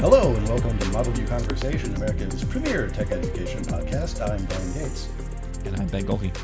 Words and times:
Hello 0.00 0.34
and 0.34 0.46
welcome 0.46 0.78
to 0.78 0.88
Model 0.90 1.10
View 1.14 1.26
Conversation, 1.26 1.94
America's 1.96 2.44
premier 2.44 2.86
tech 2.86 3.10
education 3.12 3.62
podcast. 3.62 4.20
I'm 4.20 4.44
Brian 4.44 4.72
Gates. 4.74 5.08
And 5.64 5.74
I'm 5.80 5.86
Ben 5.86 6.04
Gohlke. 6.04 6.38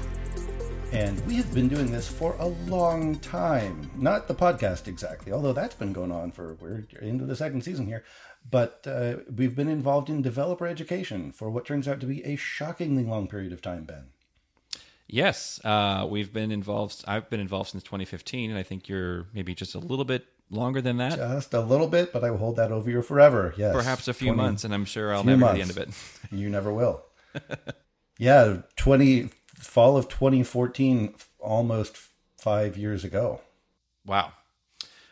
And 0.91 1.21
we 1.27 1.37
have 1.37 1.53
been 1.53 1.69
doing 1.69 1.93
this 1.93 2.09
for 2.09 2.35
a 2.39 2.47
long 2.47 3.19
time. 3.19 3.91
Not 3.95 4.27
the 4.27 4.35
podcast 4.35 4.89
exactly, 4.89 5.33
although 5.33 5.53
that's 5.53 5.75
been 5.75 5.93
going 5.93 6.11
on 6.11 6.33
for, 6.33 6.55
we're 6.55 6.87
into 7.03 7.27
the 7.27 7.37
second 7.37 7.63
season 7.63 7.87
here. 7.87 8.05
But 8.51 8.87
uh, 8.87 9.17
we've 9.31 9.55
been 9.55 9.69
involved 9.69 10.09
in 10.09 10.23
developer 10.23 10.67
education 10.67 11.31
for 11.31 11.51
what 11.51 11.67
turns 11.67 11.87
out 11.87 12.01
to 12.01 12.07
be 12.07 12.25
a 12.25 12.37
shockingly 12.37 13.05
long 13.05 13.29
period 13.29 13.53
of 13.53 13.61
time, 13.61 13.85
Ben. 13.85 14.07
Yes, 15.07 15.61
uh, 15.63 16.07
we've 16.09 16.33
been 16.33 16.51
involved. 16.51 17.05
I've 17.07 17.29
been 17.29 17.39
involved 17.39 17.71
since 17.73 17.83
2015, 17.83 18.49
and 18.49 18.59
I 18.59 18.63
think 18.63 18.89
you're 18.89 19.27
maybe 19.35 19.55
just 19.55 19.75
a 19.75 19.79
little 19.79 20.07
bit 20.07 20.25
longer 20.53 20.81
than 20.81 20.99
that. 20.99 21.17
Just 21.17 21.55
a 21.55 21.61
little 21.61 21.89
bit, 21.89 22.13
but 22.13 22.23
I 22.23 22.31
will 22.31 22.39
hold 22.39 22.57
that 22.57 22.71
over 22.71 22.89
you 22.91 23.03
forever. 23.03 23.55
Yes, 23.57 23.75
perhaps 23.75 24.07
a 24.07 24.15
few 24.15 24.33
20, 24.33 24.37
months, 24.37 24.65
and 24.65 24.73
I'm 24.73 24.85
sure 24.85 25.15
I'll 25.15 25.25
never 25.25 25.41
months. 25.41 25.55
the 25.57 25.63
end 25.63 25.71
of 25.71 25.79
it. 25.79 25.89
you 26.37 26.49
never 26.49 26.73
will. 26.73 27.05
yeah, 28.19 28.59
20 28.77 29.31
fall 29.57 29.97
of 29.97 30.09
2014, 30.09 31.15
almost 31.41 31.97
five 32.39 32.77
years 32.77 33.05
ago. 33.05 33.41
Wow. 34.07 34.33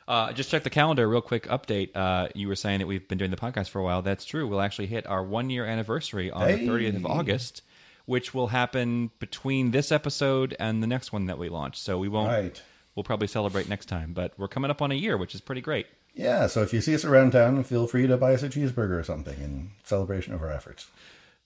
Uh, 0.07 0.33
just 0.33 0.51
check 0.51 0.65
the 0.65 0.71
calendar, 0.71 1.09
real 1.09 1.21
quick 1.21 1.47
update. 1.47 1.91
Uh, 1.95 2.29
you 2.35 2.49
were 2.49 2.57
saying 2.57 2.81
that 2.81 2.87
we've 2.87 3.07
been 3.07 3.19
doing 3.19 3.31
the 3.31 3.37
podcast 3.37 3.69
for 3.69 3.79
a 3.79 3.85
while. 3.85 4.03
That's 4.03 4.25
true. 4.25 4.47
We'll 4.47 4.61
actually 4.61 4.89
hit 4.89 5.07
our 5.07 5.23
one 5.23 5.51
year 5.51 5.65
anniversary 5.65 6.31
on 6.31 6.49
hey. 6.49 6.57
the 6.57 6.67
30th 6.67 6.97
of 6.97 7.07
August 7.07 7.63
which 8.11 8.35
will 8.35 8.49
happen 8.49 9.09
between 9.21 9.71
this 9.71 9.93
episode 9.93 10.57
and 10.59 10.83
the 10.83 10.87
next 10.89 11.13
one 11.13 11.27
that 11.27 11.39
we 11.39 11.49
launch. 11.49 11.79
So 11.79 11.97
we 11.97 12.09
won't. 12.09 12.29
Right. 12.29 12.63
We'll 12.95 13.05
probably 13.05 13.29
celebrate 13.29 13.69
next 13.69 13.87
time, 13.87 14.13
but 14.13 14.33
we're 14.37 14.49
coming 14.49 14.71
up 14.71 14.83
on 14.83 14.91
a 14.91 14.97
year, 14.97 15.17
which 15.17 15.35
is 15.35 15.41
pretty 15.41 15.61
great. 15.61 15.87
Yeah, 16.15 16.49
so 16.49 16.63
if 16.63 16.73
you 16.73 16.81
see 16.81 16.95
us 16.95 17.05
around 17.05 17.33
town, 17.33 17.63
feel 17.63 17.87
free 17.87 18.07
to 18.07 18.17
buy 18.17 18.35
us 18.35 18.43
a 18.43 18.49
cheeseburger 18.49 18.99
or 18.99 19.05
something 19.05 19.41
in 19.41 19.71
celebration 19.85 20.35
of 20.35 20.43
our 20.43 20.51
efforts. 20.51 20.89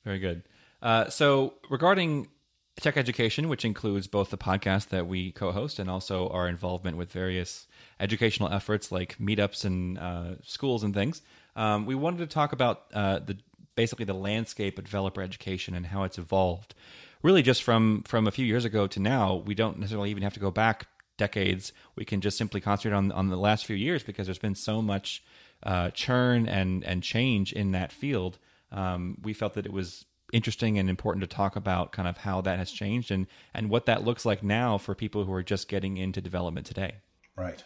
Very 0.05 0.19
good. 0.19 0.43
Uh, 0.83 1.09
so 1.09 1.55
regarding 1.71 2.29
tech 2.77 2.97
education, 2.97 3.49
which 3.49 3.65
includes 3.65 4.07
both 4.07 4.31
the 4.31 4.39
podcast 4.39 4.89
that 4.89 5.07
we 5.07 5.33
co-host 5.33 5.79
and 5.79 5.91
also 5.91 6.29
our 6.29 6.49
involvement 6.49 6.97
with 6.97 7.13
various 7.13 7.67
educational 8.01 8.53
efforts 8.53 8.91
like 8.91 9.17
meetups 9.19 9.65
and 9.65 9.99
uh, 9.99 10.35
schools 10.43 10.83
and 10.83 10.95
things, 10.95 11.23
um, 11.57 11.87
we 11.87 11.95
wanted 11.95 12.19
to 12.19 12.27
talk 12.27 12.53
about 12.53 12.85
uh, 12.95 13.19
the 13.21 13.37
basically 13.77 14.05
the 14.05 14.15
landscape 14.15 14.79
of 14.79 14.85
developer 14.85 15.21
education 15.21 15.75
and 15.75 15.87
how 15.87 16.05
it's 16.05 16.19
evolved. 16.19 16.75
Really, 17.23 17.43
just 17.43 17.63
from 17.63 18.03
from 18.03 18.27
a 18.27 18.31
few 18.31 18.45
years 18.45 18.65
ago 18.65 18.87
to 18.89 19.01
now, 19.01 19.37
we 19.37 19.55
don't 19.55 19.79
necessarily 19.79 20.11
even 20.11 20.23
have 20.23 20.35
to 20.35 20.41
go 20.41 20.51
back 20.51 20.87
decades. 21.17 21.73
We 21.97 22.05
can 22.05 22.21
just 22.21 22.39
simply 22.39 22.61
concentrate 22.61 22.97
on 22.97 23.13
on 23.13 23.29
the 23.29 23.37
last 23.37 23.67
few 23.67 23.77
years 23.77 24.03
because 24.03 24.27
there's 24.27 24.39
been 24.39 24.55
so 24.55 24.83
much 24.83 25.23
uh, 25.63 25.91
churn 25.91 26.49
and 26.49 26.85
and 26.85 27.03
change 27.03 27.53
in 27.53 27.73
that 27.73 27.93
field. 27.93 28.39
Um, 28.73 29.19
we 29.23 29.33
felt 29.33 29.55
that 29.55 29.67
it 29.67 29.73
was 29.73 30.05
interesting 30.33 30.79
and 30.79 30.91
important 30.91 31.21
to 31.23 31.37
talk 31.37 31.55
about 31.55 31.93
kind 31.93 32.09
of 32.09 32.19
how 32.19 32.41
that 32.41 32.59
has 32.59 32.71
changed 32.71 33.11
and 33.11 33.27
and 33.53 33.71
what 33.71 33.87
that 33.87 34.05
looks 34.05 34.25
like 34.25 34.43
now 34.43 34.79
for 34.79 34.95
people 34.95 35.25
who 35.25 35.33
are 35.33 35.43
just 35.43 35.69
getting 35.69 35.97
into 35.97 36.21
development 36.21 36.67
today. 36.67 36.97
Right. 37.37 37.63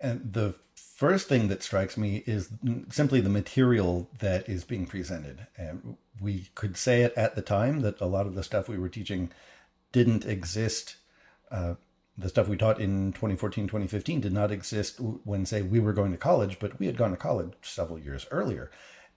And 0.00 0.32
the 0.32 0.54
first 0.74 1.28
thing 1.28 1.48
that 1.48 1.62
strikes 1.62 1.96
me 1.96 2.22
is 2.26 2.50
simply 2.90 3.20
the 3.20 3.28
material 3.28 4.08
that 4.18 4.48
is 4.48 4.64
being 4.64 4.86
presented. 4.86 5.46
And 5.56 5.96
we 6.20 6.50
could 6.54 6.76
say 6.76 7.02
it 7.02 7.14
at 7.16 7.34
the 7.34 7.42
time 7.42 7.80
that 7.80 8.00
a 8.00 8.06
lot 8.06 8.26
of 8.26 8.34
the 8.34 8.44
stuff 8.44 8.68
we 8.68 8.78
were 8.78 8.88
teaching 8.88 9.30
didn't 9.92 10.24
exist. 10.24 10.96
Uh, 11.50 11.74
the 12.16 12.28
stuff 12.28 12.48
we 12.48 12.56
taught 12.56 12.80
in 12.80 13.12
2014, 13.12 13.66
2015 13.66 14.20
did 14.20 14.32
not 14.32 14.52
exist 14.52 15.00
when, 15.00 15.44
say, 15.46 15.62
we 15.62 15.80
were 15.80 15.92
going 15.92 16.12
to 16.12 16.18
college, 16.18 16.58
but 16.58 16.78
we 16.78 16.86
had 16.86 16.96
gone 16.96 17.10
to 17.10 17.16
college 17.16 17.52
several 17.62 17.98
years 17.98 18.26
earlier. 18.30 18.70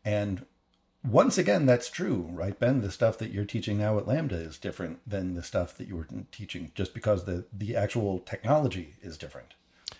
And 0.04 0.46
once 1.04 1.38
again, 1.38 1.66
that's 1.66 1.90
true, 1.90 2.28
right, 2.32 2.60
Ben? 2.60 2.82
The 2.82 2.92
stuff 2.92 3.18
that 3.20 3.32
you're 3.32 3.46
teaching 3.46 3.78
now 3.78 3.98
at 3.98 4.08
Lambda 4.08 4.36
is 4.36 4.58
different 4.58 5.00
than 5.08 5.36
the 5.36 5.44
stuff 5.44 5.78
that 5.78 5.88
you 5.88 5.96
were 5.96 6.08
teaching 6.32 6.72
just 6.74 6.94
because 6.94 7.26
the, 7.26 7.46
the 7.54 7.76
actual 7.76 8.20
technology 8.20 8.96
is 9.02 9.18
different. 9.18 9.54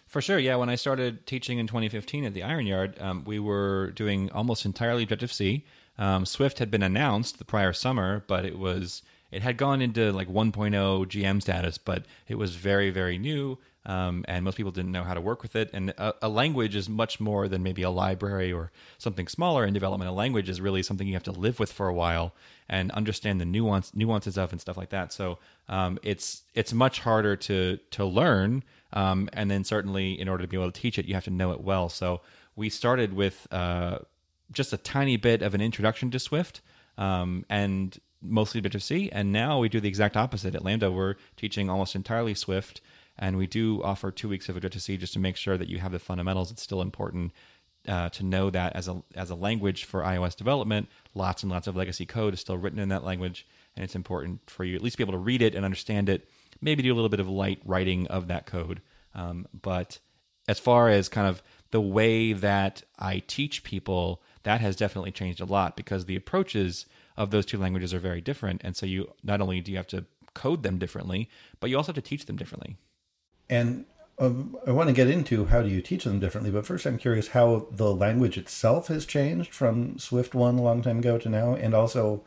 For 0.08 0.22
sure, 0.22 0.40
yeah. 0.40 0.56
When 0.56 0.70
I 0.70 0.76
started 0.76 1.26
teaching 1.28 1.60
in 1.60 1.68
2015 1.68 2.26
at 2.26 2.34
the 2.34 2.44
Iron 2.44 2.66
Yard, 2.66 2.96
um, 3.00 3.24
we 3.26 3.40
were 3.40 3.92
doing 3.92 4.32
almost 4.32 4.66
entirely 4.66 5.04
Objective 5.04 5.32
C. 5.32 5.66
Um, 5.98 6.26
Swift 6.26 6.60
had 6.60 6.72
been 6.72 6.84
announced 6.84 7.38
the 7.38 7.46
prior 7.46 7.74
summer, 7.74 8.24
but 8.28 8.46
it 8.46 8.58
was 8.58 9.02
it 9.32 9.42
had 9.42 9.58
gone 9.58 9.82
into 9.82 10.12
like 10.12 10.28
1.0 10.28 10.72
GM 11.06 11.42
status, 11.42 11.78
but 11.78 12.06
it 12.28 12.36
was 12.36 12.56
very 12.56 12.90
very 12.90 13.18
new, 13.18 13.58
um, 13.86 14.26
and 14.28 14.44
most 14.44 14.58
people 14.58 14.72
didn't 14.72 14.92
know 14.92 15.04
how 15.04 15.14
to 15.14 15.22
work 15.22 15.42
with 15.42 15.56
it. 15.56 15.70
And 15.74 15.92
a, 15.92 16.14
a, 16.24 16.30
language 16.30 16.76
is 16.76 16.90
much 16.90 17.20
more 17.20 17.48
than 17.48 17.64
maybe 17.64 17.82
a 17.82 17.90
library 17.90 18.52
or 18.52 18.72
something 18.98 19.28
smaller 19.28 19.66
in 19.66 19.74
development. 19.74 20.10
A 20.10 20.14
language 20.14 20.50
is 20.50 20.60
really 20.60 20.84
something 20.84 21.08
you 21.08 21.14
have 21.14 21.24
to 21.24 21.32
live 21.32 21.60
with 21.60 21.72
for 21.72 21.88
a 21.88 21.94
while 21.94 22.34
and 22.68 22.92
understand 22.92 23.40
the 23.40 23.46
nuance 23.46 23.94
nuances 23.96 24.38
of 24.38 24.52
and 24.52 24.60
stuff 24.60 24.78
like 24.78 24.90
that. 24.90 25.14
So 25.14 25.40
um, 25.70 26.00
it's 26.04 26.44
it's 26.54 26.74
much 26.74 27.00
harder 27.00 27.36
to 27.36 27.80
to 27.92 28.06
learn 28.06 28.64
um, 28.94 29.30
and 29.34 29.52
then 29.52 29.64
certainly, 29.64 30.20
in 30.20 30.28
order 30.28 30.44
to 30.44 30.48
be 30.48 30.58
able 30.58 30.72
to 30.72 30.82
teach 30.82 30.98
it, 30.98 31.06
you 31.06 31.14
have 31.14 31.26
to 31.26 31.32
know 31.32 31.52
it 31.52 31.62
well. 31.62 31.90
So 31.90 32.22
we 32.56 32.70
started 32.70 33.14
with 33.14 33.48
uh, 33.52 34.00
just 34.52 34.74
a 34.74 34.78
tiny 34.78 35.18
bit 35.18 35.42
of 35.42 35.54
an 35.54 35.62
introduction 35.62 36.10
to 36.12 36.20
Swift 36.20 36.62
um, 36.98 37.46
and 37.50 37.98
mostly 38.22 38.60
Objective 38.60 38.84
C. 38.84 39.10
And 39.12 39.32
now 39.32 39.60
we 39.60 39.70
do 39.70 39.80
the 39.80 39.88
exact 39.88 40.18
opposite. 40.18 40.56
At 40.56 40.64
Lambda, 40.64 40.92
we're 40.92 41.16
teaching 41.36 41.70
almost 41.70 41.96
entirely 41.96 42.34
Swift. 42.34 42.82
And 43.18 43.38
we 43.38 43.48
do 43.48 43.82
offer 43.84 44.12
two 44.12 44.30
weeks 44.30 44.48
of 44.48 44.56
Objective 44.56 44.82
C 44.82 44.98
just 44.98 45.14
to 45.14 45.20
make 45.20 45.38
sure 45.38 45.58
that 45.58 45.70
you 45.70 45.80
have 45.80 45.92
the 45.92 46.00
fundamentals. 46.00 46.52
It's 46.52 46.62
still 46.62 46.82
important 46.82 47.32
uh, 47.88 48.10
to 48.10 48.24
know 48.24 48.50
that 48.50 48.76
as 48.76 48.88
a 48.88 49.02
as 49.16 49.30
a 49.30 49.36
language 49.36 49.86
for 49.86 50.02
iOS 50.02 50.36
development, 50.36 50.90
lots 51.16 51.42
and 51.42 51.52
lots 51.52 51.68
of 51.68 51.76
legacy 51.76 52.06
code 52.06 52.34
is 52.34 52.40
still 52.42 52.58
written 52.58 52.80
in 52.80 52.90
that 52.90 53.06
language, 53.06 53.48
and 53.76 53.84
it's 53.84 53.96
important 53.96 54.42
for 54.50 54.66
you 54.66 54.76
at 54.76 54.82
least 54.82 54.98
be 54.98 55.04
able 55.04 55.14
to 55.14 55.18
read 55.18 55.42
it 55.42 55.56
and 55.56 55.64
understand 55.64 56.10
it 56.10 56.28
maybe 56.62 56.84
do 56.84 56.94
a 56.94 56.96
little 56.96 57.10
bit 57.10 57.20
of 57.20 57.30
light 57.30 57.60
writing 57.66 58.08
of 58.08 58.28
that 58.28 58.46
code. 58.46 58.82
Um, 59.14 59.48
but 59.62 60.00
as 60.48 60.60
far 60.60 60.90
as 60.90 61.10
kind 61.10 61.28
of 61.28 61.42
the 61.72 61.82
way 61.82 62.34
that 62.34 62.84
I 62.98 63.24
teach 63.28 63.64
people, 63.64 64.22
that 64.44 64.62
has 64.62 64.76
definitely 64.76 65.12
changed 65.12 65.42
a 65.42 65.46
lot 65.46 65.76
because 65.76 66.06
the 66.06 66.16
approaches 66.16 66.86
of 67.18 67.32
those 67.32 67.46
two 67.46 67.58
languages 67.58 67.94
are 67.94 68.00
very 68.00 68.22
different. 68.22 68.62
And 68.64 68.76
so 68.76 68.86
you 68.86 69.12
not 69.24 69.42
only 69.42 69.62
do 69.62 69.72
you 69.72 69.78
have 69.78 69.88
to 69.88 70.06
code 70.34 70.64
them 70.64 70.78
differently, 70.78 71.30
but 71.60 71.70
you 71.70 71.78
also 71.78 71.88
have 71.88 72.04
to 72.04 72.10
teach 72.10 72.26
them 72.26 72.36
differently. 72.36 72.78
And 73.50 73.86
um, 74.20 74.58
I 74.66 74.72
want 74.72 74.90
to 74.90 74.94
get 74.94 75.10
into 75.10 75.46
how 75.46 75.62
do 75.62 75.70
you 75.70 75.82
teach 75.82 76.04
them 76.04 76.20
differently, 76.20 76.52
but 76.52 76.66
first 76.66 76.86
I'm 76.86 76.98
curious 76.98 77.30
how 77.30 77.68
the 77.72 77.94
language 77.94 78.38
itself 78.38 78.88
has 78.88 79.06
changed 79.06 79.54
from 79.54 80.00
Swift 80.00 80.34
one 80.34 80.58
a 80.58 80.62
long 80.62 80.82
time 80.82 81.00
ago 81.00 81.18
to 81.20 81.30
now, 81.30 81.54
and 81.54 81.74
also 81.74 82.24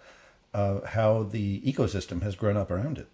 uh, 0.55 0.81
how 0.87 1.25
the 1.25 1.61
ecosystem 1.61 2.23
has 2.23 2.37
grown 2.37 2.57
up 2.57 2.71
around 2.71 2.99
it. 2.99 3.09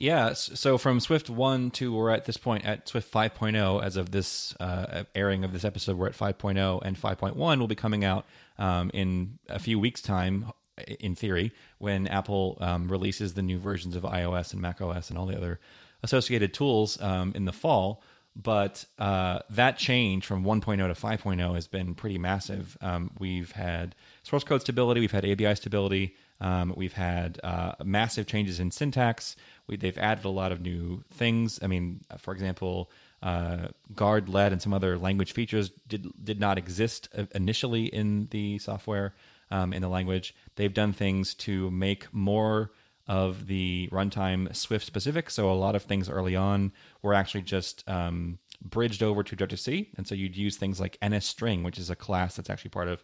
Yeah, 0.00 0.32
so 0.34 0.78
from 0.78 1.00
Swift 1.00 1.28
1 1.28 1.72
to 1.72 1.92
we're 1.92 2.10
at 2.10 2.24
this 2.24 2.36
point 2.36 2.64
at 2.64 2.88
Swift 2.88 3.12
5.0 3.12 3.82
as 3.82 3.96
of 3.96 4.12
this 4.12 4.54
uh, 4.60 5.02
airing 5.12 5.42
of 5.42 5.52
this 5.52 5.64
episode 5.64 5.98
we're 5.98 6.06
at 6.06 6.16
5.0 6.16 6.82
and 6.84 6.96
5.1 6.96 7.58
will 7.58 7.66
be 7.66 7.74
coming 7.74 8.04
out 8.04 8.24
um, 8.58 8.92
in 8.94 9.40
a 9.48 9.58
few 9.58 9.76
weeks 9.76 10.00
time 10.00 10.52
in 11.00 11.14
theory 11.14 11.52
when 11.78 12.06
Apple 12.06 12.58
um, 12.60 12.88
releases 12.88 13.34
the 13.34 13.42
new 13.42 13.58
versions 13.58 13.96
of 13.96 14.02
iOS 14.02 14.52
and 14.52 14.62
macOS 14.62 15.10
and 15.10 15.18
all 15.18 15.26
the 15.26 15.36
other 15.36 15.60
associated 16.02 16.54
tools 16.54 17.00
um, 17.00 17.32
in 17.34 17.44
the 17.44 17.52
fall 17.52 18.02
but 18.40 18.84
uh, 19.00 19.40
that 19.50 19.78
change 19.78 20.24
from 20.24 20.44
1.0 20.44 20.76
to 20.76 20.94
5.0 20.94 21.54
has 21.54 21.66
been 21.66 21.96
pretty 21.96 22.18
massive. 22.18 22.78
Um, 22.80 23.10
we've 23.18 23.50
had 23.50 23.96
source 24.22 24.44
code 24.44 24.60
stability, 24.60 25.00
we've 25.00 25.10
had 25.10 25.28
ABI 25.28 25.56
stability, 25.56 26.14
um, 26.40 26.72
we've 26.76 26.92
had 26.92 27.40
uh, 27.42 27.72
massive 27.84 28.28
changes 28.28 28.60
in 28.60 28.70
syntax. 28.70 29.34
We, 29.66 29.76
they've 29.76 29.98
added 29.98 30.24
a 30.24 30.28
lot 30.28 30.52
of 30.52 30.60
new 30.60 31.02
things. 31.10 31.58
I 31.62 31.66
mean, 31.66 32.02
for 32.18 32.32
example, 32.32 32.92
uh, 33.24 33.68
guard 33.96 34.28
let 34.28 34.52
and 34.52 34.62
some 34.62 34.72
other 34.72 34.96
language 34.96 35.32
features 35.32 35.70
did 35.88 36.06
did 36.22 36.38
not 36.38 36.56
exist 36.56 37.08
initially 37.34 37.86
in 37.86 38.28
the 38.30 38.58
software 38.60 39.14
um, 39.50 39.72
in 39.72 39.82
the 39.82 39.88
language. 39.88 40.34
They've 40.56 40.72
done 40.72 40.92
things 40.92 41.34
to 41.34 41.70
make 41.70 42.12
more 42.12 42.70
of 43.06 43.46
the 43.46 43.88
runtime 43.90 44.54
Swift 44.54 44.84
specific. 44.84 45.30
So 45.30 45.50
a 45.50 45.54
lot 45.54 45.74
of 45.74 45.82
things 45.82 46.10
early 46.10 46.36
on 46.36 46.72
were 47.02 47.14
actually 47.14 47.42
just 47.42 47.82
um, 47.88 48.38
bridged 48.62 49.02
over 49.02 49.22
to 49.22 49.34
Objective 49.34 49.60
C, 49.60 49.90
and 49.96 50.06
so 50.06 50.14
you'd 50.14 50.36
use 50.36 50.56
things 50.56 50.78
like 50.78 50.98
NSString, 51.00 51.64
which 51.64 51.78
is 51.78 51.88
a 51.88 51.96
class 51.96 52.36
that's 52.36 52.50
actually 52.50 52.70
part 52.70 52.88
of 52.88 53.02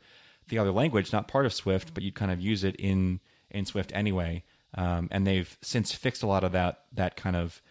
the 0.48 0.58
other 0.58 0.72
language, 0.72 1.12
not 1.12 1.26
part 1.26 1.46
of 1.46 1.54
Swift, 1.54 1.94
but 1.94 2.02
you'd 2.02 2.14
kind 2.14 2.30
of 2.30 2.40
use 2.40 2.64
it 2.64 2.76
in 2.76 3.20
in 3.50 3.64
Swift 3.64 3.92
anyway. 3.94 4.44
Um, 4.76 5.08
and 5.10 5.26
they've 5.26 5.56
since 5.62 5.92
fixed 5.92 6.22
a 6.22 6.26
lot 6.26 6.44
of 6.44 6.52
that 6.52 6.82
that 6.92 7.16
kind 7.16 7.36
of 7.36 7.62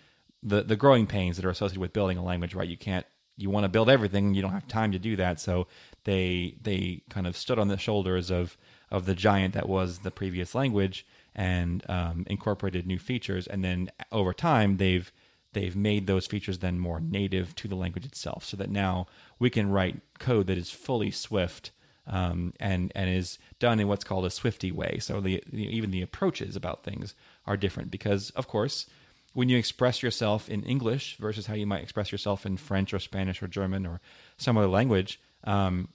the 0.42 0.64
the 0.64 0.76
growing 0.76 1.06
pains 1.06 1.36
that 1.36 1.46
are 1.46 1.52
associated 1.52 1.82
with 1.82 1.94
building 1.94 2.18
a 2.18 2.24
language. 2.24 2.56
Right, 2.56 2.68
you 2.68 2.78
can't 2.78 3.06
you 3.38 3.50
want 3.50 3.64
to 3.66 3.70
build 3.70 3.90
everything, 3.90 4.34
you 4.34 4.42
don't 4.42 4.52
have 4.52 4.68
time 4.68 4.92
to 4.92 5.00
do 5.00 5.16
that. 5.16 5.40
So 5.40 5.68
they 6.04 6.56
they 6.62 7.02
kind 7.10 7.28
of 7.28 7.38
stood 7.38 7.60
on 7.60 7.68
the 7.68 7.78
shoulders 7.78 8.32
of 8.32 8.58
of 8.92 9.06
the 9.06 9.16
giant 9.16 9.54
that 9.54 9.68
was 9.68 10.00
the 10.00 10.12
previous 10.12 10.54
language 10.54 11.06
and 11.36 11.84
um, 11.90 12.26
incorporated 12.30 12.86
new 12.86 13.00
features. 13.00 13.48
And 13.48 13.64
then 13.64 13.90
over 14.12 14.34
time, 14.34 14.78
they've 14.78 15.12
they've 15.54 15.76
made 15.76 16.08
those 16.08 16.28
features 16.28 16.60
then 16.60 16.80
more 16.80 17.00
native 17.00 17.56
to 17.56 17.68
the 17.68 17.76
language 17.76 18.06
itself, 18.06 18.46
so 18.46 18.58
that 18.58 18.70
now 18.70 19.08
we 19.40 19.50
can 19.50 19.70
write 19.70 20.02
code 20.20 20.48
that 20.48 20.58
is 20.58 20.70
fully 20.70 21.12
Swift 21.12 21.72
um, 22.08 22.54
and 22.60 22.92
and 22.96 23.10
is 23.10 23.40
done 23.60 23.80
in 23.80 23.88
what's 23.88 24.04
called 24.04 24.26
a 24.26 24.30
Swifty 24.30 24.72
way. 24.72 25.00
So 25.00 25.22
the, 25.22 25.44
the 25.52 25.68
even 25.76 25.92
the 25.92 26.02
approaches 26.02 26.56
about 26.56 26.84
things 26.84 27.16
are 27.46 27.58
different 27.58 27.92
because, 27.92 28.30
of 28.32 28.48
course, 28.48 28.88
when 29.34 29.50
you 29.50 29.58
express 29.58 30.04
yourself 30.04 30.50
in 30.50 30.64
English 30.64 31.18
versus 31.18 31.48
how 31.48 31.56
you 31.56 31.66
might 31.66 31.82
express 31.82 32.12
yourself 32.12 32.46
in 32.46 32.58
French 32.58 32.94
or 32.94 33.00
Spanish 33.00 33.42
or 33.42 33.48
German 33.48 33.86
or 33.86 34.02
some 34.38 34.58
other 34.58 34.68
language, 34.68 35.20
um, 35.44 35.90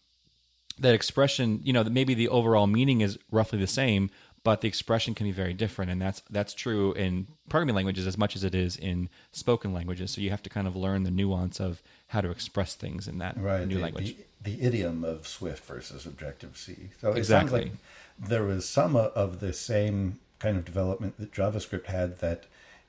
that 0.78 0.94
expression, 0.94 1.60
you 1.62 1.72
know, 1.72 1.82
that 1.82 1.92
maybe 1.92 2.14
the 2.14 2.28
overall 2.28 2.66
meaning 2.66 3.00
is 3.00 3.18
roughly 3.30 3.58
the 3.58 3.66
same, 3.66 4.10
but 4.44 4.60
the 4.60 4.68
expression 4.68 5.14
can 5.14 5.26
be 5.26 5.32
very 5.32 5.52
different, 5.52 5.90
and 5.90 6.00
that's 6.00 6.22
that's 6.30 6.54
true 6.54 6.92
in 6.92 7.26
programming 7.48 7.74
languages 7.74 8.06
as 8.06 8.16
much 8.16 8.36
as 8.36 8.44
it 8.44 8.54
is 8.54 8.76
in 8.76 9.08
spoken 9.32 9.72
languages. 9.72 10.12
So 10.12 10.20
you 10.20 10.30
have 10.30 10.42
to 10.42 10.50
kind 10.50 10.66
of 10.66 10.76
learn 10.76 11.02
the 11.02 11.10
nuance 11.10 11.60
of 11.60 11.82
how 12.08 12.20
to 12.20 12.30
express 12.30 12.74
things 12.74 13.08
in 13.08 13.18
that 13.18 13.36
right, 13.38 13.66
new 13.66 13.76
the, 13.76 13.82
language. 13.82 14.16
The, 14.42 14.56
the, 14.56 14.66
idiom 14.66 15.04
of 15.04 15.26
Swift 15.26 15.64
versus 15.64 16.06
Objective 16.06 16.56
C. 16.56 16.90
So 17.00 17.10
it 17.10 17.18
exactly. 17.18 17.60
sounds 17.60 17.70
like 17.70 18.28
there 18.28 18.44
was 18.44 18.68
some 18.68 18.96
of 18.96 19.40
the 19.40 19.52
same 19.52 20.18
kind 20.38 20.56
of 20.56 20.64
development 20.64 21.18
that 21.18 21.32
JavaScript 21.32 21.86
had. 21.86 22.18
That 22.20 22.44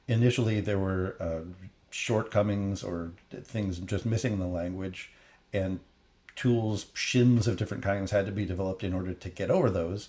initially 0.07 0.61
there 0.61 0.79
were 0.79 1.15
uh, 1.19 1.41
shortcomings 1.89 2.83
or 2.83 3.11
things 3.44 3.79
just 3.79 4.06
missing 4.06 4.33
in 4.33 4.39
the 4.39 4.47
language, 4.47 5.11
and 5.51 5.79
tools, 6.39 6.86
shims 6.95 7.47
of 7.47 7.57
different 7.57 7.83
kinds 7.83 8.12
had 8.12 8.25
to 8.25 8.31
be 8.31 8.45
developed 8.45 8.81
in 8.81 8.94
order 8.94 9.13
to 9.13 9.30
get 9.30 9.51
over 9.51 9.69
those. 9.69 10.07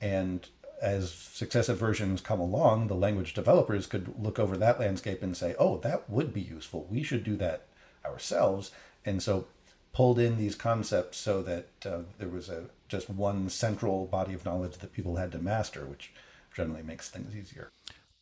And 0.00 0.48
as 0.80 1.12
successive 1.12 1.76
versions 1.76 2.20
come 2.20 2.38
along, 2.38 2.86
the 2.86 2.94
language 2.94 3.34
developers 3.34 3.88
could 3.88 4.14
look 4.16 4.38
over 4.38 4.56
that 4.56 4.78
landscape 4.78 5.24
and 5.24 5.36
say, 5.36 5.56
oh, 5.58 5.78
that 5.78 6.08
would 6.08 6.32
be 6.32 6.40
useful. 6.40 6.86
We 6.88 7.02
should 7.02 7.24
do 7.24 7.34
that 7.38 7.66
ourselves. 8.04 8.70
And 9.04 9.20
so 9.20 9.46
pulled 9.92 10.20
in 10.20 10.38
these 10.38 10.54
concepts 10.54 11.18
so 11.18 11.42
that 11.42 11.66
uh, 11.84 12.02
there 12.16 12.28
was 12.28 12.48
a 12.48 12.66
just 12.86 13.10
one 13.10 13.50
central 13.50 14.06
body 14.06 14.34
of 14.34 14.44
knowledge 14.44 14.78
that 14.78 14.92
people 14.92 15.16
had 15.16 15.32
to 15.32 15.38
master, 15.38 15.84
which 15.84 16.12
generally 16.54 16.84
makes 16.84 17.10
things 17.10 17.34
easier. 17.34 17.70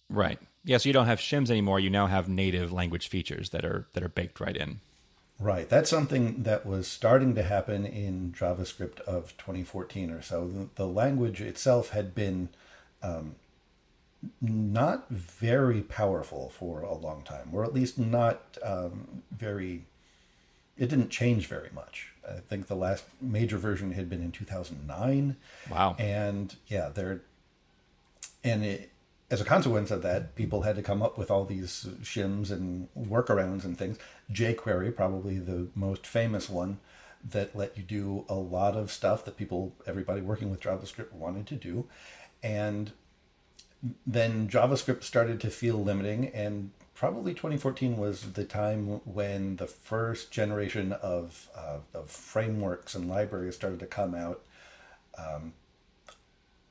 Right. 0.09 0.39
Yeah. 0.65 0.79
So 0.79 0.89
you 0.89 0.95
don't 0.95 1.07
have 1.07 1.21
shims 1.21 1.51
anymore. 1.51 1.79
You 1.79 1.91
now 1.91 2.07
have 2.07 2.27
native 2.27 2.73
language 2.73 3.09
features 3.09 3.51
that 3.51 3.67
are 3.67 3.87
that 3.93 4.03
are 4.03 4.09
baked 4.09 4.41
right 4.41 4.57
in. 4.57 4.81
Right. 5.41 5.69
That's 5.69 5.89
something 5.89 6.43
that 6.43 6.67
was 6.67 6.87
starting 6.87 7.35
to 7.35 7.43
happen 7.43 7.87
in 7.87 8.35
JavaScript 8.39 9.01
of 9.01 9.35
2014 9.39 10.11
or 10.11 10.21
so. 10.21 10.47
The, 10.47 10.69
the 10.75 10.87
language 10.87 11.41
itself 11.41 11.91
had 11.91 12.15
been 12.15 12.51
um, 13.03 13.37
not 14.43 15.09
very 15.09 15.81
powerful 15.81 16.51
for 16.51 16.83
a 16.83 16.95
long 16.95 17.23
time, 17.23 17.49
or 17.53 17.65
at 17.65 17.73
least 17.73 17.99
not 17.99 18.59
um, 18.63 19.23
very. 19.31 19.87
It 20.77 20.89
didn't 20.89 21.11
change 21.11 21.47
very 21.47 21.71
much. 21.75 22.13
I 22.29 22.41
think 22.49 22.67
the 22.67 22.77
last 22.77 23.05
major 23.21 23.57
version 23.59 23.93
had 23.93 24.09
been 24.09 24.23
in 24.23 24.33
2009. 24.33 25.37
Wow. 25.71 25.97
And 25.99 26.55
yeah, 26.67 26.91
there. 26.91 27.23
And 28.45 28.65
it, 28.65 28.91
as 29.31 29.41
a 29.41 29.45
consequence 29.45 29.91
of 29.91 30.03
that, 30.03 30.35
people 30.35 30.63
had 30.63 30.77
to 30.77 30.83
come 30.83 31.03
up 31.03 31.17
with 31.17 31.31
all 31.31 31.45
these 31.45 31.87
shims 32.03 32.51
and 32.51 32.89
workarounds 32.99 33.65
and 33.65 33.79
things. 33.79 33.99
jQuery, 34.33 34.95
probably 34.95 35.39
the 35.39 35.69
most 35.75 36.07
famous 36.07 36.49
one, 36.49 36.79
that 37.29 37.55
let 37.55 37.77
you 37.77 37.83
do 37.83 38.25
a 38.29 38.35
lot 38.35 38.77
of 38.77 38.91
stuff 38.91 39.25
that 39.25 39.37
people, 39.37 39.75
everybody 39.87 40.21
working 40.21 40.51
with 40.51 40.61
JavaScript 40.61 41.13
wanted 41.13 41.47
to 41.49 41.55
do. 41.55 41.87
And 42.43 42.93
then 44.07 44.49
JavaScript 44.49 45.03
started 45.03 45.41
to 45.41 45.51
feel 45.51 45.83
limiting, 45.83 46.29
and 46.29 46.71
probably 46.95 47.33
2014 47.33 47.97
was 47.97 48.33
the 48.33 48.45
time 48.45 49.01
when 49.05 49.57
the 49.57 49.67
first 49.67 50.31
generation 50.31 50.93
of, 50.93 51.49
uh, 51.55 51.79
of 51.95 52.11
frameworks 52.11 52.95
and 52.95 53.09
libraries 53.09 53.55
started 53.55 53.81
to 53.81 53.87
come 53.87 54.15
out. 54.15 54.43
Um, 55.17 55.55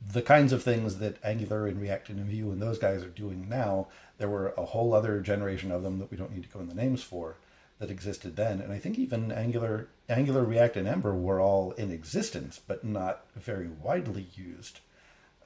the 0.07 0.21
kinds 0.21 0.53
of 0.53 0.63
things 0.63 0.97
that 0.97 1.17
Angular 1.23 1.67
and 1.67 1.81
React 1.81 2.09
and 2.09 2.25
Vue 2.25 2.51
and 2.51 2.61
those 2.61 2.79
guys 2.79 3.03
are 3.03 3.09
doing 3.09 3.47
now, 3.49 3.87
there 4.17 4.29
were 4.29 4.53
a 4.57 4.65
whole 4.65 4.93
other 4.93 5.19
generation 5.19 5.71
of 5.71 5.83
them 5.83 5.99
that 5.99 6.09
we 6.09 6.17
don't 6.17 6.31
need 6.31 6.43
to 6.43 6.49
go 6.49 6.59
in 6.59 6.69
the 6.69 6.75
names 6.75 7.03
for 7.03 7.35
that 7.79 7.89
existed 7.89 8.35
then. 8.35 8.61
And 8.61 8.71
I 8.71 8.77
think 8.77 8.99
even 8.99 9.31
Angular, 9.31 9.87
Angular, 10.07 10.43
React, 10.43 10.77
and 10.77 10.87
Ember 10.87 11.15
were 11.15 11.39
all 11.39 11.71
in 11.71 11.91
existence, 11.91 12.59
but 12.65 12.83
not 12.83 13.25
very 13.35 13.67
widely 13.67 14.27
used 14.35 14.81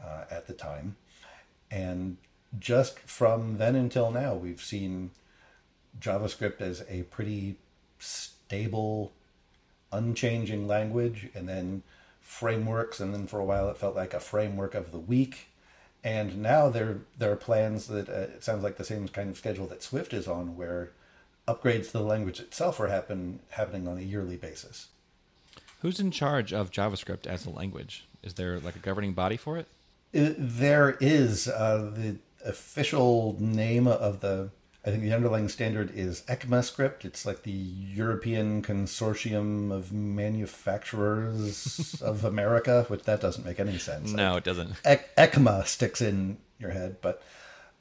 uh, 0.04 0.26
at 0.30 0.48
the 0.48 0.54
time. 0.54 0.96
And 1.70 2.18
just 2.60 3.00
from 3.00 3.58
then 3.58 3.76
until 3.76 4.12
now, 4.12 4.34
we've 4.34 4.62
seen 4.62 5.12
JavaScript 6.00 6.60
as 6.60 6.84
a 6.90 7.04
pretty 7.04 7.58
stable, 8.00 9.14
unchanging 9.92 10.68
language, 10.68 11.30
and 11.36 11.48
then 11.48 11.84
frameworks, 12.20 13.00
and 13.00 13.14
then 13.14 13.28
for 13.28 13.40
a 13.40 13.46
while 13.46 13.70
it 13.70 13.78
felt 13.78 13.96
like 13.96 14.14
a 14.14 14.20
framework 14.20 14.74
of 14.74 14.92
the 14.92 15.00
week. 15.00 15.50
And 16.04 16.42
now 16.42 16.70
there 16.70 17.02
there 17.18 17.32
are 17.32 17.38
plans 17.38 17.88
that 17.88 18.10
uh, 18.10 18.34
it 18.36 18.44
sounds 18.44 18.64
like 18.64 18.78
the 18.78 18.84
same 18.84 19.08
kind 19.08 19.30
of 19.30 19.38
schedule 19.38 19.68
that 19.68 19.84
Swift 19.84 20.14
is 20.14 20.28
on, 20.28 20.58
where 20.58 20.92
upgrades 21.48 21.88
to 21.88 21.94
the 21.94 22.04
language 22.04 22.40
itself 22.40 22.80
are 22.80 22.88
happen 22.88 23.40
happening 23.50 23.88
on 23.88 23.98
a 23.98 24.01
yearly 24.01 24.38
basis. 24.38 24.88
Who's 25.81 26.00
in 26.00 26.12
charge 26.12 26.54
of 26.54 26.72
JavaScript 26.72 27.28
as 27.28 27.45
a 27.45 27.50
language? 27.50 28.07
Is 28.22 28.36
there 28.36 28.60
like 28.60 28.75
a 28.75 28.80
governing 28.80 29.13
body 29.13 29.38
for 29.38 29.57
it? 29.57 29.68
it 30.13 30.36
there 30.38 30.98
is 31.01 31.48
uh, 31.48 31.92
the 31.94 32.18
official 32.45 33.36
name 33.40 33.88
of 33.88 34.22
the 34.22 34.50
I 34.86 34.90
think 34.90 35.04
the 35.04 35.13
underlying 35.13 35.48
standard 35.48 35.95
is 35.95 36.24
ECMAScript. 36.24 37.06
It's 37.06 37.25
like 37.25 37.44
the 37.44 37.51
European 37.51 38.62
Consortium 38.62 39.72
of 39.72 39.94
Manufacturers 39.94 42.01
of 42.01 42.25
America, 42.25 42.84
which 42.89 43.04
that 43.04 43.22
doesn't 43.22 43.46
make 43.46 43.62
any 43.62 43.78
sense. 43.78 44.12
No, 44.12 44.34
like, 44.34 44.39
it 44.39 44.44
doesn't. 44.44 44.72
E- 44.86 45.06
ECMA 45.18 45.66
sticks 45.68 46.01
in 46.01 46.38
your 46.60 46.72
head, 46.72 46.98
but 47.01 47.22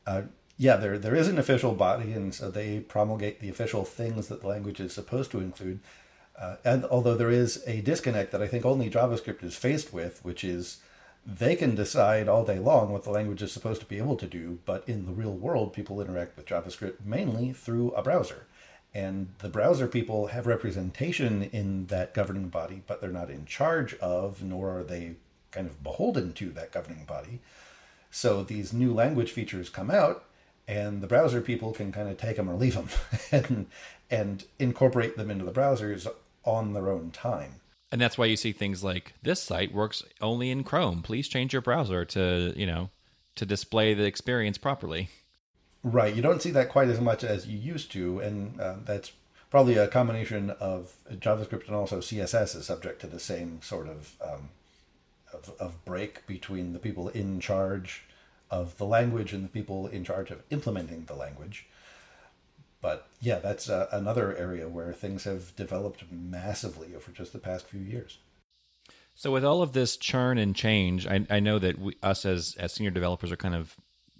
uh, 0.07 0.23
yeah, 0.63 0.77
there 0.77 0.97
there 0.97 1.17
is 1.17 1.27
an 1.27 1.39
official 1.39 1.75
body, 1.75 2.13
and 2.13 2.33
so 2.33 2.49
they 2.49 2.79
promulgate 2.79 3.41
the 3.41 3.49
official 3.49 3.85
things 3.85 4.29
that 4.29 4.43
the 4.43 4.47
language 4.47 4.79
is 4.79 4.93
supposed 4.93 5.33
to 5.33 5.41
include. 5.41 5.81
Uh, 6.41 6.55
and 6.65 6.85
although 6.85 7.17
there 7.17 7.33
is 7.33 7.65
a 7.67 7.81
disconnect 7.81 8.31
that 8.31 8.43
I 8.43 8.47
think 8.47 8.65
only 8.65 8.89
JavaScript 8.89 9.43
is 9.43 9.57
faced 9.57 9.93
with, 9.93 10.25
which 10.25 10.45
is 10.45 10.79
they 11.27 11.57
can 11.57 11.75
decide 11.75 12.29
all 12.29 12.45
day 12.45 12.61
long 12.61 12.93
what 12.93 13.03
the 13.03 13.11
language 13.11 13.43
is 13.43 13.51
supposed 13.51 13.81
to 13.81 13.89
be 13.89 13.99
able 13.99 14.15
to 14.17 14.27
do, 14.29 14.61
but 14.65 14.89
in 14.89 15.05
the 15.05 15.11
real 15.13 15.33
world, 15.33 15.73
people 15.73 16.01
interact 16.01 16.37
with 16.37 16.47
JavaScript 16.47 17.05
mainly 17.05 17.53
through 17.53 17.91
a 17.93 18.03
browser. 18.03 18.47
And 18.95 19.35
the 19.39 19.49
browser 19.49 19.89
people 19.89 20.29
have 20.29 20.47
representation 20.47 21.43
in 21.43 21.87
that 21.87 22.15
governing 22.15 22.51
body, 22.51 22.85
but 22.87 23.01
they're 23.01 23.11
not 23.11 23.31
in 23.31 23.47
charge 23.47 23.95
of, 23.95 24.45
nor 24.45 24.79
are 24.79 24.85
they 24.85 25.15
kind 25.51 25.67
of 25.67 25.83
beholden 25.83 26.33
to 26.35 26.51
that 26.51 26.71
governing 26.71 27.05
body. 27.05 27.41
So 28.13 28.45
these 28.45 28.73
new 28.73 28.95
language 28.95 29.33
features 29.33 29.69
come 29.69 29.91
out, 29.91 30.25
and 30.69 31.03
the 31.03 31.07
browser 31.07 31.41
people 31.41 31.73
can 31.73 31.93
kind 31.93 32.09
of 32.09 32.17
take 32.17 32.37
them 32.37 32.49
or 32.49 32.55
leave 32.55 32.75
them 32.75 32.89
and, 33.33 33.67
and 34.11 34.45
incorporate 34.59 35.17
them 35.17 35.31
into 35.31 35.45
the 35.45 35.53
browsers 35.53 36.07
on 36.45 36.73
their 36.73 36.91
own 36.91 37.11
time. 37.11 37.61
And 37.91 38.01
that's 38.01 38.17
why 38.17 38.25
you 38.25 38.37
see 38.37 38.53
things 38.53 38.83
like 38.83 39.13
this 39.23 39.43
site 39.43 39.75
works 39.75 40.03
only 40.21 40.51
in 40.51 40.65
Chrome. 40.65 41.03
Please 41.03 41.29
change 41.29 41.53
your 41.53 41.61
browser 41.61 42.05
to, 42.07 42.55
you 42.57 42.67
know, 42.67 42.89
to 43.35 43.45
display 43.45 43.93
the 43.93 44.05
experience 44.05 44.57
properly. 44.57 45.11
Right. 45.83 46.15
You 46.15 46.23
don't 46.23 46.41
see 46.41 46.51
that 46.53 46.69
quite 46.69 46.89
as 46.89 47.01
much 47.01 47.23
as 47.25 47.47
you 47.47 47.59
used 47.59 47.93
to, 47.93 48.21
and 48.21 48.61
uh, 48.61 48.77
that's 48.85 49.13
probably 49.51 49.77
a 49.77 49.89
combination 49.89 50.51
of 50.51 50.95
JavaScript 51.11 51.67
and 51.67 51.77
also 51.77 51.99
CSS 51.99 52.57
is 52.57 52.65
subject 52.65 53.01
to 53.03 53.07
the 53.07 53.21
same 53.21 53.61
sort 53.61 53.89
of, 53.89 54.15
um, 54.23 54.49
of 55.35 55.53
of 55.59 55.85
break 55.85 56.27
between 56.27 56.73
the 56.73 56.79
people 56.79 57.09
in 57.09 57.41
charge 57.41 58.05
of 58.53 58.79
the 58.79 58.87
language 58.87 59.33
and 59.33 59.43
the 59.43 59.49
people 59.49 59.89
in 59.89 60.05
charge 60.05 60.31
of 60.31 60.45
implementing 60.51 61.07
the 61.07 61.15
language 61.15 61.67
but 62.83 63.07
yeah, 63.21 63.39
that's 63.39 63.71
uh, 63.71 63.87
another 63.93 64.37
area 64.37 64.69
where 64.69 64.93
things 64.93 65.25
have 65.25 65.55
developed 65.55 66.03
massively 66.11 66.95
over 66.95 67.13
just 67.13 67.33
the 67.33 67.39
past 67.39 67.67
few 67.67 67.81
years. 67.81 68.19
So, 69.15 69.31
with 69.31 69.45
all 69.45 69.63
of 69.63 69.73
this 69.73 69.97
churn 69.97 70.37
and 70.37 70.55
change, 70.55 71.07
I, 71.07 71.25
I 71.31 71.39
know 71.39 71.59
that 71.61 71.79
we, 71.79 71.97
us 72.03 72.27
as 72.27 72.57
as 72.59 72.73
senior 72.73 72.91
developers 72.91 73.31
are 73.31 73.37
kind 73.37 73.55
of, 73.55 73.77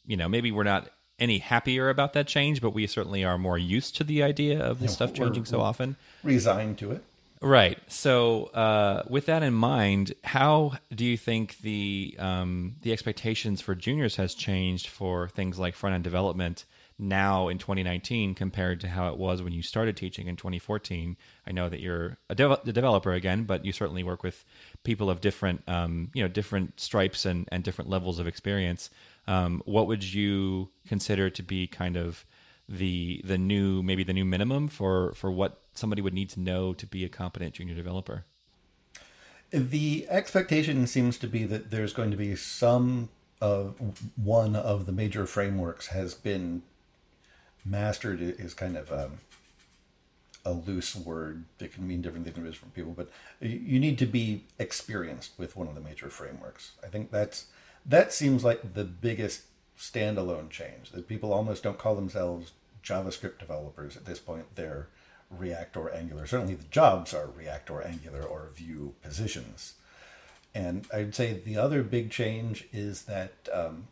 you 0.07 0.17
know, 0.17 0.29
maybe 0.29 0.53
we're 0.53 0.63
not 0.63 0.91
any 1.19 1.39
happier 1.39 1.89
about 1.89 2.13
that 2.13 2.29
change, 2.29 2.61
but 2.61 2.71
we 2.71 2.87
certainly 2.87 3.25
are 3.25 3.37
more 3.37 3.59
used 3.59 3.97
to 3.97 4.05
the 4.05 4.23
idea 4.23 4.61
of 4.61 4.79
this 4.79 4.93
stuff 4.93 5.13
changing 5.13 5.45
so 5.45 5.61
often. 5.61 5.97
Resigned 6.23 6.79
to 6.79 6.93
it. 6.93 7.05
Right. 7.43 7.77
So, 7.89 8.45
uh, 8.55 9.03
with 9.09 9.27
that 9.27 9.43
in 9.43 9.53
mind, 9.53 10.15
how 10.23 10.75
do 10.95 11.05
you 11.05 11.17
think 11.17 11.59
the 11.59 12.15
um, 12.21 12.77
the 12.83 12.93
expectations 12.93 13.61
for 13.61 13.75
juniors 13.75 14.15
has 14.17 14.35
changed 14.35 14.87
for 14.87 15.29
things 15.29 15.59
like 15.59 15.75
front 15.75 15.95
end 15.95 16.05
development? 16.05 16.65
now 17.03 17.49
in 17.49 17.59
2019 17.59 18.35
compared 18.35 18.81
to 18.81 18.89
how 18.89 19.09
it 19.09 19.19
was 19.19 19.43
when 19.43 19.53
you 19.53 19.63
started 19.63 19.97
teaching 19.97 20.29
in 20.29 20.37
2014. 20.37 21.17
I 21.47 21.53
know 21.53 21.69
that 21.69 21.81
you're 21.81 22.17
a, 22.31 22.35
a 22.35 22.73
developer 22.73 23.13
again, 23.13 23.45
but 23.45 23.65
you 23.65 23.73
certainly 23.73 24.05
work 24.05 24.23
with 24.23 24.45
people 24.85 25.11
of 25.11 25.21
different, 25.21 25.63
um, 25.67 26.11
you 26.15 26.23
know, 26.23 26.29
different 26.29 26.79
stripes 26.79 27.25
and, 27.27 27.49
and 27.51 27.65
different 27.65 27.91
levels 27.91 28.19
of 28.19 28.27
experience. 28.27 28.89
Um, 29.27 29.63
what 29.65 29.87
would 29.89 30.05
you 30.05 30.71
consider 30.87 31.29
to 31.31 31.43
be 31.43 31.67
kind 31.67 31.97
of 31.97 32.25
the 32.69 33.21
the 33.25 33.37
new 33.37 33.83
maybe 33.83 34.05
the 34.05 34.13
new 34.13 34.25
minimum 34.25 34.69
for 34.69 35.13
for 35.15 35.31
what 35.31 35.62
somebody 35.75 36.03
would 36.03 36.15
need 36.15 36.31
to 36.31 36.41
know 36.41 36.73
to 36.75 36.87
be 36.87 37.05
a 37.05 37.09
competent 37.09 37.55
junior 37.55 37.75
developer? 37.75 38.25
The 39.51 40.07
expectation 40.09 40.87
seems 40.87 41.19
to 41.19 41.27
be 41.27 41.45
that 41.45 41.71
there's 41.71 41.93
going 41.93 42.11
to 42.11 42.17
be 42.17 42.37
some 42.37 43.11
of 43.41 43.75
one 44.17 44.57
of 44.57 44.87
the 44.87 44.93
major 44.93 45.27
frameworks 45.27 45.89
has 45.89 46.15
been 46.15 46.63
mastered 47.65 48.21
is 48.21 48.55
kind 48.55 48.77
of 48.77 48.93
um, 48.93 49.19
a 50.45 50.53
loose 50.53 50.97
word 50.97 51.45
that 51.59 51.73
can 51.73 51.87
mean 51.87 52.03
different 52.03 52.25
things 52.25 52.37
to 52.37 52.43
different 52.43 52.75
people, 52.75 52.93
but 52.93 53.11
you 53.41 53.79
need 53.79 53.99
to 53.99 54.07
be 54.07 54.45
experienced 54.59 55.33
with 55.39 55.57
one 55.57 55.69
of 55.69 55.75
the 55.75 55.81
major 55.81 56.09
frameworks. 56.09 56.73
I 56.83 56.89
think 56.89 57.11
that's 57.11 57.47
that 57.85 58.13
seems 58.13 58.45
like 58.45 58.75
the 58.75 58.85
biggest 58.85 59.43
standalone 59.79 60.51
change 60.51 60.91
that 60.93 61.09
people 61.09 61.33
almost 61.33 61.63
don't 61.63 61.79
call 61.79 61.95
themselves 61.95 62.53
JavaScript 62.85 63.39
developers 63.39 63.97
at 63.97 64.05
this 64.05 64.19
point. 64.19 64.55
They're 64.55 64.89
React 65.37 65.77
or 65.77 65.95
Angular. 65.95 66.27
Certainly, 66.27 66.55
the 66.55 66.65
jobs 66.65 67.15
are 67.15 67.27
React 67.27 67.71
or 67.71 67.87
Angular 67.87 68.23
or 68.23 68.51
Vue 68.55 68.95
positions. 69.03 69.75
And 70.55 70.87
I'd 70.93 71.15
say 71.15 71.33
the 71.33 71.57
other 71.57 71.83
big 71.83 72.11
change 72.11 72.69
is 72.73 73.03
that 73.03 73.33
um, 73.53 73.89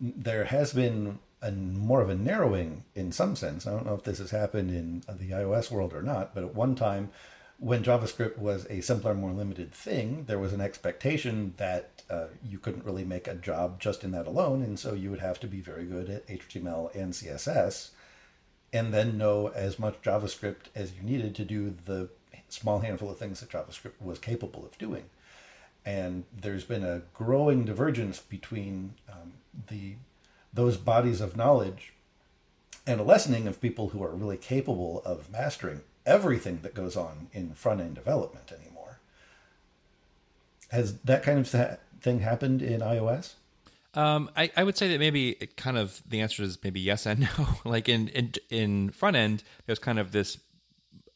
there 0.00 0.44
has 0.44 0.72
been 0.72 1.18
a 1.42 1.50
more 1.50 2.00
of 2.00 2.10
a 2.10 2.14
narrowing 2.14 2.84
in 2.94 3.12
some 3.12 3.36
sense. 3.36 3.66
I 3.66 3.70
don't 3.70 3.86
know 3.86 3.94
if 3.94 4.04
this 4.04 4.18
has 4.18 4.30
happened 4.30 4.70
in 4.70 5.02
the 5.08 5.30
iOS 5.30 5.70
world 5.70 5.92
or 5.92 6.02
not, 6.02 6.34
but 6.34 6.44
at 6.44 6.54
one 6.54 6.74
time, 6.74 7.10
when 7.58 7.82
JavaScript 7.82 8.36
was 8.36 8.66
a 8.68 8.82
simpler, 8.82 9.14
more 9.14 9.32
limited 9.32 9.72
thing, 9.72 10.24
there 10.26 10.38
was 10.38 10.52
an 10.52 10.60
expectation 10.60 11.54
that 11.56 12.02
uh, 12.10 12.26
you 12.44 12.58
couldn't 12.58 12.84
really 12.84 13.04
make 13.04 13.26
a 13.26 13.34
job 13.34 13.80
just 13.80 14.04
in 14.04 14.10
that 14.10 14.26
alone, 14.26 14.62
and 14.62 14.78
so 14.78 14.92
you 14.92 15.10
would 15.10 15.20
have 15.20 15.40
to 15.40 15.46
be 15.46 15.60
very 15.60 15.84
good 15.84 16.10
at 16.10 16.26
HTML 16.26 16.94
and 16.94 17.12
CSS, 17.12 17.90
and 18.72 18.92
then 18.92 19.18
know 19.18 19.48
as 19.48 19.78
much 19.78 20.02
JavaScript 20.02 20.66
as 20.74 20.92
you 20.92 21.02
needed 21.02 21.34
to 21.36 21.44
do 21.44 21.74
the 21.86 22.08
small 22.48 22.80
handful 22.80 23.10
of 23.10 23.18
things 23.18 23.40
that 23.40 23.50
JavaScript 23.50 24.00
was 24.00 24.18
capable 24.18 24.64
of 24.64 24.76
doing. 24.78 25.04
And 25.84 26.24
there's 26.36 26.64
been 26.64 26.84
a 26.84 27.02
growing 27.14 27.64
divergence 27.64 28.18
between 28.20 28.94
um, 29.10 29.34
the 29.68 29.94
those 30.52 30.76
bodies 30.76 31.20
of 31.20 31.36
knowledge 31.36 31.92
and 32.86 33.00
a 33.00 33.04
lessening 33.04 33.46
of 33.46 33.60
people 33.60 33.90
who 33.90 34.02
are 34.02 34.14
really 34.14 34.38
capable 34.38 35.02
of 35.04 35.30
mastering 35.30 35.82
everything 36.06 36.60
that 36.62 36.74
goes 36.74 36.96
on 36.96 37.28
in 37.32 37.52
front 37.52 37.80
end 37.80 37.94
development 37.94 38.52
anymore. 38.52 38.98
Has 40.70 40.98
that 41.00 41.22
kind 41.22 41.38
of 41.38 41.78
thing 42.00 42.20
happened 42.20 42.62
in 42.62 42.80
iOS? 42.80 43.34
Um, 43.96 44.30
I, 44.36 44.50
I 44.56 44.62
would 44.62 44.76
say 44.76 44.88
that 44.88 44.98
maybe 44.98 45.30
it 45.30 45.56
kind 45.56 45.78
of 45.78 46.02
the 46.06 46.20
answer 46.20 46.42
is 46.42 46.58
maybe 46.62 46.80
yes 46.80 47.06
and 47.06 47.20
no. 47.20 47.48
like 47.64 47.88
in, 47.88 48.08
in 48.08 48.32
in 48.50 48.90
front 48.90 49.16
end, 49.16 49.42
there's 49.64 49.78
kind 49.78 49.98
of 49.98 50.12
this 50.12 50.38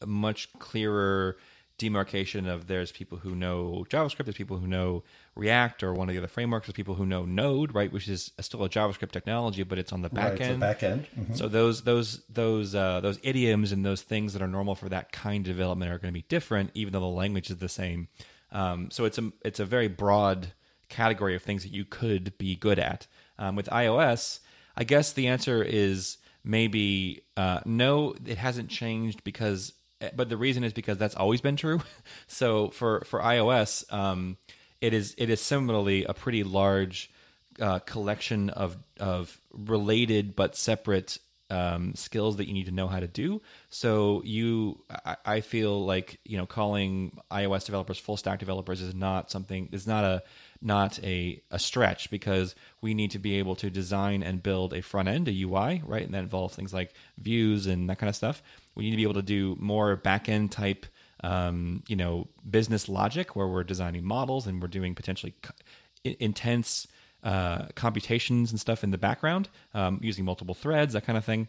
much 0.05 0.51
clearer 0.57 1.37
demarcation 1.77 2.47
of 2.47 2.67
there's 2.67 2.91
people 2.91 3.17
who 3.19 3.35
know 3.35 3.85
JavaScript, 3.89 4.25
there's 4.25 4.35
people 4.35 4.57
who 4.57 4.67
know 4.67 5.03
React 5.35 5.83
or 5.83 5.93
one 5.93 6.09
of 6.09 6.13
the 6.13 6.19
other 6.19 6.27
frameworks, 6.27 6.67
there's 6.67 6.75
people 6.75 6.93
who 6.93 7.05
know 7.05 7.25
Node, 7.25 7.73
right, 7.73 7.91
which 7.91 8.07
is 8.07 8.31
still 8.39 8.63
a 8.63 8.69
JavaScript 8.69 9.11
technology, 9.11 9.63
but 9.63 9.79
it's 9.79 9.91
on 9.91 10.01
the 10.01 10.09
back 10.09 10.33
right, 10.33 10.41
end. 10.41 10.59
back 10.59 10.83
end. 10.83 11.07
Mm-hmm. 11.17 11.33
So 11.33 11.47
those 11.47 11.83
those 11.83 12.21
those 12.29 12.75
uh, 12.75 12.99
those 13.01 13.19
idioms 13.23 13.71
and 13.71 13.85
those 13.85 14.01
things 14.01 14.33
that 14.33 14.41
are 14.41 14.47
normal 14.47 14.75
for 14.75 14.89
that 14.89 15.11
kind 15.11 15.47
of 15.47 15.53
development 15.55 15.91
are 15.91 15.97
going 15.97 16.13
to 16.13 16.17
be 16.17 16.25
different, 16.27 16.71
even 16.73 16.93
though 16.93 16.99
the 16.99 17.05
language 17.05 17.49
is 17.49 17.57
the 17.57 17.69
same. 17.69 18.07
Um, 18.51 18.91
so 18.91 19.05
it's 19.05 19.17
a 19.17 19.31
it's 19.43 19.59
a 19.59 19.65
very 19.65 19.87
broad 19.87 20.53
category 20.91 21.35
of 21.35 21.41
things 21.41 21.63
that 21.63 21.73
you 21.73 21.85
could 21.85 22.37
be 22.37 22.55
good 22.55 22.77
at. 22.77 23.07
Um, 23.39 23.55
with 23.55 23.67
iOS, 23.67 24.39
I 24.75 24.83
guess 24.83 25.13
the 25.13 25.27
answer 25.27 25.63
is 25.63 26.17
maybe 26.43 27.23
uh, 27.35 27.61
no. 27.65 28.13
It 28.25 28.37
hasn't 28.37 28.69
changed 28.69 29.23
because 29.23 29.73
Eh, 30.01 30.09
but 30.15 30.29
the 30.29 30.37
reason 30.37 30.63
is 30.63 30.73
because 30.73 30.97
that's 30.97 31.15
always 31.15 31.41
been 31.41 31.55
true. 31.55 31.81
so 32.27 32.69
for 32.69 33.01
for 33.05 33.21
iOS, 33.21 33.91
um, 33.93 34.37
it 34.81 34.93
is 34.93 35.15
it 35.17 35.29
is 35.29 35.39
similarly 35.39 36.03
a 36.05 36.13
pretty 36.13 36.43
large 36.43 37.11
uh, 37.59 37.79
collection 37.79 38.49
of 38.49 38.77
of 38.99 39.39
related 39.53 40.35
but 40.35 40.55
separate 40.55 41.17
um, 41.49 41.93
skills 41.95 42.37
that 42.37 42.47
you 42.47 42.53
need 42.53 42.65
to 42.65 42.71
know 42.71 42.87
how 42.87 43.01
to 43.01 43.07
do. 43.07 43.41
So 43.69 44.21
you, 44.23 44.85
I, 45.05 45.17
I, 45.25 45.41
feel 45.41 45.85
like 45.85 46.21
you 46.23 46.37
know, 46.37 46.45
calling 46.45 47.19
iOS 47.29 47.65
developers 47.65 47.97
full 47.97 48.15
stack 48.15 48.39
developers 48.39 48.81
is 48.81 48.95
not 48.95 49.29
something. 49.29 49.67
Is 49.73 49.85
not 49.85 50.05
a 50.05 50.23
not 50.61 50.99
a, 51.03 51.41
a 51.49 51.57
stretch 51.57 52.09
because 52.11 52.55
we 52.81 52.93
need 52.93 53.11
to 53.11 53.19
be 53.19 53.39
able 53.39 53.55
to 53.55 53.69
design 53.69 54.21
and 54.21 54.43
build 54.43 54.73
a 54.73 54.81
front 54.81 55.07
end, 55.07 55.27
a 55.27 55.31
UI, 55.31 55.81
right? 55.85 56.03
And 56.03 56.13
that 56.13 56.23
involves 56.23 56.55
things 56.55 56.73
like 56.73 56.93
views 57.17 57.65
and 57.65 57.89
that 57.89 57.97
kind 57.97 58.09
of 58.09 58.15
stuff. 58.15 58.43
We 58.75 58.83
need 58.83 58.91
to 58.91 58.97
be 58.97 59.03
able 59.03 59.15
to 59.15 59.21
do 59.21 59.57
more 59.59 59.95
back 59.95 60.29
end 60.29 60.51
type, 60.51 60.85
um, 61.23 61.83
you 61.87 61.95
know, 61.95 62.27
business 62.49 62.87
logic 62.87 63.35
where 63.35 63.47
we're 63.47 63.63
designing 63.63 64.05
models 64.05 64.47
and 64.47 64.61
we're 64.61 64.67
doing 64.67 64.95
potentially 64.95 65.33
intense 66.03 66.87
uh, 67.23 67.65
computations 67.75 68.51
and 68.51 68.59
stuff 68.59 68.83
in 68.83 68.91
the 68.91 68.97
background 68.97 69.49
um, 69.73 69.99
using 70.01 70.25
multiple 70.25 70.55
threads, 70.55 70.93
that 70.93 71.05
kind 71.05 71.17
of 71.17 71.25
thing. 71.25 71.47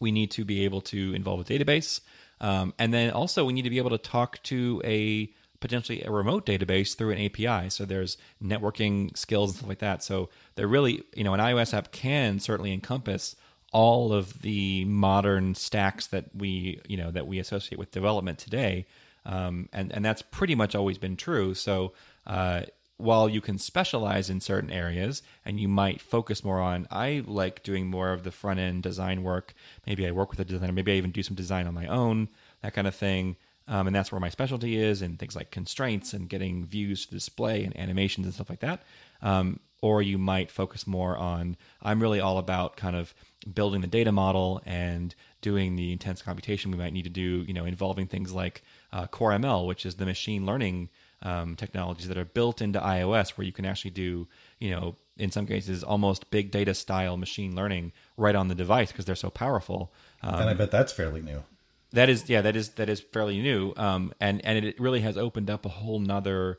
We 0.00 0.12
need 0.12 0.30
to 0.32 0.44
be 0.44 0.64
able 0.64 0.80
to 0.82 1.14
involve 1.14 1.40
a 1.40 1.44
database. 1.44 2.00
Um, 2.40 2.72
and 2.78 2.94
then 2.94 3.10
also, 3.10 3.44
we 3.44 3.52
need 3.52 3.62
to 3.62 3.70
be 3.70 3.78
able 3.78 3.90
to 3.90 3.98
talk 3.98 4.42
to 4.44 4.80
a 4.84 5.32
potentially 5.60 6.02
a 6.02 6.10
remote 6.10 6.46
database 6.46 6.96
through 6.96 7.10
an 7.10 7.24
API. 7.24 7.70
So 7.70 7.84
there's 7.84 8.16
networking 8.42 9.16
skills 9.16 9.50
and 9.50 9.58
stuff 9.58 9.68
like 9.68 9.78
that. 9.80 10.02
So 10.02 10.28
they're 10.54 10.68
really, 10.68 11.02
you 11.14 11.24
know, 11.24 11.34
an 11.34 11.40
iOS 11.40 11.74
app 11.74 11.92
can 11.92 12.38
certainly 12.38 12.72
encompass 12.72 13.34
all 13.72 14.12
of 14.12 14.40
the 14.42 14.84
modern 14.84 15.54
stacks 15.54 16.06
that 16.08 16.26
we, 16.34 16.80
you 16.88 16.96
know, 16.96 17.10
that 17.10 17.26
we 17.26 17.38
associate 17.38 17.78
with 17.78 17.90
development 17.90 18.38
today. 18.38 18.86
Um, 19.26 19.68
and 19.72 19.92
and 19.92 20.04
that's 20.04 20.22
pretty 20.22 20.54
much 20.54 20.74
always 20.74 20.96
been 20.96 21.16
true. 21.16 21.54
So 21.54 21.92
uh, 22.26 22.62
while 22.96 23.28
you 23.28 23.40
can 23.40 23.58
specialize 23.58 24.28
in 24.30 24.40
certain 24.40 24.70
areas 24.70 25.22
and 25.44 25.60
you 25.60 25.68
might 25.68 26.00
focus 26.00 26.42
more 26.42 26.60
on, 26.60 26.86
I 26.90 27.22
like 27.26 27.62
doing 27.62 27.86
more 27.86 28.12
of 28.12 28.24
the 28.24 28.32
front 28.32 28.58
end 28.58 28.82
design 28.82 29.22
work. 29.22 29.54
Maybe 29.86 30.06
I 30.06 30.10
work 30.12 30.30
with 30.30 30.40
a 30.40 30.44
designer. 30.44 30.72
Maybe 30.72 30.92
I 30.92 30.96
even 30.96 31.12
do 31.12 31.22
some 31.22 31.36
design 31.36 31.66
on 31.66 31.74
my 31.74 31.86
own, 31.86 32.28
that 32.62 32.74
kind 32.74 32.86
of 32.86 32.94
thing. 32.94 33.36
Um, 33.68 33.86
and 33.86 33.94
that's 33.94 34.10
where 34.10 34.20
my 34.20 34.30
specialty 34.30 34.76
is, 34.76 35.02
and 35.02 35.18
things 35.18 35.36
like 35.36 35.50
constraints 35.50 36.12
and 36.14 36.28
getting 36.28 36.64
views 36.64 37.06
to 37.06 37.14
display 37.14 37.64
and 37.64 37.76
animations 37.78 38.26
and 38.26 38.34
stuff 38.34 38.48
like 38.48 38.60
that. 38.60 38.82
Um, 39.22 39.60
or 39.80 40.02
you 40.02 40.18
might 40.18 40.50
focus 40.50 40.86
more 40.86 41.16
on 41.16 41.56
I'm 41.82 42.00
really 42.00 42.20
all 42.20 42.38
about 42.38 42.76
kind 42.76 42.96
of 42.96 43.14
building 43.52 43.80
the 43.80 43.86
data 43.86 44.10
model 44.10 44.60
and 44.66 45.14
doing 45.40 45.76
the 45.76 45.92
intense 45.92 46.22
computation 46.22 46.70
we 46.70 46.78
might 46.78 46.92
need 46.92 47.04
to 47.04 47.10
do, 47.10 47.44
you 47.46 47.54
know, 47.54 47.64
involving 47.64 48.06
things 48.06 48.32
like 48.32 48.62
uh, 48.92 49.06
Core 49.06 49.32
ML, 49.32 49.66
which 49.66 49.86
is 49.86 49.94
the 49.96 50.06
machine 50.06 50.44
learning 50.44 50.88
um, 51.22 51.56
technologies 51.56 52.08
that 52.08 52.18
are 52.18 52.24
built 52.24 52.60
into 52.60 52.80
iOS, 52.80 53.30
where 53.30 53.44
you 53.44 53.52
can 53.52 53.64
actually 53.64 53.90
do, 53.90 54.26
you 54.58 54.70
know, 54.70 54.96
in 55.16 55.30
some 55.30 55.46
cases, 55.46 55.82
almost 55.82 56.30
big 56.30 56.50
data 56.50 56.74
style 56.74 57.16
machine 57.16 57.54
learning 57.54 57.92
right 58.16 58.34
on 58.34 58.48
the 58.48 58.54
device 58.54 58.92
because 58.92 59.04
they're 59.04 59.16
so 59.16 59.30
powerful. 59.30 59.92
Um, 60.22 60.40
and 60.40 60.50
I 60.50 60.54
bet 60.54 60.70
that's 60.70 60.92
fairly 60.92 61.20
new. 61.20 61.42
That 61.92 62.08
is, 62.08 62.28
yeah, 62.28 62.42
that 62.42 62.54
is 62.54 62.70
that 62.70 62.88
is 62.88 63.00
fairly 63.00 63.40
new, 63.40 63.72
um, 63.76 64.12
and 64.20 64.44
and 64.44 64.64
it 64.64 64.78
really 64.78 65.00
has 65.00 65.16
opened 65.16 65.48
up 65.48 65.64
a 65.64 65.70
whole 65.70 66.00
nother 66.00 66.58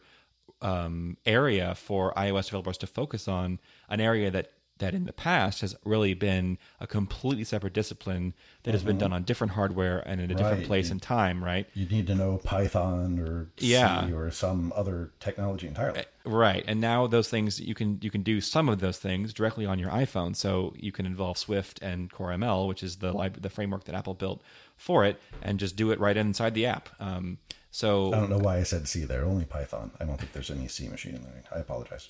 um, 0.61 1.17
area 1.25 1.75
for 1.75 2.13
iOS 2.15 2.45
developers 2.45 2.77
to 2.79 2.87
focus 2.87 3.27
on, 3.27 3.59
an 3.89 4.01
area 4.01 4.31
that 4.31 4.51
that 4.79 4.93
in 4.93 5.05
the 5.05 5.13
past 5.13 5.61
has 5.61 5.75
really 5.85 6.13
been 6.13 6.57
a 6.79 6.87
completely 6.87 7.43
separate 7.43 7.73
discipline 7.73 8.33
that 8.63 8.69
mm-hmm. 8.69 8.71
has 8.71 8.83
been 8.83 8.93
mm-hmm. 8.93 8.99
done 8.99 9.13
on 9.13 9.23
different 9.23 9.53
hardware 9.53 9.99
and 9.99 10.19
in 10.19 10.31
a 10.31 10.33
right. 10.33 10.37
different 10.41 10.65
place 10.65 10.87
you, 10.87 10.93
and 10.93 11.01
time, 11.01 11.43
right? 11.43 11.67
You 11.73 11.85
need 11.85 12.07
to 12.07 12.15
know 12.15 12.37
Python 12.43 13.19
or 13.19 13.49
yeah. 13.57 14.07
C 14.07 14.13
or 14.13 14.31
some 14.31 14.73
other 14.75 15.11
technology 15.19 15.67
entirely. 15.67 15.99
Eh, 15.99 16.03
right. 16.25 16.63
And 16.67 16.81
now 16.81 17.07
those 17.07 17.29
things 17.29 17.59
you 17.59 17.75
can 17.75 17.99
you 18.01 18.09
can 18.09 18.23
do 18.23 18.41
some 18.41 18.67
of 18.67 18.79
those 18.79 18.97
things 18.97 19.33
directly 19.33 19.65
on 19.65 19.79
your 19.79 19.89
iPhone. 19.91 20.35
So 20.35 20.73
you 20.75 20.91
can 20.91 21.05
involve 21.05 21.37
Swift 21.37 21.79
and 21.81 22.11
Core 22.11 22.29
ML, 22.29 22.67
which 22.67 22.81
is 22.81 22.97
the 22.97 23.13
lib- 23.13 23.41
the 23.41 23.49
framework 23.49 23.83
that 23.85 23.95
Apple 23.95 24.13
built 24.13 24.41
for 24.75 25.05
it, 25.05 25.21
and 25.41 25.59
just 25.59 25.75
do 25.75 25.91
it 25.91 25.99
right 25.99 26.17
inside 26.17 26.53
the 26.53 26.65
app. 26.65 26.89
Um, 26.99 27.37
so 27.71 28.13
I 28.13 28.19
don't 28.19 28.29
know 28.29 28.39
why 28.39 28.57
I 28.57 28.63
said 28.63 28.87
C 28.87 29.03
there. 29.03 29.25
Only 29.25 29.45
Python. 29.45 29.91
I 29.99 30.05
don't 30.05 30.17
think 30.17 30.31
there's 30.31 30.49
any 30.49 30.67
C 30.67 30.87
machine 30.87 31.21
learning. 31.23 31.43
I 31.53 31.59
apologize. 31.59 32.09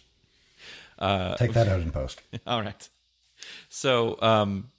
Uh, 0.99 1.35
Take 1.37 1.53
that 1.53 1.67
out 1.67 1.79
in 1.79 1.91
post. 1.91 2.21
all 2.47 2.61
right. 2.61 2.89
So, 3.69 4.17
um, 4.21 4.69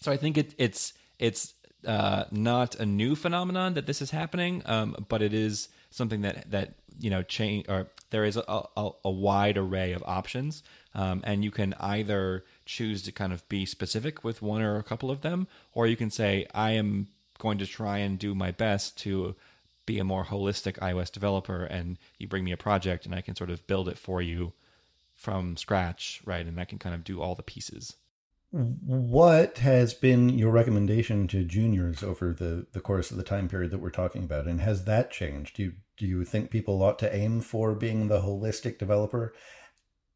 so 0.00 0.12
I 0.12 0.16
think 0.16 0.36
it, 0.36 0.54
it's 0.58 0.92
it's 1.18 1.54
uh, 1.86 2.24
not 2.30 2.74
a 2.74 2.84
new 2.86 3.14
phenomenon 3.14 3.74
that 3.74 3.86
this 3.86 4.02
is 4.02 4.10
happening, 4.10 4.62
um, 4.66 5.06
but 5.08 5.22
it 5.22 5.32
is 5.32 5.68
something 5.90 6.22
that 6.22 6.50
that 6.50 6.74
you 6.98 7.10
know 7.10 7.22
change 7.22 7.66
or 7.68 7.86
there 8.10 8.24
is 8.24 8.36
a, 8.36 8.64
a, 8.76 8.90
a 9.04 9.10
wide 9.10 9.56
array 9.56 9.92
of 9.92 10.02
options, 10.06 10.62
um, 10.94 11.20
and 11.24 11.44
you 11.44 11.50
can 11.50 11.74
either 11.78 12.44
choose 12.66 13.02
to 13.02 13.12
kind 13.12 13.32
of 13.32 13.48
be 13.48 13.64
specific 13.64 14.24
with 14.24 14.42
one 14.42 14.62
or 14.62 14.76
a 14.76 14.82
couple 14.82 15.10
of 15.10 15.20
them, 15.20 15.46
or 15.72 15.86
you 15.86 15.96
can 15.96 16.10
say 16.10 16.46
I 16.52 16.72
am 16.72 17.08
going 17.38 17.58
to 17.58 17.66
try 17.66 17.98
and 17.98 18.18
do 18.18 18.34
my 18.34 18.50
best 18.50 18.98
to 18.98 19.36
be 19.86 20.00
a 20.00 20.04
more 20.04 20.24
holistic 20.24 20.78
iOS 20.80 21.12
developer, 21.12 21.64
and 21.64 21.96
you 22.18 22.26
bring 22.26 22.44
me 22.44 22.52
a 22.52 22.56
project, 22.56 23.06
and 23.06 23.14
I 23.14 23.20
can 23.20 23.36
sort 23.36 23.50
of 23.50 23.66
build 23.68 23.88
it 23.88 23.98
for 23.98 24.20
you 24.20 24.52
from 25.18 25.56
scratch, 25.56 26.22
right? 26.24 26.46
And 26.46 26.60
I 26.60 26.64
can 26.64 26.78
kind 26.78 26.94
of 26.94 27.04
do 27.04 27.20
all 27.20 27.34
the 27.34 27.42
pieces. 27.42 27.96
What 28.50 29.58
has 29.58 29.92
been 29.92 30.30
your 30.30 30.52
recommendation 30.52 31.28
to 31.28 31.44
juniors 31.44 32.02
over 32.02 32.32
the, 32.32 32.66
the 32.72 32.80
course 32.80 33.10
of 33.10 33.18
the 33.18 33.22
time 33.24 33.48
period 33.48 33.72
that 33.72 33.80
we're 33.80 33.90
talking 33.90 34.22
about? 34.22 34.46
And 34.46 34.60
has 34.60 34.84
that 34.84 35.10
changed? 35.10 35.56
Do 35.56 35.64
you, 35.64 35.72
do 35.98 36.06
you 36.06 36.24
think 36.24 36.50
people 36.50 36.82
ought 36.82 36.98
to 37.00 37.14
aim 37.14 37.42
for 37.42 37.74
being 37.74 38.08
the 38.08 38.22
holistic 38.22 38.78
developer 38.78 39.34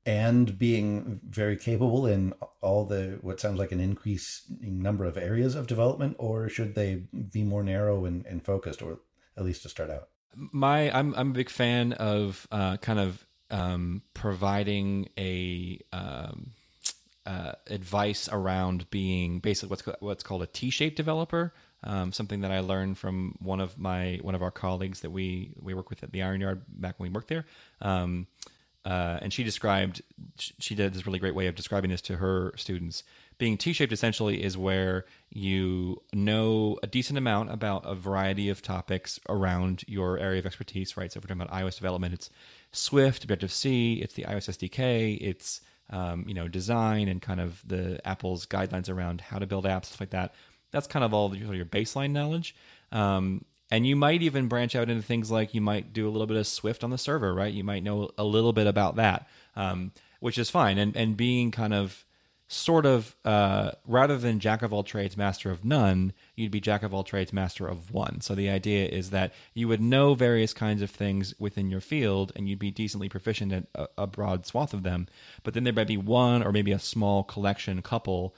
and 0.06 0.58
being 0.58 1.20
very 1.28 1.56
capable 1.56 2.06
in 2.06 2.32
all 2.60 2.84
the 2.86 3.18
what 3.22 3.40
sounds 3.40 3.58
like 3.58 3.72
an 3.72 3.80
increasing 3.80 4.82
number 4.82 5.04
of 5.04 5.16
areas 5.16 5.54
of 5.54 5.66
development, 5.66 6.16
or 6.18 6.48
should 6.48 6.74
they 6.74 7.04
be 7.32 7.44
more 7.44 7.62
narrow 7.62 8.04
and, 8.04 8.24
and 8.26 8.44
focused, 8.44 8.82
or 8.82 9.00
at 9.36 9.44
least 9.44 9.62
to 9.62 9.68
start 9.68 9.90
out? 9.90 10.08
My, 10.34 10.90
I'm 10.90 11.14
I'm 11.14 11.30
a 11.30 11.34
big 11.34 11.50
fan 11.50 11.92
of 11.92 12.48
uh, 12.50 12.78
kind 12.78 12.98
of 12.98 13.26
um, 13.52 14.02
providing 14.14 15.08
a 15.16 15.78
um, 15.92 16.50
uh, 17.24 17.52
advice 17.68 18.28
around 18.32 18.90
being 18.90 19.38
basically 19.38 19.68
what's 19.68 19.82
what's 20.00 20.24
called 20.24 20.42
a 20.42 20.46
T-shaped 20.46 20.96
developer. 20.96 21.54
Um, 21.84 22.12
something 22.12 22.40
that 22.40 22.50
I 22.50 22.60
learned 22.60 22.98
from 22.98 23.36
one 23.40 23.60
of 23.60 23.78
my 23.78 24.18
one 24.22 24.34
of 24.34 24.42
our 24.42 24.50
colleagues 24.50 25.00
that 25.00 25.10
we 25.10 25.54
we 25.60 25.74
work 25.74 25.90
with 25.90 26.02
at 26.02 26.12
the 26.12 26.22
Iron 26.22 26.40
Yard 26.40 26.62
back 26.68 26.98
when 26.98 27.10
we 27.10 27.14
worked 27.14 27.28
there. 27.28 27.44
Um, 27.80 28.26
uh, 28.84 29.18
and 29.22 29.32
she 29.32 29.44
described 29.44 30.02
she 30.38 30.74
did 30.74 30.92
this 30.92 31.06
really 31.06 31.20
great 31.20 31.34
way 31.34 31.46
of 31.46 31.54
describing 31.54 31.90
this 31.90 32.00
to 32.02 32.16
her 32.16 32.52
students 32.56 33.04
being 33.42 33.56
t-shaped 33.56 33.92
essentially 33.92 34.40
is 34.40 34.56
where 34.56 35.04
you 35.30 36.00
know 36.12 36.78
a 36.84 36.86
decent 36.86 37.18
amount 37.18 37.50
about 37.50 37.82
a 37.84 37.92
variety 37.92 38.48
of 38.50 38.62
topics 38.62 39.18
around 39.28 39.82
your 39.88 40.16
area 40.16 40.38
of 40.38 40.46
expertise 40.46 40.96
right 40.96 41.10
so 41.10 41.18
if 41.18 41.24
we're 41.24 41.34
talking 41.34 41.42
about 41.42 41.60
ios 41.60 41.74
development 41.74 42.14
it's 42.14 42.30
swift 42.70 43.24
objective-c 43.24 43.94
it's 43.94 44.14
the 44.14 44.22
ios 44.22 44.48
sdk 44.48 45.18
it's 45.20 45.60
um, 45.90 46.24
you 46.28 46.34
know 46.34 46.46
design 46.46 47.08
and 47.08 47.20
kind 47.20 47.40
of 47.40 47.60
the 47.66 48.00
apple's 48.06 48.46
guidelines 48.46 48.88
around 48.88 49.20
how 49.20 49.40
to 49.40 49.46
build 49.48 49.64
apps 49.64 49.86
stuff 49.86 49.98
like 49.98 50.10
that 50.10 50.32
that's 50.70 50.86
kind 50.86 51.04
of 51.04 51.12
all 51.12 51.34
your 51.34 51.64
baseline 51.64 52.12
knowledge 52.12 52.54
um, 52.92 53.44
and 53.72 53.84
you 53.84 53.96
might 53.96 54.22
even 54.22 54.46
branch 54.46 54.76
out 54.76 54.88
into 54.88 55.02
things 55.02 55.32
like 55.32 55.52
you 55.52 55.60
might 55.60 55.92
do 55.92 56.06
a 56.06 56.12
little 56.12 56.28
bit 56.28 56.36
of 56.36 56.46
Swift 56.46 56.84
on 56.84 56.90
the 56.90 56.98
server, 56.98 57.32
right? 57.32 57.50
You 57.50 57.64
might 57.64 57.82
know 57.82 58.10
a 58.18 58.24
little 58.24 58.52
bit 58.52 58.66
about 58.66 58.96
that, 58.96 59.26
um, 59.56 59.92
which 60.20 60.36
is 60.36 60.50
fine. 60.50 60.76
And 60.76 60.94
and 60.94 61.16
being 61.16 61.50
kind 61.50 61.72
of 61.72 62.04
sort 62.52 62.84
of 62.84 63.16
uh, 63.24 63.72
rather 63.86 64.18
than 64.18 64.38
jack 64.38 64.62
of 64.62 64.72
all 64.72 64.82
trades, 64.82 65.16
master 65.16 65.50
of 65.50 65.64
none, 65.64 66.12
you'd 66.36 66.52
be 66.52 66.60
jack 66.60 66.82
of 66.82 66.92
all 66.92 67.02
trades, 67.02 67.32
master 67.32 67.66
of 67.66 67.92
one. 67.92 68.20
So 68.20 68.34
the 68.34 68.50
idea 68.50 68.86
is 68.86 69.10
that 69.10 69.32
you 69.54 69.68
would 69.68 69.80
know 69.80 70.14
various 70.14 70.52
kinds 70.52 70.82
of 70.82 70.90
things 70.90 71.34
within 71.38 71.70
your 71.70 71.80
field, 71.80 72.32
and 72.36 72.48
you'd 72.48 72.58
be 72.58 72.70
decently 72.70 73.08
proficient 73.08 73.52
at 73.52 73.66
a, 73.74 73.88
a 73.98 74.06
broad 74.06 74.46
swath 74.46 74.74
of 74.74 74.82
them. 74.82 75.08
But 75.42 75.54
then 75.54 75.64
there 75.64 75.72
might 75.72 75.86
be 75.86 75.96
one 75.96 76.42
or 76.42 76.52
maybe 76.52 76.72
a 76.72 76.78
small 76.78 77.24
collection, 77.24 77.80
couple 77.80 78.34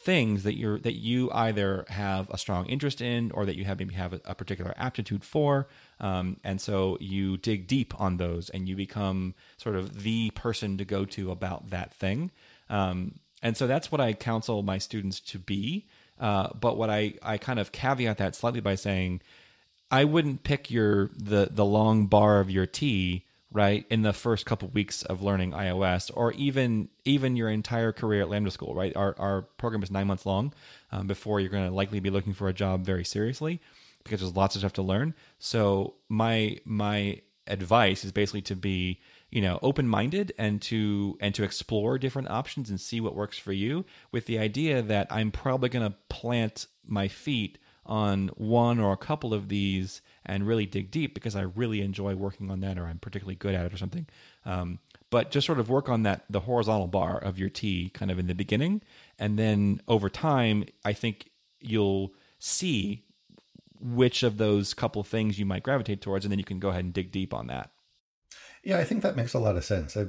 things 0.00 0.44
that 0.44 0.56
you're 0.56 0.78
that 0.78 0.94
you 0.94 1.30
either 1.32 1.84
have 1.88 2.30
a 2.30 2.38
strong 2.38 2.64
interest 2.66 3.02
in 3.02 3.30
or 3.32 3.44
that 3.44 3.56
you 3.56 3.66
have 3.66 3.78
maybe 3.78 3.92
have 3.92 4.14
a, 4.14 4.20
a 4.24 4.34
particular 4.34 4.72
aptitude 4.78 5.22
for 5.22 5.68
um, 6.00 6.38
and 6.42 6.58
so 6.58 6.96
you 7.00 7.36
dig 7.36 7.66
deep 7.66 7.92
on 8.00 8.16
those 8.16 8.48
and 8.48 8.66
you 8.66 8.74
become 8.74 9.34
sort 9.58 9.76
of 9.76 10.02
the 10.02 10.30
person 10.30 10.78
to 10.78 10.86
go 10.86 11.04
to 11.04 11.30
about 11.30 11.68
that 11.68 11.92
thing 11.92 12.30
um, 12.70 13.12
and 13.42 13.56
so 13.56 13.66
that's 13.66 13.90
what 13.90 14.00
i 14.00 14.12
counsel 14.12 14.62
my 14.62 14.78
students 14.78 15.20
to 15.20 15.38
be. 15.38 15.86
Uh, 16.18 16.48
but 16.52 16.76
what 16.76 16.90
I, 16.90 17.14
I 17.22 17.38
kind 17.38 17.58
of 17.58 17.72
caveat 17.72 18.18
that 18.18 18.34
slightly 18.34 18.60
by 18.60 18.74
saying 18.74 19.22
i 19.90 20.04
wouldn't 20.04 20.44
pick 20.44 20.70
your 20.70 21.10
the 21.16 21.48
the 21.50 21.64
long 21.64 22.06
bar 22.06 22.40
of 22.40 22.50
your 22.50 22.66
t 22.66 23.24
right 23.52 23.84
in 23.90 24.02
the 24.02 24.12
first 24.12 24.46
couple 24.46 24.68
of 24.68 24.74
weeks 24.74 25.02
of 25.02 25.22
learning 25.22 25.52
ios 25.52 26.10
or 26.14 26.32
even 26.32 26.88
even 27.04 27.36
your 27.36 27.48
entire 27.48 27.90
career 27.90 28.22
at 28.22 28.28
lambda 28.28 28.50
school 28.50 28.74
right? 28.74 28.94
Our, 28.94 29.16
our 29.18 29.42
program 29.42 29.82
is 29.82 29.90
nine 29.90 30.06
months 30.06 30.26
long 30.26 30.52
um, 30.92 31.06
before 31.06 31.40
you're 31.40 31.50
going 31.50 31.66
to 31.66 31.74
likely 31.74 32.00
be 32.00 32.10
looking 32.10 32.34
for 32.34 32.48
a 32.48 32.52
job 32.52 32.84
very 32.84 33.04
seriously 33.04 33.60
because 34.04 34.20
there's 34.20 34.36
lots 34.36 34.54
of 34.54 34.60
stuff 34.60 34.72
to 34.74 34.82
learn. 34.82 35.14
So 35.38 35.94
my 36.08 36.58
my 36.64 37.20
advice 37.46 38.04
is 38.04 38.12
basically 38.12 38.42
to 38.42 38.56
be 38.56 39.00
you 39.30 39.40
know 39.40 39.58
open 39.62 39.86
minded 39.86 40.32
and 40.38 40.60
to 40.60 41.16
and 41.20 41.34
to 41.34 41.42
explore 41.42 41.98
different 41.98 42.28
options 42.28 42.70
and 42.70 42.80
see 42.80 43.00
what 43.00 43.14
works 43.14 43.38
for 43.38 43.52
you 43.52 43.84
with 44.12 44.26
the 44.26 44.38
idea 44.38 44.82
that 44.82 45.06
i'm 45.10 45.30
probably 45.30 45.68
going 45.68 45.88
to 45.88 45.96
plant 46.08 46.66
my 46.86 47.08
feet 47.08 47.58
on 47.86 48.28
one 48.36 48.78
or 48.78 48.92
a 48.92 48.96
couple 48.96 49.34
of 49.34 49.48
these 49.48 50.00
and 50.24 50.46
really 50.46 50.66
dig 50.66 50.90
deep 50.90 51.14
because 51.14 51.34
I 51.34 51.42
really 51.42 51.80
enjoy 51.80 52.14
working 52.14 52.50
on 52.50 52.60
that 52.60 52.78
or 52.78 52.86
I'm 52.86 52.98
particularly 52.98 53.34
good 53.34 53.54
at 53.54 53.66
it 53.66 53.74
or 53.74 53.76
something. 53.76 54.06
Um, 54.44 54.78
but 55.10 55.30
just 55.30 55.46
sort 55.46 55.58
of 55.58 55.68
work 55.68 55.88
on 55.88 56.04
that 56.04 56.24
the 56.30 56.40
horizontal 56.40 56.86
bar 56.86 57.18
of 57.18 57.38
your 57.38 57.48
T 57.48 57.90
kind 57.90 58.10
of 58.10 58.18
in 58.18 58.28
the 58.28 58.34
beginning, 58.34 58.80
and 59.18 59.36
then 59.36 59.80
over 59.88 60.08
time, 60.08 60.64
I 60.84 60.92
think 60.92 61.30
you'll 61.60 62.14
see 62.38 63.04
which 63.80 64.22
of 64.22 64.36
those 64.36 64.72
couple 64.72 65.02
things 65.02 65.38
you 65.38 65.44
might 65.44 65.64
gravitate 65.64 66.00
towards, 66.00 66.24
and 66.24 66.30
then 66.30 66.38
you 66.38 66.44
can 66.44 66.60
go 66.60 66.68
ahead 66.68 66.84
and 66.84 66.94
dig 66.94 67.10
deep 67.10 67.34
on 67.34 67.48
that. 67.48 67.70
Yeah, 68.62 68.78
I 68.78 68.84
think 68.84 69.02
that 69.02 69.16
makes 69.16 69.34
a 69.34 69.38
lot 69.38 69.56
of 69.56 69.64
sense. 69.64 69.96
I, 69.96 70.06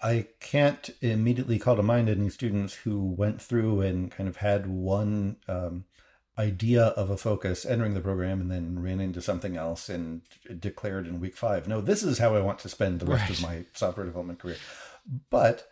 I 0.00 0.26
can't 0.40 0.90
immediately 1.00 1.58
call 1.58 1.76
to 1.76 1.82
mind 1.82 2.08
any 2.08 2.28
students 2.28 2.74
who 2.74 3.00
went 3.00 3.40
through 3.40 3.82
and 3.82 4.10
kind 4.10 4.28
of 4.28 4.38
had 4.38 4.66
one 4.66 5.36
um, 5.48 5.84
idea 6.38 6.86
of 6.86 7.10
a 7.10 7.16
focus 7.16 7.66
entering 7.66 7.94
the 7.94 8.00
program 8.00 8.40
and 8.40 8.50
then 8.50 8.80
ran 8.80 9.00
into 9.00 9.20
something 9.20 9.56
else 9.56 9.88
and 9.88 10.22
declared 10.58 11.06
in 11.06 11.20
week 11.20 11.36
five 11.36 11.68
no 11.68 11.82
this 11.82 12.02
is 12.02 12.18
how 12.18 12.34
i 12.34 12.40
want 12.40 12.58
to 12.58 12.70
spend 12.70 13.00
the 13.00 13.06
rest 13.06 13.28
right. 13.28 13.30
of 13.30 13.42
my 13.42 13.64
software 13.74 14.06
development 14.06 14.38
career 14.38 14.56
but 15.28 15.68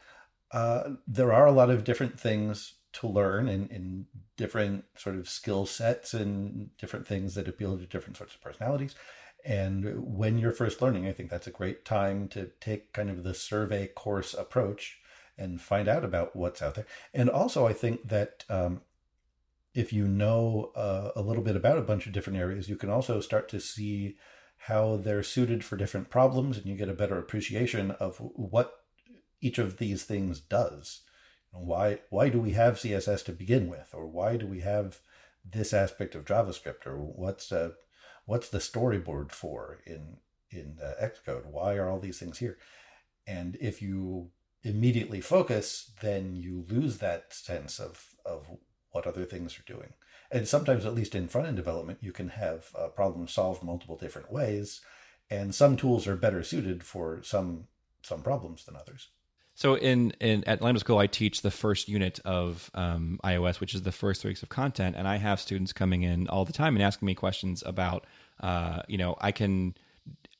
uh, 0.52 0.90
there 1.06 1.32
are 1.32 1.46
a 1.46 1.52
lot 1.52 1.70
of 1.70 1.84
different 1.84 2.18
things 2.18 2.74
to 2.92 3.06
learn 3.06 3.48
in, 3.48 3.68
in 3.68 4.06
different 4.36 4.84
sort 4.96 5.16
of 5.16 5.28
skill 5.28 5.64
sets 5.64 6.12
and 6.12 6.76
different 6.76 7.06
things 7.06 7.34
that 7.36 7.48
appeal 7.48 7.78
to 7.78 7.86
different 7.86 8.16
sorts 8.16 8.34
of 8.34 8.42
personalities 8.42 8.94
and 9.44 10.16
when 10.16 10.38
you're 10.38 10.52
first 10.52 10.82
learning 10.82 11.06
i 11.06 11.12
think 11.12 11.30
that's 11.30 11.46
a 11.46 11.52
great 11.52 11.84
time 11.84 12.28
to 12.28 12.50
take 12.60 12.92
kind 12.92 13.10
of 13.10 13.24
the 13.24 13.34
survey 13.34 13.86
course 13.86 14.34
approach 14.34 14.98
and 15.38 15.60
find 15.60 15.88
out 15.88 16.04
about 16.04 16.36
what's 16.36 16.60
out 16.60 16.74
there. 16.74 16.86
And 17.14 17.30
also 17.30 17.66
i 17.66 17.72
think 17.72 18.08
that 18.08 18.44
um, 18.48 18.82
if 19.74 19.92
you 19.92 20.08
know 20.08 20.72
uh, 20.74 21.10
a 21.14 21.22
little 21.22 21.42
bit 21.42 21.56
about 21.56 21.78
a 21.78 21.82
bunch 21.82 22.06
of 22.06 22.12
different 22.12 22.38
areas, 22.38 22.68
you 22.68 22.76
can 22.76 22.90
also 22.90 23.20
start 23.20 23.48
to 23.50 23.60
see 23.60 24.16
how 24.64 24.96
they're 24.96 25.22
suited 25.22 25.64
for 25.64 25.76
different 25.76 26.10
problems, 26.10 26.56
and 26.58 26.66
you 26.66 26.76
get 26.76 26.88
a 26.88 26.94
better 26.94 27.18
appreciation 27.18 27.92
of 27.92 28.18
what 28.18 28.72
each 29.40 29.58
of 29.58 29.78
these 29.78 30.04
things 30.04 30.40
does. 30.40 31.02
Why 31.52 32.00
why 32.10 32.28
do 32.28 32.40
we 32.40 32.52
have 32.52 32.76
CSS 32.76 33.24
to 33.24 33.32
begin 33.32 33.68
with, 33.68 33.90
or 33.92 34.06
why 34.06 34.36
do 34.36 34.46
we 34.46 34.60
have 34.60 35.00
this 35.44 35.72
aspect 35.72 36.14
of 36.14 36.24
JavaScript, 36.24 36.86
or 36.86 36.96
what's 36.96 37.50
uh, 37.50 37.70
what's 38.24 38.48
the 38.48 38.58
storyboard 38.58 39.32
for 39.32 39.78
in 39.86 40.18
in 40.50 40.78
uh, 40.82 40.94
Xcode? 41.02 41.46
Why 41.46 41.76
are 41.76 41.88
all 41.88 42.00
these 42.00 42.18
things 42.18 42.38
here? 42.38 42.58
And 43.26 43.56
if 43.60 43.80
you 43.80 44.30
immediately 44.62 45.20
focus, 45.20 45.92
then 46.00 46.34
you 46.34 46.64
lose 46.68 46.98
that 46.98 47.32
sense 47.32 47.78
of 47.78 48.14
of 48.24 48.46
what 48.90 49.06
other 49.06 49.24
things 49.24 49.58
are 49.58 49.72
doing. 49.72 49.94
And 50.32 50.46
sometimes, 50.46 50.84
at 50.84 50.94
least 50.94 51.14
in 51.14 51.28
front 51.28 51.48
end 51.48 51.56
development, 51.56 51.98
you 52.02 52.12
can 52.12 52.28
have 52.28 52.70
a 52.74 52.88
problem 52.88 53.26
solved 53.26 53.62
multiple 53.62 53.96
different 53.96 54.32
ways, 54.32 54.80
and 55.28 55.54
some 55.54 55.76
tools 55.76 56.06
are 56.06 56.16
better 56.16 56.42
suited 56.42 56.84
for 56.84 57.22
some 57.22 57.66
some 58.02 58.22
problems 58.22 58.64
than 58.64 58.76
others. 58.76 59.08
So 59.60 59.74
in, 59.74 60.12
in 60.20 60.42
at 60.44 60.62
Lambda 60.62 60.80
School, 60.80 60.96
I 60.96 61.06
teach 61.06 61.42
the 61.42 61.50
first 61.50 61.86
unit 61.86 62.18
of 62.24 62.70
um, 62.72 63.20
iOS, 63.22 63.60
which 63.60 63.74
is 63.74 63.82
the 63.82 63.92
first 63.92 64.22
three 64.22 64.30
weeks 64.30 64.42
of 64.42 64.48
content, 64.48 64.96
and 64.96 65.06
I 65.06 65.16
have 65.16 65.38
students 65.38 65.74
coming 65.74 66.02
in 66.02 66.28
all 66.28 66.46
the 66.46 66.52
time 66.52 66.76
and 66.76 66.82
asking 66.82 67.04
me 67.04 67.14
questions 67.14 67.62
about, 67.66 68.06
uh, 68.40 68.80
you 68.88 68.96
know, 68.96 69.16
I 69.20 69.32
can 69.32 69.74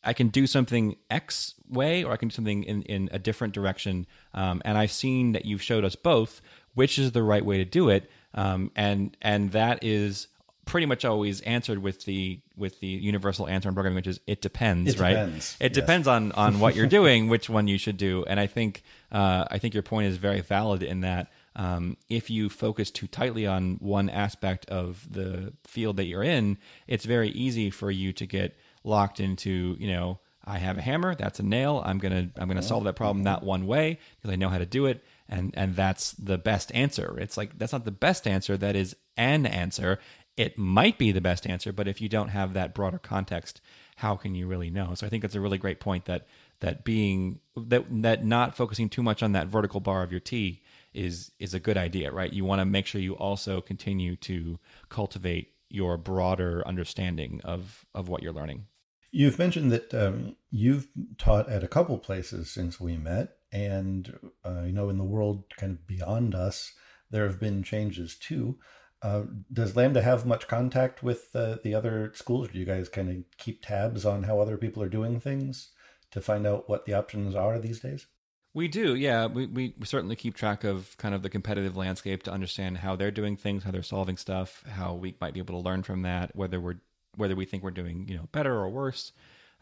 I 0.02 0.14
can 0.14 0.28
do 0.28 0.46
something 0.46 0.96
X 1.10 1.52
way, 1.68 2.02
or 2.02 2.12
I 2.12 2.16
can 2.16 2.28
do 2.28 2.34
something 2.34 2.64
in 2.64 2.80
in 2.84 3.10
a 3.12 3.18
different 3.18 3.52
direction, 3.52 4.06
um, 4.32 4.62
and 4.64 4.78
I've 4.78 4.90
seen 4.90 5.32
that 5.32 5.44
you've 5.44 5.60
showed 5.60 5.84
us 5.84 5.96
both 5.96 6.40
which 6.74 6.98
is 6.98 7.12
the 7.12 7.22
right 7.22 7.44
way 7.44 7.58
to 7.58 7.64
do 7.64 7.88
it. 7.88 8.10
Um, 8.34 8.70
and 8.76 9.16
and 9.20 9.52
that 9.52 9.82
is 9.82 10.28
pretty 10.70 10.86
much 10.86 11.04
always 11.04 11.40
answered 11.40 11.80
with 11.80 12.04
the 12.04 12.40
with 12.56 12.78
the 12.78 12.86
universal 12.86 13.48
answer 13.48 13.68
in 13.68 13.74
programming, 13.74 13.96
which 13.96 14.06
is 14.06 14.20
it 14.28 14.40
depends, 14.40 14.94
it 14.94 15.00
right? 15.00 15.14
Depends. 15.14 15.56
It 15.58 15.72
yes. 15.72 15.74
depends 15.74 16.06
on 16.06 16.30
on 16.32 16.60
what 16.60 16.76
you're 16.76 16.86
doing, 16.86 17.28
which 17.28 17.50
one 17.50 17.66
you 17.66 17.76
should 17.76 17.96
do. 17.96 18.24
And 18.28 18.38
I 18.38 18.46
think 18.46 18.84
uh, 19.10 19.46
I 19.50 19.58
think 19.58 19.74
your 19.74 19.82
point 19.82 20.06
is 20.06 20.16
very 20.16 20.40
valid 20.40 20.84
in 20.84 21.00
that 21.00 21.32
um, 21.56 21.96
if 22.08 22.30
you 22.30 22.48
focus 22.48 22.92
too 22.92 23.08
tightly 23.08 23.48
on 23.48 23.78
one 23.80 24.08
aspect 24.08 24.64
of 24.70 25.08
the 25.10 25.52
field 25.64 25.96
that 25.96 26.04
you're 26.04 26.22
in, 26.22 26.56
it's 26.86 27.04
very 27.04 27.30
easy 27.30 27.70
for 27.70 27.90
you 27.90 28.12
to 28.12 28.24
get 28.24 28.56
locked 28.84 29.18
into 29.18 29.76
you 29.78 29.90
know. 29.90 30.20
I 30.42 30.58
have 30.58 30.78
a 30.78 30.80
hammer. 30.80 31.14
That's 31.14 31.38
a 31.38 31.42
nail. 31.42 31.82
I'm 31.84 31.98
gonna 31.98 32.30
I'm 32.36 32.48
gonna 32.48 32.62
solve 32.62 32.84
that 32.84 32.96
problem 32.96 33.24
that 33.24 33.42
one 33.42 33.66
way 33.66 33.98
because 34.16 34.32
I 34.32 34.36
know 34.36 34.48
how 34.48 34.58
to 34.58 34.66
do 34.66 34.86
it 34.86 35.04
and 35.30 35.54
and 35.56 35.76
that's 35.76 36.12
the 36.12 36.36
best 36.36 36.74
answer 36.74 37.16
it's 37.18 37.36
like 37.36 37.56
that's 37.56 37.72
not 37.72 37.84
the 37.84 37.90
best 37.90 38.26
answer 38.26 38.56
that 38.56 38.76
is 38.76 38.96
an 39.16 39.46
answer 39.46 39.98
it 40.40 40.56
might 40.56 40.98
be 40.98 41.12
the 41.12 41.20
best 41.20 41.46
answer 41.46 41.72
but 41.72 41.88
if 41.88 42.00
you 42.00 42.08
don't 42.08 42.28
have 42.28 42.54
that 42.54 42.74
broader 42.74 42.98
context 42.98 43.60
how 43.96 44.16
can 44.16 44.34
you 44.34 44.46
really 44.46 44.70
know 44.70 44.94
so 44.94 45.06
i 45.06 45.10
think 45.10 45.22
that's 45.22 45.34
a 45.34 45.40
really 45.40 45.58
great 45.58 45.80
point 45.80 46.04
that 46.06 46.26
that 46.60 46.84
being 46.84 47.40
that 47.56 47.84
that 48.02 48.24
not 48.24 48.56
focusing 48.56 48.88
too 48.88 49.02
much 49.02 49.22
on 49.22 49.32
that 49.32 49.46
vertical 49.46 49.80
bar 49.80 50.02
of 50.02 50.10
your 50.10 50.20
t 50.20 50.62
is 50.94 51.30
is 51.38 51.54
a 51.54 51.60
good 51.60 51.76
idea, 51.76 52.10
right? 52.10 52.32
You 52.32 52.44
want 52.44 52.60
to 52.60 52.64
make 52.64 52.86
sure 52.86 53.00
you 53.00 53.14
also 53.14 53.60
continue 53.60 54.16
to 54.16 54.58
cultivate 54.88 55.52
your 55.68 55.96
broader 55.96 56.66
understanding 56.66 57.40
of 57.44 57.84
of 57.94 58.08
what 58.08 58.22
you're 58.22 58.32
learning. 58.32 58.66
You've 59.12 59.38
mentioned 59.38 59.72
that 59.72 59.92
um, 59.92 60.36
you've 60.50 60.88
taught 61.18 61.48
at 61.48 61.64
a 61.64 61.68
couple 61.68 61.98
places 61.98 62.50
since 62.50 62.80
we 62.80 62.96
met, 62.96 63.36
and 63.52 64.18
uh, 64.44 64.62
you 64.62 64.72
know 64.72 64.88
in 64.88 64.98
the 64.98 65.04
world 65.04 65.44
kind 65.56 65.72
of 65.72 65.86
beyond 65.86 66.34
us, 66.34 66.72
there 67.10 67.26
have 67.26 67.40
been 67.40 67.62
changes 67.62 68.16
too. 68.16 68.58
Uh, 69.02 69.22
does 69.52 69.76
Lambda 69.76 70.02
have 70.02 70.26
much 70.26 70.46
contact 70.46 71.02
with 71.02 71.34
uh, 71.34 71.56
the 71.64 71.74
other 71.74 72.12
schools? 72.14 72.48
Do 72.48 72.58
you 72.58 72.66
guys 72.66 72.88
kind 72.88 73.08
of 73.08 73.16
keep 73.38 73.64
tabs 73.64 74.04
on 74.04 74.24
how 74.24 74.40
other 74.40 74.56
people 74.56 74.82
are 74.82 74.88
doing 74.88 75.20
things 75.20 75.70
to 76.10 76.20
find 76.20 76.46
out 76.46 76.68
what 76.68 76.84
the 76.84 76.92
options 76.92 77.34
are 77.34 77.58
these 77.58 77.80
days? 77.80 78.06
We 78.52 78.66
do, 78.66 78.96
yeah. 78.96 79.26
We, 79.26 79.46
we 79.46 79.74
certainly 79.84 80.16
keep 80.16 80.34
track 80.34 80.64
of 80.64 80.96
kind 80.98 81.14
of 81.14 81.22
the 81.22 81.30
competitive 81.30 81.76
landscape 81.76 82.24
to 82.24 82.32
understand 82.32 82.78
how 82.78 82.96
they're 82.96 83.12
doing 83.12 83.36
things, 83.36 83.62
how 83.62 83.70
they're 83.70 83.82
solving 83.82 84.16
stuff, 84.16 84.64
how 84.68 84.94
we 84.94 85.14
might 85.20 85.34
be 85.34 85.40
able 85.40 85.54
to 85.60 85.64
learn 85.64 85.82
from 85.82 86.02
that, 86.02 86.34
whether 86.34 86.60
we're 86.60 86.80
whether 87.16 87.34
we 87.34 87.44
think 87.44 87.62
we're 87.62 87.70
doing 87.70 88.06
you 88.08 88.16
know 88.16 88.28
better 88.32 88.54
or 88.54 88.68
worse, 88.68 89.12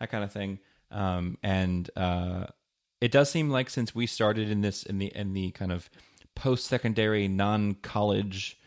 that 0.01 0.11
kind 0.11 0.25
of 0.25 0.33
thing. 0.33 0.59
Um, 0.91 1.37
and 1.43 1.91
uh, 1.97 2.47
it 3.01 3.13
does 3.13 3.31
seem 3.31 3.51
like 3.51 3.69
since 3.69 3.95
we 3.95 4.07
started 4.07 4.51
in 4.51 4.63
this 4.63 4.83
in 4.83 4.99
the 4.99 5.15
in 5.15 5.35
the 5.35 5.51
kind 5.51 5.71
of 5.71 5.91
post 6.35 6.67
secondary 6.67 7.29
non 7.29 7.75
college 7.75 8.58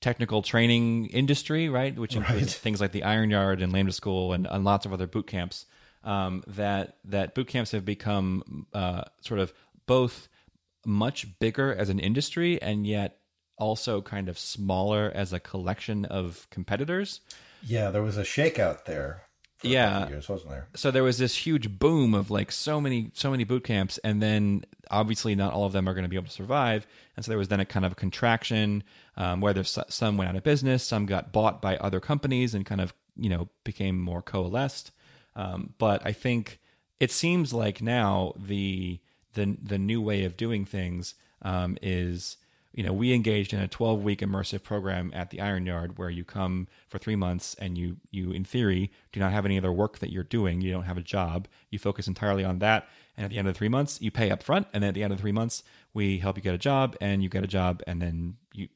technical 0.00 0.42
training 0.42 1.06
industry, 1.06 1.68
right, 1.68 1.96
which 1.96 2.16
includes 2.16 2.42
right. 2.42 2.50
things 2.50 2.80
like 2.80 2.92
the 2.92 3.02
Iron 3.02 3.30
Yard 3.30 3.62
and 3.62 3.72
Lambda 3.72 3.92
School 3.92 4.32
and, 4.32 4.46
and 4.46 4.64
lots 4.64 4.86
of 4.86 4.92
other 4.92 5.06
boot 5.06 5.26
camps. 5.26 5.66
Um, 6.04 6.44
that 6.46 6.98
that 7.06 7.34
boot 7.34 7.48
camps 7.48 7.72
have 7.72 7.84
become 7.84 8.66
uh, 8.72 9.02
sort 9.20 9.40
of 9.40 9.52
both 9.86 10.28
much 10.84 11.38
bigger 11.40 11.74
as 11.74 11.88
an 11.88 11.98
industry 11.98 12.62
and 12.62 12.86
yet 12.86 13.18
also 13.58 14.02
kind 14.02 14.28
of 14.28 14.38
smaller 14.38 15.10
as 15.14 15.32
a 15.32 15.40
collection 15.40 16.04
of 16.04 16.46
competitors. 16.50 17.20
Yeah, 17.62 17.90
there 17.90 18.02
was 18.02 18.16
a 18.16 18.22
shakeout 18.22 18.84
there. 18.84 19.22
Yeah, 19.62 20.08
years, 20.08 20.28
wasn't 20.28 20.50
there? 20.50 20.68
So 20.74 20.90
there 20.90 21.02
was 21.02 21.18
this 21.18 21.34
huge 21.34 21.78
boom 21.78 22.14
of 22.14 22.30
like 22.30 22.52
so 22.52 22.80
many, 22.80 23.10
so 23.14 23.30
many 23.30 23.44
boot 23.44 23.64
camps, 23.64 23.98
and 23.98 24.22
then 24.22 24.64
obviously 24.90 25.34
not 25.34 25.52
all 25.52 25.64
of 25.64 25.72
them 25.72 25.88
are 25.88 25.94
going 25.94 26.04
to 26.04 26.08
be 26.08 26.16
able 26.16 26.26
to 26.26 26.32
survive, 26.32 26.86
and 27.16 27.24
so 27.24 27.30
there 27.30 27.38
was 27.38 27.48
then 27.48 27.60
a 27.60 27.64
kind 27.64 27.84
of 27.86 27.92
a 27.92 27.96
contraction 27.96 28.82
um, 29.16 29.40
where 29.40 29.54
there's 29.54 29.78
some 29.88 30.16
went 30.16 30.28
out 30.28 30.36
of 30.36 30.42
business, 30.42 30.82
some 30.82 31.06
got 31.06 31.32
bought 31.32 31.62
by 31.62 31.76
other 31.78 32.00
companies, 32.00 32.54
and 32.54 32.66
kind 32.66 32.80
of 32.80 32.92
you 33.16 33.30
know 33.30 33.48
became 33.64 34.00
more 34.00 34.22
coalesced. 34.22 34.90
Um, 35.34 35.74
but 35.78 36.04
I 36.04 36.12
think 36.12 36.60
it 37.00 37.10
seems 37.10 37.52
like 37.52 37.82
now 37.82 38.32
the 38.36 39.00
the 39.34 39.56
the 39.62 39.78
new 39.78 40.00
way 40.00 40.24
of 40.24 40.36
doing 40.36 40.64
things 40.64 41.14
um, 41.42 41.78
is 41.82 42.36
you 42.76 42.82
know 42.84 42.92
we 42.92 43.12
engaged 43.12 43.52
in 43.52 43.58
a 43.58 43.66
12 43.66 44.04
week 44.04 44.20
immersive 44.20 44.62
program 44.62 45.10
at 45.14 45.30
the 45.30 45.40
iron 45.40 45.66
yard 45.66 45.98
where 45.98 46.10
you 46.10 46.24
come 46.24 46.68
for 46.88 46.98
three 46.98 47.16
months 47.16 47.56
and 47.58 47.76
you 47.76 47.96
you 48.10 48.30
in 48.30 48.44
theory 48.44 48.92
do 49.12 49.18
not 49.18 49.32
have 49.32 49.46
any 49.46 49.58
other 49.58 49.72
work 49.72 49.98
that 49.98 50.12
you're 50.12 50.22
doing. 50.22 50.60
You 50.60 50.72
don't 50.72 50.84
have 50.84 50.98
a 50.98 51.02
job. 51.02 51.48
You 51.70 51.78
focus 51.80 52.06
entirely 52.06 52.44
on 52.44 52.60
that. 52.60 52.86
And 53.16 53.24
at 53.24 53.30
the 53.30 53.38
end 53.38 53.48
of 53.48 53.54
the 53.54 53.58
three 53.58 53.70
months 53.70 54.00
you 54.00 54.10
pay 54.10 54.30
up 54.30 54.42
front 54.42 54.68
and 54.72 54.82
then 54.82 54.88
at 54.88 54.94
the 54.94 55.02
end 55.02 55.12
of 55.12 55.18
the 55.18 55.22
three 55.22 55.32
months 55.32 55.64
we 55.94 56.18
help 56.18 56.36
you 56.36 56.42
get 56.42 56.54
a 56.54 56.58
job 56.58 56.94
and 57.00 57.22
you 57.22 57.30
get 57.30 57.42
a 57.42 57.48
job. 57.48 57.82
And 57.86 58.00
then 58.00 58.36
you 58.52 58.68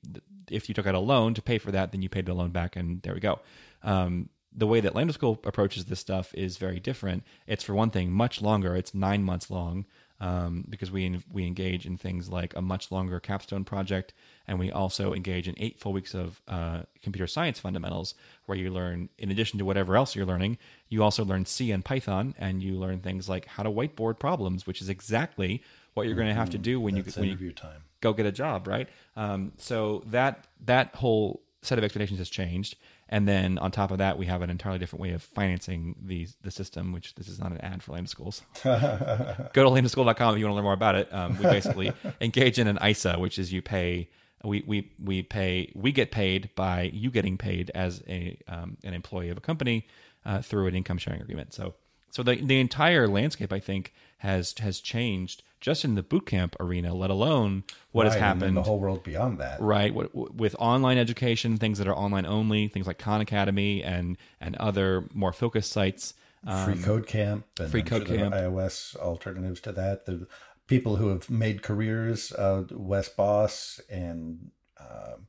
if 0.51 0.69
you 0.69 0.75
took 0.75 0.87
out 0.87 0.95
a 0.95 0.99
loan 0.99 1.35
to 1.35 1.43
pay 1.43 1.59
for 1.59 1.71
that 1.71 1.93
then 1.93 2.01
you 2.01 2.09
paid 2.09 2.25
the 2.25 2.35
loan 2.35 2.51
back 2.51 2.77
and 2.77 3.03
there 3.03 3.13
we 3.15 3.21
go. 3.21 3.41
Um, 3.83 4.31
the 4.53 4.67
way 4.67 4.81
that 4.81 4.97
Lambda 4.97 5.13
School 5.13 5.39
approaches 5.45 5.85
this 5.85 6.01
stuff 6.01 6.35
is 6.35 6.57
very 6.57 6.81
different. 6.81 7.23
It's 7.47 7.63
for 7.63 7.75
one 7.75 7.91
thing 7.91 8.11
much 8.11 8.43
longer. 8.43 8.75
It's 8.75 8.95
nine 8.95 9.23
months 9.23 9.49
long 9.51 9.85
um, 10.21 10.65
because 10.69 10.91
we 10.91 11.19
we 11.33 11.47
engage 11.47 11.87
in 11.87 11.97
things 11.97 12.29
like 12.29 12.55
a 12.55 12.63
much 12.63 12.93
longer 12.93 13.19
capstone 13.21 13.65
project, 13.65 14.13
and 14.47 14.59
we 14.59 14.71
also 14.71 15.15
engage 15.15 15.49
in 15.49 15.55
eight 15.59 15.79
full 15.79 15.93
weeks 15.93 16.15
of 16.15 16.41
uh, 16.47 16.83
computer 17.03 17.27
science 17.27 17.59
fundamentals, 17.59 18.15
where 18.47 18.59
you 18.59 18.71
learn, 18.71 19.09
in 19.19 19.31
addition 19.31 19.59
to 19.59 19.65
whatever 19.65 19.97
else 19.97 20.15
you're 20.15 20.27
learning, 20.27 20.59
you 20.89 21.03
also 21.03 21.25
learn 21.25 21.47
C 21.47 21.71
and 21.71 21.85
Python, 21.85 22.35
and 22.39 22.63
you 22.63 22.75
learn 22.75 23.01
things 23.01 23.29
like 23.29 23.47
how 23.47 23.63
to 23.63 23.71
whiteboard 23.71 24.19
problems, 24.19 24.67
which 24.67 24.83
is 24.83 24.89
exactly 24.89 25.63
what 25.95 26.05
you're 26.05 26.13
mm-hmm. 26.13 26.25
going 26.25 26.35
to 26.35 26.39
have 26.39 26.51
to 26.51 26.59
do 26.59 26.81
when 26.81 26.95
That's 26.95 27.17
you 27.17 27.23
when 27.23 27.39
you 27.39 27.53
time. 27.53 27.83
go 28.01 28.13
get 28.13 28.27
a 28.27 28.33
job, 28.33 28.67
right? 28.67 28.89
Um, 29.17 29.53
so 29.57 30.03
that 30.07 30.47
that 30.65 30.95
whole 30.95 31.43
set 31.63 31.79
of 31.79 31.85
expectations 31.85 32.19
has 32.19 32.31
changed 32.31 32.77
and 33.13 33.27
then 33.27 33.59
on 33.59 33.73
top 33.73 33.91
of 33.91 33.99
that, 33.99 34.19
we 34.19 34.27
have 34.27 34.41
an 34.41 34.51
entirely 34.51 34.79
different 34.79 35.03
way 35.03 35.11
of 35.11 35.23
financing 35.23 35.97
the 36.01 36.29
the 36.43 36.51
system, 36.53 36.93
which 36.93 37.17
this 37.17 37.29
is 37.29 37.41
not 37.41 37.51
an 37.51 37.61
ad 37.61 37.83
for 37.83 37.93
Lambda 37.93 38.09
Schools. 38.09 38.43
Go 38.63 38.71
to 38.71 39.71
lambdaschool.com 39.71 40.35
if 40.35 40.39
you 40.39 40.47
want 40.47 40.53
to 40.53 40.55
learn 40.55 40.63
more 40.65 40.73
about 40.73 40.95
it. 40.95 41.13
Um, 41.13 41.37
we 41.37 41.43
basically 41.43 41.93
engage 42.21 42.61
in 42.61 42.69
an 42.69 42.79
ISA, 42.83 43.19
which 43.19 43.39
is 43.39 43.53
you 43.53 43.63
pay 43.63 44.09
we 44.45 44.63
we 44.65 44.93
we 45.03 45.23
pay 45.23 45.73
we 45.75 45.91
get 45.91 46.13
paid 46.13 46.51
by 46.55 46.83
you 46.95 47.11
getting 47.11 47.37
paid 47.37 47.73
as 47.75 48.01
a 48.09 48.39
um, 48.47 48.77
an 48.85 48.95
employee 48.95 49.31
of 49.31 49.37
a 49.37 49.41
company 49.41 49.89
uh, 50.25 50.41
through 50.41 50.69
an 50.69 50.77
income 50.77 50.97
sharing 50.97 51.21
agreement. 51.21 51.53
So 51.53 51.75
so 52.11 52.23
the 52.23 52.37
the 52.37 52.61
entire 52.61 53.09
landscape, 53.09 53.53
I 53.53 53.59
think, 53.59 53.93
has 54.21 54.55
has 54.61 54.81
changed 54.81 55.43
just 55.61 55.85
in 55.85 55.95
the 55.95 56.03
bootcamp 56.03 56.55
arena, 56.59 56.95
let 56.95 57.11
alone 57.11 57.65
what 57.93 58.05
right, 58.05 58.13
has 58.13 58.21
happened 58.21 58.57
the 58.57 58.63
whole 58.63 58.79
world 58.79 59.03
beyond 59.03 59.39
that. 59.39 59.61
Right, 59.61 59.95
with 60.15 60.57
online 60.59 60.99
education, 60.99 61.57
things 61.59 61.79
that 61.79 61.87
are 61.87 61.95
online 61.95 62.27
only, 62.27 62.69
things 62.69 62.87
like 62.87 62.99
Khan 62.99 63.21
Academy 63.21 63.83
and 63.83 64.17
and 64.41 64.57
other 64.57 65.09
more 65.13 65.33
focused 65.33 65.73
sites. 65.73 66.15
Um, 66.47 66.73
free 66.73 66.83
Code 66.83 67.07
Camp, 67.07 67.45
and 67.59 67.71
Free 67.71 67.83
Code 67.83 68.07
sure 68.07 68.17
Camp, 68.17 68.35
iOS 68.35 68.97
alternatives 68.97 69.61
to 69.63 69.73
that. 69.73 70.07
The 70.07 70.27
people 70.67 70.97
who 70.97 71.09
have 71.09 71.29
made 71.29 71.63
careers, 71.63 72.33
uh, 72.33 72.65
Wes 72.71 73.09
Bos 73.09 73.81
and 73.91 74.51
um, 74.79 75.27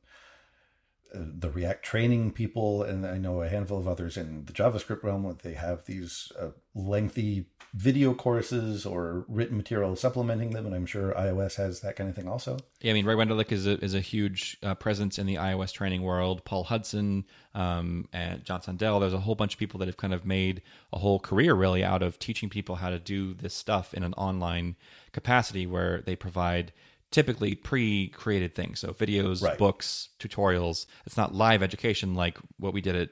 the 1.14 1.50
React 1.50 1.84
training 1.84 2.32
people, 2.32 2.82
and 2.82 3.06
I 3.06 3.18
know 3.18 3.42
a 3.42 3.48
handful 3.48 3.78
of 3.78 3.86
others 3.86 4.16
in 4.16 4.44
the 4.46 4.52
JavaScript 4.52 5.02
realm. 5.02 5.36
They 5.42 5.54
have 5.54 5.84
these 5.84 6.32
uh, 6.40 6.48
lengthy 6.74 7.46
video 7.74 8.12
courses 8.12 8.84
or 8.84 9.24
written 9.28 9.56
material 9.56 9.96
supplementing 9.96 10.50
them, 10.50 10.66
and 10.66 10.74
I'm 10.74 10.86
sure 10.86 11.12
iOS 11.12 11.56
has 11.56 11.80
that 11.80 11.96
kind 11.96 12.10
of 12.10 12.16
thing 12.16 12.28
also. 12.28 12.58
Yeah, 12.80 12.90
I 12.90 12.94
mean, 12.94 13.06
Ray 13.06 13.14
Wenderlich 13.14 13.52
is 13.52 13.66
a, 13.66 13.82
is 13.82 13.94
a 13.94 14.00
huge 14.00 14.58
uh, 14.62 14.74
presence 14.74 15.18
in 15.18 15.26
the 15.26 15.36
iOS 15.36 15.72
training 15.72 16.02
world. 16.02 16.44
Paul 16.44 16.64
Hudson 16.64 17.24
um, 17.54 18.08
and 18.12 18.44
John 18.44 18.60
Sundell. 18.60 19.00
There's 19.00 19.14
a 19.14 19.20
whole 19.20 19.34
bunch 19.34 19.54
of 19.54 19.58
people 19.58 19.78
that 19.78 19.88
have 19.88 19.96
kind 19.96 20.14
of 20.14 20.26
made 20.26 20.62
a 20.92 20.98
whole 20.98 21.18
career 21.18 21.54
really 21.54 21.82
out 21.82 22.02
of 22.02 22.18
teaching 22.18 22.48
people 22.50 22.76
how 22.76 22.90
to 22.90 22.98
do 22.98 23.34
this 23.34 23.54
stuff 23.54 23.94
in 23.94 24.02
an 24.02 24.14
online 24.14 24.76
capacity, 25.12 25.66
where 25.66 26.02
they 26.02 26.16
provide 26.16 26.72
typically 27.12 27.54
pre-created 27.54 28.54
things 28.54 28.80
so 28.80 28.88
videos 28.92 29.42
right. 29.42 29.58
books 29.58 30.08
tutorials 30.18 30.86
it's 31.06 31.16
not 31.16 31.34
live 31.34 31.62
education 31.62 32.14
like 32.14 32.38
what 32.58 32.72
we 32.72 32.80
did 32.80 32.96
at 32.96 33.10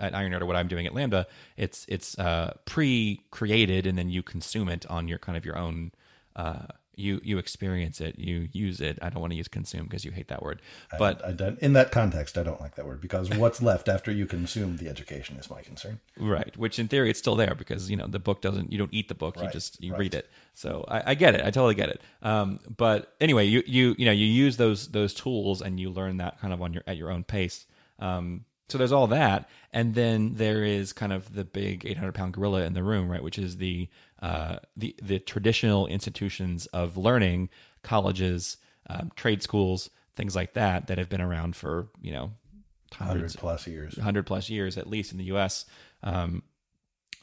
at 0.00 0.14
Iron 0.14 0.32
Yard 0.32 0.42
or 0.42 0.46
what 0.46 0.56
I'm 0.56 0.68
doing 0.68 0.86
at 0.86 0.94
Lambda, 0.94 1.26
it's 1.56 1.84
it's 1.88 2.18
uh, 2.18 2.54
pre-created 2.64 3.86
and 3.86 3.96
then 3.98 4.08
you 4.08 4.22
consume 4.22 4.68
it 4.68 4.86
on 4.86 5.06
your 5.06 5.18
kind 5.18 5.36
of 5.36 5.44
your 5.44 5.56
own. 5.56 5.92
Uh, 6.34 6.66
you 7.00 7.20
you 7.24 7.38
experience 7.38 8.00
it, 8.00 8.18
you 8.18 8.48
use 8.52 8.80
it. 8.80 8.98
I 9.02 9.08
don't 9.10 9.20
want 9.20 9.32
to 9.32 9.36
use 9.36 9.48
consume 9.48 9.84
because 9.84 10.04
you 10.04 10.10
hate 10.10 10.28
that 10.28 10.42
word, 10.42 10.60
but 10.98 11.24
I, 11.24 11.44
I 11.44 11.56
in 11.60 11.72
that 11.72 11.90
context, 11.90 12.38
I 12.38 12.42
don't 12.42 12.60
like 12.60 12.76
that 12.76 12.86
word 12.86 13.00
because 13.00 13.30
what's 13.30 13.62
left 13.70 13.88
after 13.88 14.12
you 14.12 14.26
consume 14.26 14.76
the 14.76 14.88
education 14.88 15.36
is 15.36 15.50
my 15.50 15.62
concern. 15.62 16.00
Right, 16.16 16.56
which 16.56 16.78
in 16.78 16.88
theory 16.88 17.10
it's 17.10 17.18
still 17.18 17.36
there 17.36 17.54
because 17.54 17.90
you 17.90 17.96
know 17.96 18.06
the 18.06 18.18
book 18.18 18.40
doesn't. 18.40 18.70
You 18.70 18.78
don't 18.78 18.92
eat 18.92 19.08
the 19.08 19.14
book, 19.14 19.36
right. 19.36 19.46
you 19.46 19.50
just 19.50 19.82
you 19.82 19.92
right. 19.92 20.00
read 20.00 20.14
it. 20.14 20.30
So 20.54 20.84
I, 20.88 21.10
I, 21.12 21.14
get 21.14 21.34
it. 21.34 21.40
I 21.40 21.50
totally 21.50 21.74
get 21.74 21.88
it. 21.88 22.00
Um, 22.22 22.60
but 22.76 23.14
anyway, 23.20 23.46
you 23.46 23.62
you 23.66 23.94
you 23.98 24.04
know 24.04 24.12
you 24.12 24.26
use 24.26 24.56
those 24.56 24.88
those 24.88 25.14
tools 25.14 25.62
and 25.62 25.80
you 25.80 25.90
learn 25.90 26.18
that 26.18 26.40
kind 26.40 26.52
of 26.52 26.60
on 26.60 26.72
your 26.72 26.82
at 26.86 26.96
your 26.96 27.10
own 27.10 27.24
pace. 27.24 27.66
Um, 27.98 28.44
so 28.70 28.78
there's 28.78 28.92
all 28.92 29.08
that, 29.08 29.48
and 29.72 29.94
then 29.94 30.34
there 30.34 30.64
is 30.64 30.92
kind 30.92 31.12
of 31.12 31.34
the 31.34 31.44
big 31.44 31.84
800 31.84 32.12
pound 32.14 32.34
gorilla 32.34 32.62
in 32.62 32.72
the 32.72 32.82
room, 32.82 33.10
right? 33.10 33.22
Which 33.22 33.38
is 33.38 33.56
the 33.56 33.88
uh, 34.22 34.58
the 34.76 34.94
the 35.02 35.18
traditional 35.18 35.86
institutions 35.86 36.66
of 36.66 36.96
learning, 36.96 37.48
colleges, 37.82 38.58
um, 38.88 39.10
trade 39.16 39.42
schools, 39.42 39.90
things 40.14 40.36
like 40.36 40.54
that, 40.54 40.86
that 40.88 40.98
have 40.98 41.08
been 41.08 41.20
around 41.20 41.56
for 41.56 41.88
you 42.00 42.12
know 42.12 42.32
hundred 42.92 43.32
plus 43.34 43.66
years, 43.66 43.98
hundred 43.98 44.26
plus 44.26 44.50
years 44.50 44.76
at 44.76 44.88
least 44.88 45.12
in 45.12 45.18
the 45.18 45.24
U.S. 45.24 45.64
Um, 46.02 46.42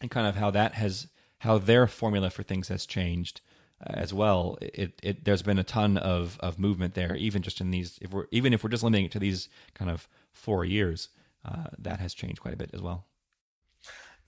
and 0.02 0.12
kind 0.12 0.28
of 0.28 0.36
how 0.36 0.52
that 0.52 0.74
has 0.74 1.08
how 1.40 1.58
their 1.58 1.88
formula 1.88 2.30
for 2.30 2.44
things 2.44 2.68
has 2.70 2.86
changed 2.86 3.42
uh, 3.86 3.94
as 3.94 4.14
well. 4.14 4.58
It, 4.62 5.00
it 5.04 5.26
there's 5.26 5.44
been 5.44 5.60
a 5.60 5.64
ton 5.64 5.98
of 5.98 6.38
of 6.40 6.58
movement 6.58 6.94
there, 6.94 7.16
even 7.16 7.42
just 7.42 7.62
in 7.62 7.72
these. 7.72 8.00
If 8.02 8.12
we're 8.12 8.26
even 8.32 8.54
if 8.54 8.64
we're 8.64 8.70
just 8.70 8.84
limiting 8.84 9.06
it 9.06 9.12
to 9.12 9.20
these 9.20 9.50
kind 9.74 9.92
of 9.92 10.08
four 10.32 10.66
years, 10.66 11.10
uh, 11.46 11.66
that 11.78 12.00
has 12.00 12.14
changed 12.14 12.42
quite 12.42 12.54
a 12.54 12.58
bit 12.58 12.72
as 12.74 12.82
well. 12.82 13.06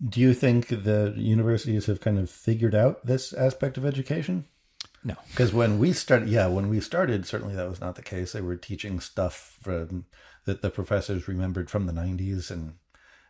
Do 0.07 0.21
you 0.21 0.33
think 0.33 0.67
the 0.67 1.13
universities 1.17 1.87
have 1.87 1.99
kind 1.99 2.17
of 2.17 2.29
figured 2.29 2.73
out 2.73 3.05
this 3.05 3.33
aspect 3.33 3.77
of 3.77 3.85
education? 3.85 4.45
No, 5.03 5.15
because 5.29 5.53
when 5.53 5.79
we 5.79 5.93
started, 5.93 6.29
yeah, 6.29 6.47
when 6.47 6.69
we 6.69 6.79
started, 6.81 7.25
certainly 7.25 7.55
that 7.55 7.69
was 7.69 7.81
not 7.81 7.95
the 7.95 8.01
case. 8.01 8.33
They 8.33 8.41
were 8.41 8.55
teaching 8.55 8.99
stuff 8.99 9.57
from, 9.61 10.05
that 10.45 10.61
the 10.61 10.69
professors 10.69 11.27
remembered 11.27 11.69
from 11.69 11.85
the 11.85 11.93
'90s 11.93 12.51
and 12.51 12.75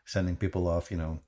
sending 0.05 0.35
people 0.35 0.67
off. 0.67 0.91
You 0.91 0.97
know, 0.97 1.19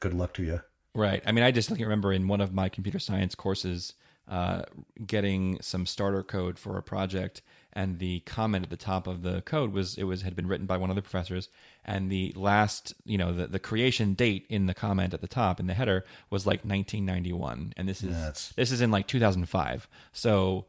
good 0.00 0.14
luck 0.14 0.34
to 0.34 0.42
you. 0.42 0.60
Right. 0.94 1.22
I 1.26 1.32
mean, 1.32 1.44
I 1.44 1.50
just 1.50 1.70
remember 1.70 2.12
in 2.12 2.28
one 2.28 2.40
of 2.40 2.52
my 2.52 2.68
computer 2.68 2.98
science 2.98 3.34
courses, 3.34 3.94
uh, 4.28 4.62
getting 5.04 5.60
some 5.62 5.86
starter 5.86 6.22
code 6.22 6.58
for 6.58 6.76
a 6.76 6.82
project, 6.82 7.42
and 7.78 7.98
the 7.98 8.20
comment 8.20 8.64
at 8.64 8.70
the 8.70 8.76
top 8.92 9.06
of 9.06 9.22
the 9.22 9.40
code 9.42 9.72
was 9.72 9.96
it 9.96 10.04
was 10.04 10.22
had 10.22 10.34
been 10.34 10.48
written 10.48 10.66
by 10.66 10.76
one 10.76 10.90
of 10.90 10.96
the 10.96 11.02
professors, 11.02 11.48
and 11.84 12.10
the 12.10 12.32
last 12.36 12.92
you 13.04 13.16
know 13.16 13.32
the, 13.32 13.46
the 13.46 13.58
creation 13.58 14.14
date 14.14 14.44
in 14.48 14.66
the 14.66 14.74
comment 14.74 15.14
at 15.14 15.20
the 15.20 15.28
top 15.28 15.60
in 15.60 15.66
the 15.68 15.74
header 15.74 16.04
was 16.30 16.46
like 16.46 16.60
1991, 16.64 17.72
and 17.76 17.88
this 17.88 18.02
is 18.02 18.52
this 18.56 18.72
is 18.72 18.80
in 18.80 18.90
like 18.90 19.06
2005. 19.06 19.86
So 20.12 20.64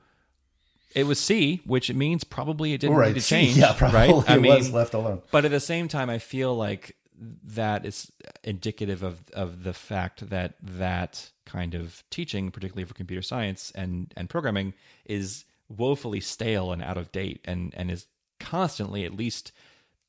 it 0.96 1.06
was 1.06 1.20
C, 1.20 1.62
which 1.66 1.92
means 1.94 2.24
probably 2.24 2.74
it 2.74 2.82
didn't 2.82 2.96
Right. 2.98 3.14
need 3.14 3.22
to 3.22 3.28
change. 3.28 3.58
yeah, 3.58 3.74
probably 3.78 4.00
right? 4.14 4.30
I 4.30 4.36
it 4.36 4.42
mean, 4.42 4.54
was 4.56 4.72
left 4.72 4.94
alone. 4.94 5.22
but 5.32 5.46
at 5.46 5.52
the 5.52 5.60
same 5.60 5.88
time, 5.88 6.10
I 6.10 6.20
feel 6.20 6.56
like 6.56 6.96
that 7.44 7.86
is 7.86 8.12
indicative 8.44 9.04
of 9.04 9.22
of 9.34 9.64
the 9.64 9.74
fact 9.74 10.30
that 10.30 10.54
that 10.62 11.32
kind 11.46 11.74
of 11.76 12.04
teaching, 12.10 12.52
particularly 12.52 12.86
for 12.86 12.94
computer 12.94 13.22
science 13.24 13.72
and 13.76 14.14
and 14.16 14.30
programming, 14.30 14.74
is 15.06 15.46
woefully 15.70 16.20
stale 16.20 16.72
and 16.72 16.82
out 16.82 16.98
of 16.98 17.12
date, 17.12 17.42
and 17.46 17.74
and 17.76 17.90
is 17.90 18.08
constantly 18.40 19.06
at 19.06 19.16
least 19.16 19.52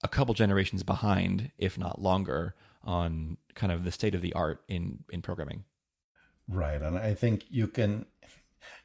a 0.02 0.08
couple 0.08 0.34
generations 0.34 0.82
behind, 0.82 1.50
if 1.58 1.78
not 1.78 2.00
longer, 2.00 2.54
on 2.82 3.36
kind 3.54 3.72
of 3.72 3.84
the 3.84 3.92
state 3.92 4.14
of 4.14 4.22
the 4.22 4.32
art 4.32 4.62
in 4.68 5.04
in 5.10 5.22
programming. 5.22 5.64
Right, 6.48 6.80
and 6.82 6.98
I 6.98 7.14
think 7.14 7.44
you 7.48 7.66
can 7.66 8.06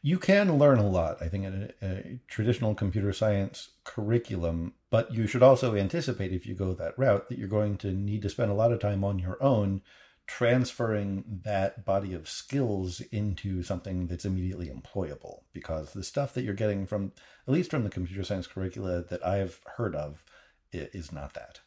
you 0.01 0.19
can 0.19 0.57
learn 0.57 0.77
a 0.77 0.87
lot. 0.87 1.21
I 1.21 1.27
think 1.27 1.45
in 1.45 1.73
a, 1.81 1.85
a 1.85 2.19
traditional 2.27 2.75
computer 2.75 3.11
science 3.11 3.69
curriculum, 3.83 4.73
but 4.89 5.13
you 5.13 5.27
should 5.27 5.43
also 5.43 5.75
anticipate 5.75 6.31
if 6.31 6.45
you 6.45 6.53
go 6.53 6.73
that 6.73 6.97
route 6.97 7.29
that 7.29 7.37
you're 7.37 7.47
going 7.47 7.77
to 7.77 7.91
need 7.91 8.21
to 8.21 8.29
spend 8.29 8.51
a 8.51 8.55
lot 8.55 8.71
of 8.71 8.79
time 8.79 9.03
on 9.03 9.19
your 9.19 9.41
own 9.41 9.81
transferring 10.27 11.23
that 11.43 11.85
body 11.85 12.13
of 12.13 12.27
skills 12.27 13.01
into 13.11 13.61
something 13.61 14.07
that's 14.07 14.25
immediately 14.25 14.69
employable 14.69 15.41
because 15.53 15.93
the 15.93 16.03
stuff 16.03 16.33
that 16.33 16.43
you're 16.43 16.53
getting 16.53 16.87
from 16.87 17.11
at 17.47 17.53
least 17.53 17.69
from 17.69 17.83
the 17.83 17.89
computer 17.89 18.23
science 18.23 18.47
curricula 18.47 19.03
that 19.03 19.25
I've 19.25 19.59
heard 19.77 19.95
of 19.95 20.23
is 20.71 21.11
not 21.11 21.33
that. 21.35 21.59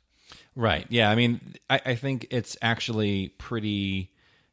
Right. 0.55 0.87
Yeah. 0.89 1.11
I 1.11 1.15
mean, 1.15 1.41
I, 1.71 1.81
I 1.87 1.95
think 1.95 2.27
it's 2.31 2.57
actually 2.61 3.29
pretty 3.39 4.11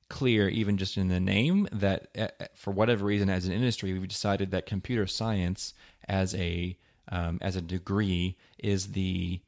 clear, 0.09 0.47
even 0.47 0.77
just 0.77 0.97
in 0.97 1.07
the 1.07 1.19
name, 1.19 1.67
that 1.71 2.07
uh, 2.17 2.45
for 2.53 2.71
whatever 2.71 3.05
reason, 3.05 3.29
as 3.29 3.45
an 3.45 3.51
industry, 3.51 3.91
we've 3.93 4.07
decided 4.07 4.51
that 4.51 4.65
computer 4.65 5.07
science 5.07 5.73
as 6.07 6.35
a 6.35 6.77
um, 7.09 7.39
as 7.41 7.55
a 7.55 7.61
degree 7.61 8.37
is 8.57 8.91
the 8.91 9.41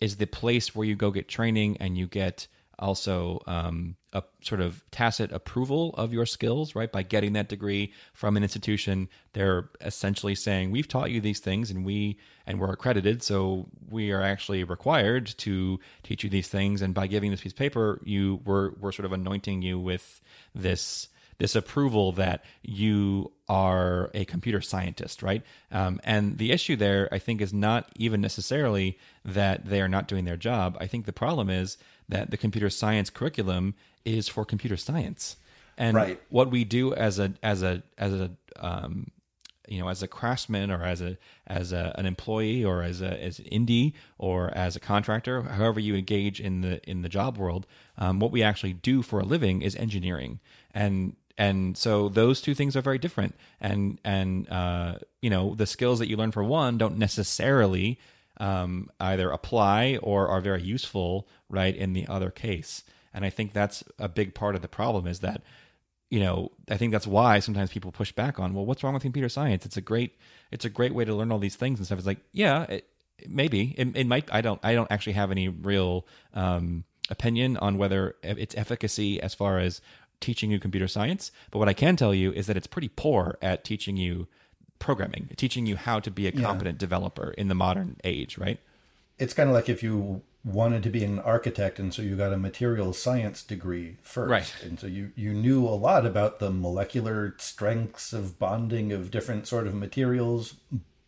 is 0.00 0.16
the 0.16 0.26
place 0.26 0.74
where 0.74 0.86
you 0.86 0.96
go 0.96 1.10
get 1.10 1.28
training 1.28 1.76
and 1.78 1.96
you 1.96 2.06
get 2.06 2.46
also 2.78 3.40
um, 3.46 3.96
a 4.14 4.22
sort 4.40 4.60
of 4.60 4.82
tacit 4.90 5.32
approval 5.32 5.94
of 5.98 6.12
your 6.12 6.24
skills, 6.24 6.74
right? 6.74 6.90
By 6.90 7.02
getting 7.02 7.32
that 7.34 7.48
degree 7.48 7.92
from 8.12 8.36
an 8.36 8.42
institution, 8.42 9.08
they're 9.32 9.68
essentially 9.80 10.34
saying, 10.34 10.70
"We've 10.70 10.88
taught 10.88 11.10
you 11.10 11.20
these 11.20 11.40
things, 11.40 11.70
and 11.70 11.84
we 11.84 12.18
and 12.46 12.60
we're 12.60 12.72
accredited, 12.72 13.22
so 13.22 13.66
we 13.90 14.12
are 14.12 14.22
actually 14.22 14.64
required 14.64 15.26
to 15.38 15.80
teach 16.02 16.24
you 16.24 16.30
these 16.30 16.48
things." 16.48 16.80
And 16.80 16.94
by 16.94 17.08
giving 17.08 17.30
this 17.30 17.40
piece 17.40 17.52
of 17.52 17.58
paper, 17.58 18.00
you 18.04 18.40
we're 18.44 18.70
we're 18.80 18.92
sort 18.92 19.06
of 19.06 19.12
anointing 19.12 19.62
you 19.62 19.78
with 19.78 20.20
this 20.54 21.08
this 21.38 21.56
approval 21.56 22.12
that 22.12 22.44
you 22.62 23.32
are 23.48 24.10
a 24.14 24.24
computer 24.24 24.60
scientist, 24.60 25.22
right? 25.22 25.42
Um, 25.70 26.00
and 26.04 26.38
the 26.38 26.52
issue 26.52 26.76
there, 26.76 27.08
I 27.12 27.18
think, 27.18 27.40
is 27.40 27.52
not 27.52 27.90
even 27.96 28.20
necessarily 28.20 28.98
that 29.24 29.64
they 29.66 29.80
are 29.80 29.88
not 29.88 30.08
doing 30.08 30.24
their 30.24 30.36
job. 30.36 30.76
I 30.80 30.86
think 30.86 31.06
the 31.06 31.12
problem 31.12 31.50
is 31.50 31.76
that 32.08 32.30
the 32.30 32.36
computer 32.36 32.70
science 32.70 33.10
curriculum 33.10 33.74
is 34.04 34.28
for 34.28 34.44
computer 34.44 34.76
science, 34.76 35.36
and 35.76 35.96
Right. 35.96 36.20
what 36.28 36.50
we 36.50 36.64
do 36.64 36.94
as 36.94 37.18
a 37.18 37.34
as 37.42 37.62
a 37.62 37.82
as 37.98 38.12
a 38.12 38.30
um, 38.56 39.10
you 39.68 39.80
know 39.80 39.88
as 39.88 40.02
a 40.02 40.08
craftsman 40.08 40.70
or 40.70 40.82
as 40.82 41.00
a 41.00 41.16
as 41.46 41.72
a, 41.72 41.94
an 41.96 42.06
employee 42.06 42.64
or 42.64 42.82
as 42.82 43.00
a 43.00 43.22
as 43.22 43.38
an 43.38 43.46
indie 43.46 43.94
or 44.18 44.50
as 44.56 44.76
a 44.76 44.80
contractor 44.80 45.42
however 45.42 45.80
you 45.80 45.94
engage 45.94 46.40
in 46.40 46.60
the 46.60 46.82
in 46.88 47.02
the 47.02 47.08
job 47.08 47.38
world 47.38 47.66
um, 47.98 48.20
what 48.20 48.30
we 48.30 48.42
actually 48.42 48.74
do 48.74 49.02
for 49.02 49.20
a 49.20 49.24
living 49.24 49.62
is 49.62 49.74
engineering. 49.76 50.40
And 50.72 51.16
and 51.36 51.76
so 51.76 52.08
those 52.08 52.40
two 52.40 52.54
things 52.54 52.76
are 52.76 52.80
very 52.82 52.98
different. 52.98 53.34
And 53.60 53.98
and 54.04 54.48
uh, 54.50 54.96
you 55.22 55.30
know 55.30 55.54
the 55.54 55.66
skills 55.66 55.98
that 55.98 56.08
you 56.08 56.16
learn 56.16 56.32
for 56.32 56.44
one 56.44 56.78
don't 56.78 56.98
necessarily 56.98 57.98
um, 58.38 58.90
either 59.00 59.30
apply 59.30 59.98
or 60.02 60.28
are 60.28 60.40
very 60.40 60.62
useful 60.62 61.28
right 61.48 61.74
in 61.74 61.92
the 61.92 62.06
other 62.08 62.30
case 62.30 62.82
and 63.14 63.24
i 63.24 63.30
think 63.30 63.52
that's 63.52 63.82
a 63.98 64.08
big 64.08 64.34
part 64.34 64.54
of 64.54 64.62
the 64.62 64.68
problem 64.68 65.06
is 65.06 65.20
that 65.20 65.42
you 66.10 66.20
know 66.20 66.50
i 66.70 66.76
think 66.76 66.92
that's 66.92 67.06
why 67.06 67.38
sometimes 67.38 67.70
people 67.70 67.90
push 67.90 68.12
back 68.12 68.38
on 68.38 68.54
well 68.54 68.66
what's 68.66 68.82
wrong 68.82 68.94
with 68.94 69.02
computer 69.02 69.28
science? 69.28 69.64
It's 69.64 69.76
a 69.76 69.80
great 69.80 70.18
it's 70.50 70.64
a 70.64 70.70
great 70.70 70.94
way 70.94 71.04
to 71.04 71.14
learn 71.14 71.32
all 71.32 71.38
these 71.38 71.56
things 71.56 71.78
and 71.78 71.86
stuff. 71.86 71.98
It's 71.98 72.06
like 72.06 72.20
yeah 72.32 72.64
it, 72.64 72.88
maybe. 73.28 73.74
It, 73.78 73.96
it 73.96 74.06
might 74.06 74.32
i 74.32 74.40
don't 74.40 74.60
i 74.62 74.74
don't 74.74 74.90
actually 74.90 75.14
have 75.14 75.30
any 75.30 75.48
real 75.48 76.06
um, 76.34 76.84
opinion 77.10 77.56
on 77.58 77.78
whether 77.78 78.16
its 78.22 78.54
efficacy 78.56 79.20
as 79.20 79.34
far 79.34 79.58
as 79.58 79.80
teaching 80.20 80.50
you 80.50 80.60
computer 80.60 80.88
science. 80.88 81.32
But 81.50 81.58
what 81.58 81.68
i 81.68 81.72
can 81.72 81.96
tell 81.96 82.14
you 82.14 82.32
is 82.32 82.46
that 82.46 82.56
it's 82.56 82.66
pretty 82.66 82.88
poor 82.88 83.38
at 83.42 83.64
teaching 83.64 83.96
you 83.96 84.28
programming 84.78 85.30
teaching 85.36 85.66
you 85.66 85.76
how 85.76 85.98
to 86.00 86.10
be 86.10 86.26
a 86.26 86.32
competent 86.32 86.78
developer 86.78 87.30
in 87.38 87.48
the 87.48 87.54
modern 87.54 87.96
age 88.04 88.38
right? 88.38 88.60
It's 89.18 89.32
kind 89.32 89.48
of 89.48 89.54
like 89.54 89.68
if 89.68 89.82
you 89.82 90.22
wanted 90.44 90.82
to 90.82 90.90
be 90.90 91.02
an 91.02 91.18
architect 91.20 91.78
and 91.78 91.94
so 91.94 92.02
you 92.02 92.16
got 92.16 92.32
a 92.32 92.36
material 92.36 92.92
science 92.92 93.42
degree 93.42 93.96
first. 94.02 94.30
Right. 94.30 94.54
and 94.62 94.78
so 94.78 94.86
you 94.86 95.12
you 95.16 95.32
knew 95.32 95.66
a 95.66 95.70
lot 95.70 96.04
about 96.04 96.38
the 96.38 96.50
molecular 96.50 97.34
strengths 97.38 98.12
of 98.12 98.38
bonding 98.38 98.92
of 98.92 99.10
different 99.10 99.46
sort 99.46 99.66
of 99.66 99.74
materials 99.74 100.56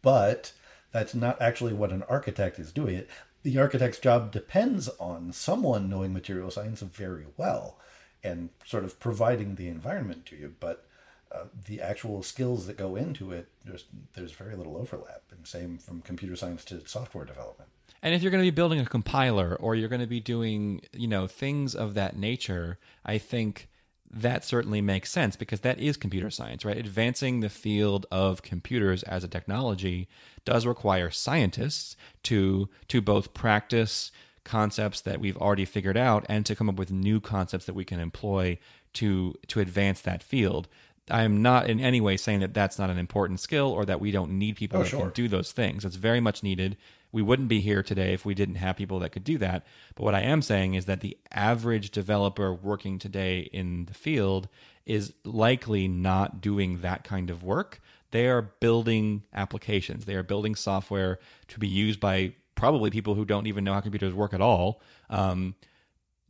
but 0.00 0.52
that's 0.90 1.14
not 1.14 1.40
actually 1.42 1.74
what 1.74 1.92
an 1.92 2.02
architect 2.04 2.58
is 2.58 2.72
doing. 2.72 2.96
It 2.96 3.10
the 3.42 3.58
architect's 3.58 3.98
job 3.98 4.32
depends 4.32 4.88
on 4.98 5.32
someone 5.32 5.88
knowing 5.88 6.12
material 6.12 6.50
science 6.50 6.80
very 6.80 7.26
well 7.36 7.78
and 8.24 8.48
sort 8.64 8.84
of 8.84 8.98
providing 8.98 9.54
the 9.54 9.68
environment 9.68 10.24
to 10.26 10.36
you 10.36 10.54
but 10.58 10.86
uh, 11.30 11.44
the 11.66 11.80
actual 11.80 12.22
skills 12.22 12.66
that 12.66 12.76
go 12.76 12.96
into 12.96 13.32
it 13.32 13.48
there's 13.64 13.84
there's 14.14 14.32
very 14.32 14.56
little 14.56 14.76
overlap 14.76 15.22
and 15.30 15.46
same 15.46 15.76
from 15.76 16.00
computer 16.00 16.34
science 16.36 16.64
to 16.64 16.86
software 16.88 17.24
development 17.24 17.68
And 18.06 18.14
if 18.14 18.22
you're 18.22 18.30
going 18.30 18.44
to 18.44 18.46
be 18.46 18.54
building 18.54 18.78
a 18.78 18.86
compiler 18.86 19.56
or 19.56 19.74
you're 19.74 19.88
going 19.88 20.00
to 20.00 20.06
be 20.06 20.20
doing, 20.20 20.80
you 20.92 21.08
know, 21.08 21.26
things 21.26 21.74
of 21.74 21.94
that 21.94 22.16
nature, 22.16 22.78
I 23.04 23.18
think 23.18 23.68
that 24.08 24.44
certainly 24.44 24.80
makes 24.80 25.10
sense 25.10 25.34
because 25.34 25.62
that 25.62 25.80
is 25.80 25.96
computer 25.96 26.30
science, 26.30 26.64
right? 26.64 26.76
Advancing 26.76 27.40
the 27.40 27.48
field 27.48 28.06
of 28.12 28.42
computers 28.42 29.02
as 29.02 29.24
a 29.24 29.28
technology 29.28 30.06
does 30.44 30.64
require 30.66 31.10
scientists 31.10 31.96
to 32.22 32.68
to 32.86 33.00
both 33.00 33.34
practice 33.34 34.12
concepts 34.44 35.00
that 35.00 35.18
we've 35.18 35.36
already 35.38 35.64
figured 35.64 35.96
out 35.96 36.24
and 36.28 36.46
to 36.46 36.54
come 36.54 36.68
up 36.68 36.76
with 36.76 36.92
new 36.92 37.18
concepts 37.20 37.66
that 37.66 37.74
we 37.74 37.84
can 37.84 37.98
employ 37.98 38.56
to 38.92 39.34
to 39.48 39.58
advance 39.58 40.00
that 40.02 40.22
field. 40.22 40.68
I 41.10 41.22
am 41.22 41.42
not 41.42 41.68
in 41.68 41.80
any 41.80 42.00
way 42.00 42.16
saying 42.16 42.38
that 42.38 42.54
that's 42.54 42.78
not 42.78 42.88
an 42.90 42.98
important 42.98 43.40
skill 43.40 43.72
or 43.72 43.84
that 43.84 44.00
we 44.00 44.12
don't 44.12 44.38
need 44.38 44.54
people 44.54 44.78
Oh, 44.78 44.82
that 44.84 44.88
sure. 44.90 45.00
can 45.00 45.10
do 45.10 45.26
those 45.26 45.50
things. 45.50 45.84
It's 45.84 45.96
very 45.96 46.20
much 46.20 46.44
needed. 46.44 46.76
We 47.12 47.22
wouldn't 47.22 47.48
be 47.48 47.60
here 47.60 47.82
today 47.82 48.12
if 48.12 48.24
we 48.24 48.34
didn't 48.34 48.56
have 48.56 48.76
people 48.76 48.98
that 49.00 49.10
could 49.10 49.24
do 49.24 49.38
that. 49.38 49.64
But 49.94 50.04
what 50.04 50.14
I 50.14 50.20
am 50.20 50.42
saying 50.42 50.74
is 50.74 50.86
that 50.86 51.00
the 51.00 51.16
average 51.32 51.90
developer 51.90 52.52
working 52.52 52.98
today 52.98 53.48
in 53.52 53.86
the 53.86 53.94
field 53.94 54.48
is 54.84 55.12
likely 55.24 55.88
not 55.88 56.40
doing 56.40 56.80
that 56.80 57.04
kind 57.04 57.30
of 57.30 57.42
work. 57.42 57.80
They 58.10 58.28
are 58.28 58.42
building 58.42 59.24
applications, 59.34 60.04
they 60.04 60.14
are 60.14 60.22
building 60.22 60.54
software 60.54 61.18
to 61.48 61.58
be 61.58 61.68
used 61.68 62.00
by 62.00 62.34
probably 62.54 62.90
people 62.90 63.14
who 63.14 63.24
don't 63.24 63.46
even 63.46 63.64
know 63.64 63.74
how 63.74 63.80
computers 63.80 64.14
work 64.14 64.32
at 64.32 64.40
all. 64.40 64.80
Um, 65.10 65.54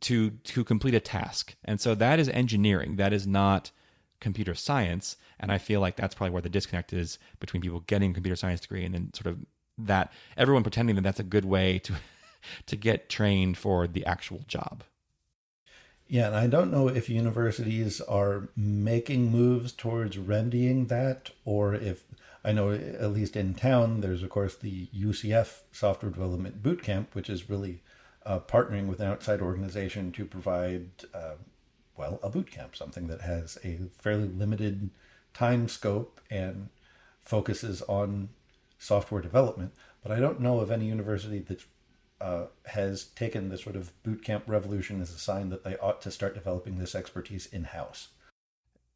to 0.01 0.31
to 0.31 0.62
complete 0.65 0.95
a 0.95 1.01
task. 1.01 1.57
And 1.65 1.81
so 1.81 1.95
that 1.95 2.19
is 2.19 2.29
engineering. 2.29 2.97
That 2.97 3.12
is 3.12 3.27
not 3.27 3.71
computer 4.21 4.55
science. 4.55 5.17
And 5.39 5.53
I 5.53 5.59
feel 5.59 5.81
like 5.81 5.97
that's 5.97 6.15
probably 6.15 6.33
where 6.33 6.43
the 6.43 6.49
disconnect 6.49 6.93
is 6.93 7.19
between 7.41 7.62
people 7.62 7.81
getting 7.81 8.11
a 8.11 8.15
computer 8.15 8.37
science 8.37 8.61
degree 8.61 8.85
and 8.85 8.95
then 8.95 9.12
sort 9.12 9.27
of 9.27 9.45
that 9.79 10.12
everyone 10.37 10.62
pretending 10.62 10.97
that 10.97 11.03
that's 11.03 11.21
a 11.21 11.25
good 11.25 11.45
way 11.45 11.79
to 11.81 11.95
to 12.67 12.77
get 12.77 13.09
trained 13.09 13.59
for 13.59 13.87
the 13.87 14.05
actual 14.07 14.43
job. 14.47 14.85
Yeah, 16.09 16.29
and 16.29 16.37
I 16.37 16.47
don't 16.47 16.71
know 16.71 16.89
if 16.89 17.09
universities 17.09 18.01
are 18.03 18.49
making 18.57 19.33
moves 19.33 19.73
towards 19.73 20.17
remedying 20.17 20.87
that, 20.87 21.31
or 21.45 21.75
if 21.75 22.05
I 22.45 22.53
know 22.53 22.71
at 22.71 23.12
least 23.12 23.35
in 23.35 23.55
town, 23.55 24.03
there's 24.03 24.23
of 24.23 24.31
course 24.31 24.55
the 24.55 24.87
UCF 24.97 25.62
Software 25.73 26.12
Development 26.12 26.62
Bootcamp, 26.62 27.07
which 27.12 27.29
is 27.29 27.51
really 27.51 27.83
uh, 28.25 28.39
partnering 28.39 28.87
with 28.87 29.01
an 29.01 29.09
outside 29.09 29.41
organization 29.41 30.12
to 30.12 30.25
provide, 30.25 30.91
uh, 31.12 31.35
well, 31.97 32.21
a 32.23 32.31
boot 32.31 32.51
camp, 32.53 32.77
something 32.77 33.09
that 33.09 33.23
has 33.23 33.59
a 33.65 33.79
fairly 33.99 34.29
limited 34.29 34.91
time 35.35 35.69
scope 35.69 36.21
and 36.31 36.69
focuses 37.21 37.83
on 37.83 38.29
software 38.79 39.21
development. 39.21 39.73
But 40.03 40.12
I 40.12 40.21
don't 40.21 40.41
know 40.41 40.61
of 40.61 40.71
any 40.71 40.87
university 40.87 41.41
that 41.41 41.65
uh, 42.21 42.45
has 42.67 43.05
taken 43.05 43.49
the 43.49 43.59
sort 43.59 43.77
of 43.77 43.93
boot 44.03 44.25
camp 44.25 44.45
revolution 44.47 45.01
as 45.01 45.11
a 45.11 45.19
sign 45.19 45.51
that 45.51 45.65
they 45.65 45.77
ought 45.79 46.01
to 46.03 46.11
start 46.11 46.35
developing 46.35 46.79
this 46.79 46.95
expertise 46.95 47.47
in 47.47 47.65
house. 47.65 48.09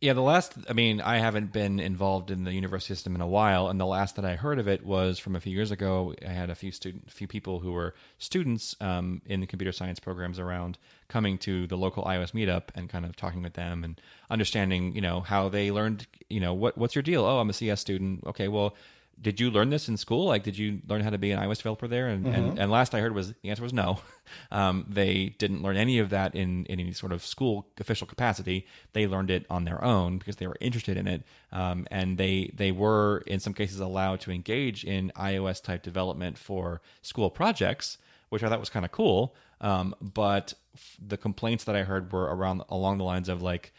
Yeah, 0.01 0.15
the 0.15 0.23
last, 0.23 0.55
I 0.67 0.73
mean, 0.73 1.03
I 1.03 1.19
haven't 1.19 1.53
been 1.53 1.79
involved 1.79 2.31
in 2.31 2.45
the 2.45 2.55
university 2.55 2.95
system 2.95 3.15
in 3.15 3.21
a 3.21 3.27
while, 3.27 3.69
and 3.69 3.79
the 3.79 3.85
last 3.85 4.17
that 4.17 4.25
I 4.25 4.35
heard 4.35 4.59
of 4.59 4.67
it 4.67 4.83
was 4.83 5.19
from 5.19 5.37
a 5.37 5.41
few 5.41 5.53
years 5.53 5.71
ago. 5.71 6.15
I 6.27 6.31
had 6.31 6.49
a 6.49 6.55
few 6.55 6.73
student, 6.73 7.05
a 7.09 7.11
few 7.11 7.27
people 7.27 7.61
who 7.61 7.73
were 7.73 7.95
students 8.17 8.75
um, 8.81 9.21
in 9.27 9.41
the 9.41 9.47
computer 9.47 9.73
science 9.73 10.01
programs 10.01 10.39
around 10.39 10.79
coming 11.09 11.37
to 11.39 11.67
the 11.67 11.77
local 11.77 12.03
iOS 12.05 12.33
meetup 12.33 12.69
and 12.75 12.89
kind 12.89 13.05
of 13.05 13.15
talking 13.15 13.43
with 13.43 13.53
them 13.53 13.85
and 13.85 14.01
understanding, 14.31 14.95
you 14.95 15.03
know, 15.03 15.21
how 15.21 15.51
they 15.51 15.71
learned, 15.71 16.07
you 16.31 16.41
know, 16.41 16.55
what 16.55 16.79
what's 16.79 16.95
your 16.95 17.03
deal? 17.03 17.27
Oh, 17.27 17.39
I'm 17.39 17.51
a 17.51 17.53
CS 17.53 17.83
student. 17.83 18.25
Okay, 18.27 18.49
well, 18.49 18.75
did 19.21 19.39
you 19.39 19.51
learn 19.51 19.71
this 19.71 19.89
in 19.89 19.97
school? 19.97 20.27
Like, 20.27 20.43
did 20.43 20.57
you 20.57 20.81
learn 20.89 21.03
how 21.03 21.11
to 21.11 21.19
be 21.19 21.31
an 21.31 21.39
iOS 21.39 21.59
developer 21.59 21.87
there? 21.87 22.09
And 22.09 22.25
mm-hmm. 22.25 22.35
and, 22.35 22.59
and, 22.59 22.71
last 22.71 22.95
I 22.95 23.01
heard 23.01 23.15
was 23.15 23.35
the 23.43 23.51
answer 23.51 23.63
was 23.63 23.73
no. 23.73 24.01
Um, 24.53 24.87
they 24.89 25.35
didn't 25.39 25.61
learn 25.61 25.77
any 25.77 25.99
of 25.99 26.11
that 26.11 26.37
in, 26.37 26.65
in 26.67 26.79
any 26.79 26.93
sort 26.93 27.11
of 27.11 27.27
school 27.27 27.67
official 27.81 28.07
capacity. 28.07 28.65
They 28.93 29.09
learned 29.09 29.29
it 29.29 29.45
on 29.51 29.65
their 29.65 29.83
own 29.85 30.19
because 30.19 30.37
they 30.37 30.47
were 30.47 30.57
interested 30.61 30.97
in 30.97 31.09
it, 31.09 31.25
um, 31.51 31.85
and 31.91 32.17
they 32.17 32.53
they 32.55 32.71
were 32.71 33.25
in 33.27 33.41
some 33.41 33.55
cases 33.55 33.81
allowed 33.81 34.21
to 34.21 34.31
engage 34.31 34.85
in 34.85 35.11
iOS 35.17 35.61
type 35.61 35.83
development 35.83 36.39
for 36.39 36.81
school 37.03 37.29
projects, 37.29 37.99
which 38.29 38.45
I 38.45 38.49
thought 38.49 38.61
was 38.61 38.71
kind 38.71 38.85
of 38.85 38.93
cool. 38.93 39.35
Um, 39.61 39.97
but 40.01 40.55
f- 40.75 40.97
the 41.05 41.17
complaints 41.17 41.65
that 41.65 41.75
I 41.75 41.83
heard 41.83 42.13
were 42.13 42.33
around 42.33 42.63
along 42.69 42.99
the 42.99 43.05
lines 43.05 43.29
of 43.29 43.43
like 43.43 43.73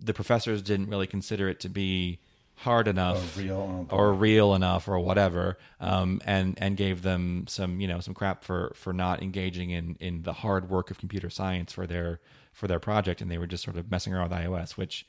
the 0.00 0.14
professors 0.14 0.62
didn't 0.62 0.88
really 0.88 1.06
consider 1.06 1.50
it 1.50 1.60
to 1.60 1.68
be 1.68 2.18
hard 2.58 2.88
enough 2.88 3.36
or 3.36 3.40
real, 3.40 3.86
or 3.90 4.12
real 4.12 4.54
enough 4.54 4.88
or 4.88 4.98
whatever 4.98 5.56
um, 5.80 6.20
and 6.24 6.58
and 6.58 6.76
gave 6.76 7.02
them 7.02 7.44
some 7.46 7.80
you 7.80 7.86
know 7.86 8.00
some 8.00 8.14
crap 8.14 8.42
for 8.42 8.72
for 8.74 8.92
not 8.92 9.22
engaging 9.22 9.70
in 9.70 9.96
in 10.00 10.22
the 10.22 10.32
hard 10.32 10.68
work 10.68 10.90
of 10.90 10.98
computer 10.98 11.30
science 11.30 11.72
for 11.72 11.86
their 11.86 12.20
for 12.52 12.66
their 12.66 12.80
project 12.80 13.20
and 13.20 13.30
they 13.30 13.38
were 13.38 13.46
just 13.46 13.62
sort 13.62 13.76
of 13.76 13.90
messing 13.90 14.12
around 14.12 14.30
with 14.30 14.38
iOS 14.38 14.72
which 14.72 15.06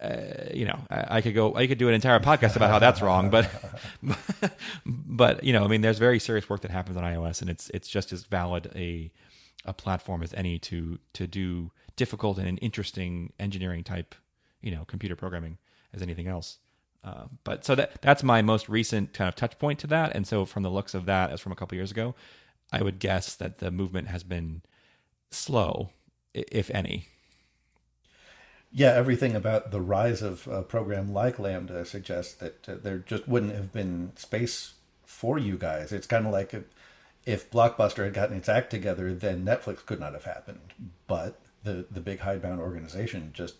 uh, 0.00 0.16
you 0.54 0.64
know 0.64 0.78
I, 0.88 1.16
I, 1.16 1.20
could 1.22 1.34
go 1.34 1.56
I 1.56 1.66
could 1.66 1.78
do 1.78 1.88
an 1.88 1.94
entire 1.94 2.20
podcast 2.20 2.54
about 2.54 2.70
how 2.70 2.78
that's 2.78 3.02
wrong 3.02 3.30
but 3.30 3.50
but 4.86 5.42
you 5.42 5.52
know 5.52 5.64
I 5.64 5.66
mean 5.66 5.80
there's 5.80 5.98
very 5.98 6.20
serious 6.20 6.48
work 6.48 6.60
that 6.60 6.70
happens 6.70 6.96
on 6.96 7.02
iOS 7.02 7.40
and 7.40 7.50
it's 7.50 7.68
it's 7.70 7.88
just 7.88 8.12
as 8.12 8.24
valid 8.24 8.70
a 8.76 9.10
a 9.64 9.72
platform 9.72 10.22
as 10.22 10.32
any 10.34 10.60
to 10.60 11.00
to 11.14 11.26
do 11.26 11.72
difficult 11.96 12.38
and 12.38 12.60
interesting 12.62 13.32
engineering 13.40 13.82
type 13.82 14.14
you 14.60 14.70
know 14.70 14.84
computer 14.84 15.16
programming 15.16 15.58
as 15.92 16.02
anything 16.02 16.28
else 16.28 16.58
uh, 17.06 17.26
but 17.44 17.64
so 17.64 17.76
that 17.76 18.02
that's 18.02 18.24
my 18.24 18.42
most 18.42 18.68
recent 18.68 19.12
kind 19.12 19.28
of 19.28 19.36
touch 19.36 19.58
point 19.60 19.78
to 19.78 19.86
that. 19.86 20.14
And 20.16 20.26
so 20.26 20.44
from 20.44 20.64
the 20.64 20.70
looks 20.70 20.92
of 20.92 21.06
that, 21.06 21.30
as 21.30 21.40
from 21.40 21.52
a 21.52 21.54
couple 21.54 21.76
years 21.76 21.92
ago, 21.92 22.16
I 22.72 22.82
would 22.82 22.98
guess 22.98 23.36
that 23.36 23.58
the 23.58 23.70
movement 23.70 24.08
has 24.08 24.24
been 24.24 24.62
slow, 25.30 25.90
if 26.34 26.68
any. 26.70 27.06
Yeah, 28.72 28.92
everything 28.92 29.36
about 29.36 29.70
the 29.70 29.80
rise 29.80 30.20
of 30.20 30.48
a 30.48 30.62
program 30.62 31.12
like 31.12 31.38
Lambda 31.38 31.84
suggests 31.84 32.34
that 32.34 32.68
uh, 32.68 32.74
there 32.82 32.98
just 32.98 33.28
wouldn't 33.28 33.54
have 33.54 33.72
been 33.72 34.12
space 34.16 34.74
for 35.04 35.38
you 35.38 35.56
guys. 35.56 35.92
It's 35.92 36.08
kind 36.08 36.26
of 36.26 36.32
like 36.32 36.52
if, 36.52 36.64
if 37.24 37.48
Blockbuster 37.50 38.04
had 38.04 38.14
gotten 38.14 38.36
its 38.36 38.48
act 38.48 38.70
together, 38.70 39.14
then 39.14 39.44
Netflix 39.44 39.86
could 39.86 40.00
not 40.00 40.12
have 40.12 40.24
happened. 40.24 40.58
But 41.06 41.38
the 41.62 41.86
the 41.88 42.00
big 42.00 42.20
hidebound 42.20 42.60
organization 42.60 43.30
just 43.32 43.54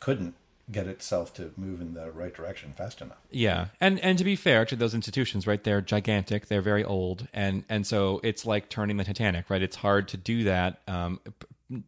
couldn't 0.00 0.34
get 0.70 0.86
itself 0.86 1.34
to 1.34 1.52
move 1.56 1.80
in 1.80 1.94
the 1.94 2.10
right 2.10 2.34
direction 2.34 2.72
fast 2.72 3.00
enough. 3.00 3.18
Yeah, 3.30 3.66
and 3.80 3.98
and 4.00 4.18
to 4.18 4.24
be 4.24 4.36
fair 4.36 4.64
to 4.66 4.76
those 4.76 4.94
institutions, 4.94 5.46
right? 5.46 5.62
They're 5.62 5.80
gigantic. 5.80 6.46
They're 6.46 6.62
very 6.62 6.84
old, 6.84 7.28
and 7.32 7.64
and 7.68 7.86
so 7.86 8.20
it's 8.22 8.46
like 8.46 8.68
turning 8.68 8.96
the 8.96 9.04
Titanic, 9.04 9.50
right? 9.50 9.62
It's 9.62 9.76
hard 9.76 10.08
to 10.08 10.16
do 10.16 10.44
that, 10.44 10.80
um, 10.88 11.20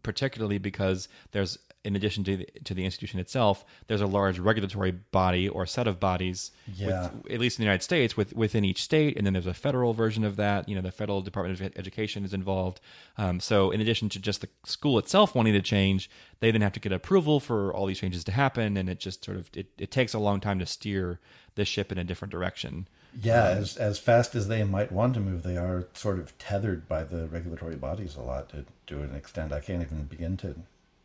particularly 0.03 0.59
because 0.59 1.09
there's 1.33 1.59
in 1.85 1.97
addition 1.97 2.23
to 2.25 2.37
the, 2.37 2.49
to 2.65 2.75
the 2.75 2.85
institution 2.85 3.19
itself, 3.19 3.65
there's 3.87 4.01
a 4.01 4.07
large 4.07 4.39
regulatory 4.39 4.93
body 4.93 5.49
or 5.49 5.67
set 5.67 5.89
of 5.89 5.99
bodies, 5.99 6.53
yeah. 6.75 7.11
with, 7.23 7.33
at 7.33 7.41
least 7.41 7.59
in 7.59 7.63
the 7.63 7.67
United 7.67 7.83
States, 7.83 8.17
with, 8.17 8.35
within 8.35 8.65
each 8.65 8.83
state, 8.83 9.17
and 9.17 9.27
then 9.27 9.33
there's 9.33 9.47
a 9.47 9.55
federal 9.55 9.93
version 9.93 10.23
of 10.23 10.37
that. 10.37 10.69
You 10.69 10.77
know, 10.77 10.81
the 10.81 10.93
federal 10.93 11.23
Department 11.23 11.61
of 11.61 11.73
Education 11.77 12.25
is 12.25 12.33
involved. 12.33 12.81
Um, 13.19 13.41
so, 13.41 13.71
in 13.71 13.81
addition 13.81 14.09
to 14.11 14.21
just 14.21 14.43
the 14.43 14.49
school 14.65 14.99
itself 14.99 15.35
wanting 15.35 15.55
to 15.55 15.63
change, 15.63 16.09
they 16.41 16.51
then 16.51 16.61
have 16.61 16.73
to 16.73 16.81
get 16.81 16.93
approval 16.93 17.41
for 17.41 17.75
all 17.75 17.87
these 17.87 17.99
changes 17.99 18.23
to 18.25 18.33
happen, 18.33 18.77
and 18.77 18.89
it 18.89 19.01
just 19.01 19.25
sort 19.25 19.37
of 19.37 19.51
it, 19.55 19.67
it 19.79 19.91
takes 19.91 20.15
a 20.15 20.19
long 20.19 20.41
time 20.41 20.59
to 20.61 20.67
steer 20.67 21.19
this 21.55 21.69
ship 21.69 21.91
in 21.91 21.99
a 21.99 22.05
different 22.05 22.31
direction. 22.31 22.87
Yeah, 23.21 23.49
um, 23.49 23.59
as 23.59 23.77
as 23.77 23.99
fast 23.99 24.35
as 24.35 24.49
they 24.49 24.63
might 24.65 24.93
want 24.93 25.15
to 25.15 25.21
move, 25.21 25.43
they 25.43 25.57
are 25.57 25.89
sort 25.95 26.19
of 26.19 26.37
tethered 26.39 26.89
by 26.89 27.05
the 27.05 27.27
regulatory 27.27 27.77
bodies 27.77 28.17
a 28.17 28.23
lot 28.23 28.49
to 28.51 28.65
to 28.87 29.03
an 29.03 29.15
extent 29.15 29.53
I 29.53 29.61
can't 29.61 29.83
even 29.83 30.05
begin 30.05 30.37
to 30.39 30.55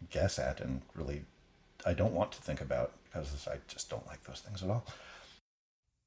guess 0.10 0.40
at 0.40 0.60
and 0.62 0.82
really 0.96 1.26
I 1.86 1.94
don't 1.94 2.14
want 2.14 2.32
to 2.34 2.42
think 2.42 2.62
about 2.62 2.94
because 3.04 3.48
I 3.48 3.58
just 3.68 3.90
don't 3.90 4.06
like 4.08 4.24
those 4.24 4.40
things 4.40 4.64
at 4.64 4.70
all. 4.70 4.86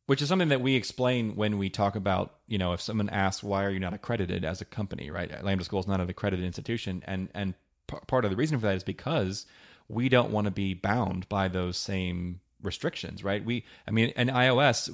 Which 0.06 0.20
is 0.20 0.28
something 0.28 0.48
that 0.48 0.60
we 0.60 0.74
explain 0.74 1.36
when 1.36 1.56
we 1.56 1.70
talk 1.70 1.94
about, 1.94 2.34
you 2.48 2.58
know, 2.58 2.72
if 2.72 2.80
someone 2.80 3.08
asks 3.08 3.44
why 3.44 3.64
are 3.64 3.70
you 3.70 3.78
not 3.78 3.94
accredited 3.94 4.44
as 4.44 4.60
a 4.60 4.64
company, 4.64 5.10
right? 5.10 5.44
Lambda 5.44 5.64
School 5.64 5.80
is 5.80 5.86
not 5.86 6.00
an 6.00 6.10
accredited 6.10 6.44
institution, 6.44 7.02
and 7.06 7.28
and 7.32 7.54
p- 7.86 7.96
part 8.06 8.24
of 8.24 8.30
the 8.30 8.36
reason 8.36 8.58
for 8.58 8.66
that 8.66 8.76
is 8.76 8.82
because 8.82 9.46
we 9.88 10.08
don't 10.08 10.30
want 10.30 10.46
to 10.46 10.50
be 10.50 10.74
bound 10.74 11.28
by 11.28 11.48
those 11.48 11.76
same 11.76 12.40
restrictions, 12.62 13.24
right? 13.24 13.44
We, 13.44 13.64
I 13.86 13.90
mean, 13.90 14.10
in 14.16 14.28
iOS 14.28 14.90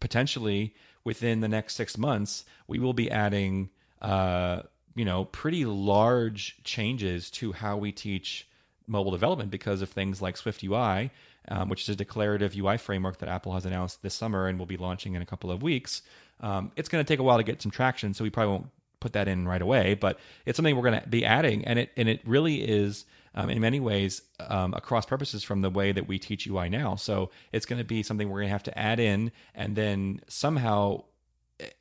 potentially 0.00 0.74
within 1.04 1.40
the 1.40 1.48
next 1.48 1.74
six 1.74 1.96
months, 1.96 2.44
we 2.66 2.78
will 2.78 2.92
be 2.92 3.10
adding 3.10 3.70
uh, 4.02 4.62
you 4.94 5.04
know, 5.04 5.24
pretty 5.26 5.64
large 5.64 6.62
changes 6.64 7.30
to 7.30 7.52
how 7.52 7.76
we 7.76 7.92
teach 7.92 8.46
mobile 8.86 9.12
development 9.12 9.50
because 9.50 9.82
of 9.82 9.88
things 9.88 10.20
like 10.20 10.36
Swift 10.36 10.62
UI, 10.64 11.10
um, 11.48 11.68
which 11.68 11.82
is 11.82 11.88
a 11.88 11.96
declarative 11.96 12.56
UI 12.56 12.76
framework 12.76 13.18
that 13.18 13.28
Apple 13.28 13.54
has 13.54 13.64
announced 13.64 14.02
this 14.02 14.14
summer 14.14 14.46
and 14.46 14.58
will 14.58 14.66
be 14.66 14.76
launching 14.76 15.14
in 15.14 15.22
a 15.22 15.26
couple 15.26 15.50
of 15.50 15.62
weeks. 15.62 16.02
Um, 16.40 16.72
it's 16.76 16.88
going 16.88 17.04
to 17.04 17.08
take 17.08 17.20
a 17.20 17.22
while 17.22 17.38
to 17.38 17.44
get 17.44 17.62
some 17.62 17.70
traction, 17.70 18.14
so 18.14 18.24
we 18.24 18.30
probably 18.30 18.52
won't 18.52 18.70
put 18.98 19.12
that 19.12 19.28
in 19.28 19.46
right 19.46 19.62
away. 19.62 19.94
But 19.94 20.18
it's 20.44 20.56
something 20.56 20.74
we're 20.76 20.90
going 20.90 21.00
to 21.00 21.08
be 21.08 21.24
adding, 21.24 21.64
and 21.64 21.78
it 21.78 21.92
and 21.96 22.08
it 22.08 22.20
really 22.24 22.62
is. 22.62 23.04
Um, 23.32 23.48
in 23.48 23.60
many 23.60 23.78
ways, 23.78 24.22
um, 24.40 24.74
across 24.74 25.06
purposes 25.06 25.44
from 25.44 25.60
the 25.60 25.70
way 25.70 25.92
that 25.92 26.08
we 26.08 26.18
teach 26.18 26.48
UI 26.48 26.68
now. 26.68 26.96
So 26.96 27.30
it's 27.52 27.64
going 27.64 27.78
to 27.78 27.84
be 27.84 28.02
something 28.02 28.28
we're 28.28 28.40
going 28.40 28.48
to 28.48 28.52
have 28.52 28.64
to 28.64 28.76
add 28.76 28.98
in 28.98 29.30
and 29.54 29.76
then 29.76 30.20
somehow 30.26 31.04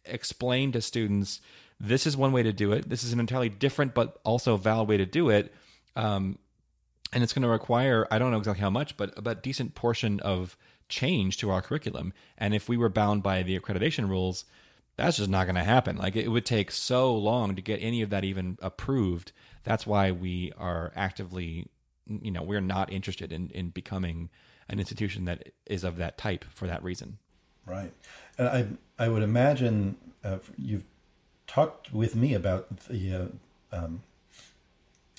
explain 0.06 0.72
to 0.74 0.82
students 0.82 1.42
this 1.80 2.06
is 2.06 2.18
one 2.18 2.32
way 2.32 2.44
to 2.44 2.52
do 2.52 2.74
it. 2.74 2.90
This 2.90 3.04
is 3.04 3.14
an 3.14 3.20
entirely 3.20 3.50
different 3.50 3.94
but 3.94 4.20
also 4.24 4.58
valid 4.58 4.90
way 4.90 4.98
to 4.98 5.06
do 5.06 5.30
it. 5.30 5.54
Um, 5.96 6.38
and 7.14 7.24
it's 7.24 7.34
going 7.34 7.44
to 7.44 7.50
require 7.50 8.08
I 8.12 8.20
don't 8.20 8.32
know 8.32 8.38
exactly 8.38 8.62
how 8.62 8.70
much, 8.70 8.98
but 8.98 9.14
a 9.26 9.36
decent 9.36 9.76
portion 9.76 10.20
of 10.20 10.58
change 10.90 11.38
to 11.38 11.50
our 11.52 11.62
curriculum. 11.62 12.14
And 12.38 12.54
if 12.54 12.68
we 12.68 12.78
were 12.78 12.90
bound 12.90 13.24
by 13.24 13.44
the 13.44 13.58
accreditation 13.58 14.10
rules, 14.10 14.46
that's 14.98 15.18
just 15.18 15.30
not 15.30 15.46
going 15.46 15.56
to 15.56 15.64
happen. 15.64 15.98
Like 15.98 16.16
it 16.16 16.28
would 16.28 16.46
take 16.46 16.72
so 16.72 17.16
long 17.16 17.56
to 17.56 17.62
get 17.62 17.78
any 17.82 18.02
of 18.02 18.10
that 18.10 18.26
even 18.26 18.58
approved. 18.62 19.32
That's 19.64 19.88
why 19.88 20.12
we 20.12 20.52
are 20.58 20.92
actively, 20.96 21.68
you 22.08 22.32
know, 22.32 22.44
we're 22.44 22.62
not 22.62 22.92
interested 22.92 23.32
in 23.32 23.50
in 23.52 23.70
becoming 23.70 24.30
an 24.68 24.80
institution 24.80 25.26
that 25.26 25.50
is 25.66 25.84
of 25.84 25.98
that 25.98 26.18
type 26.18 26.46
for 26.50 26.68
that 26.68 26.84
reason. 26.84 27.18
Right, 27.66 27.92
I 28.40 28.68
I 28.98 29.10
would 29.10 29.24
imagine 29.24 29.98
uh, 30.24 30.38
you've 30.58 30.84
talked 31.48 31.94
with 31.94 32.16
me 32.16 32.34
about 32.34 32.88
the 32.88 33.14
uh, 33.14 33.26
um, 33.76 34.04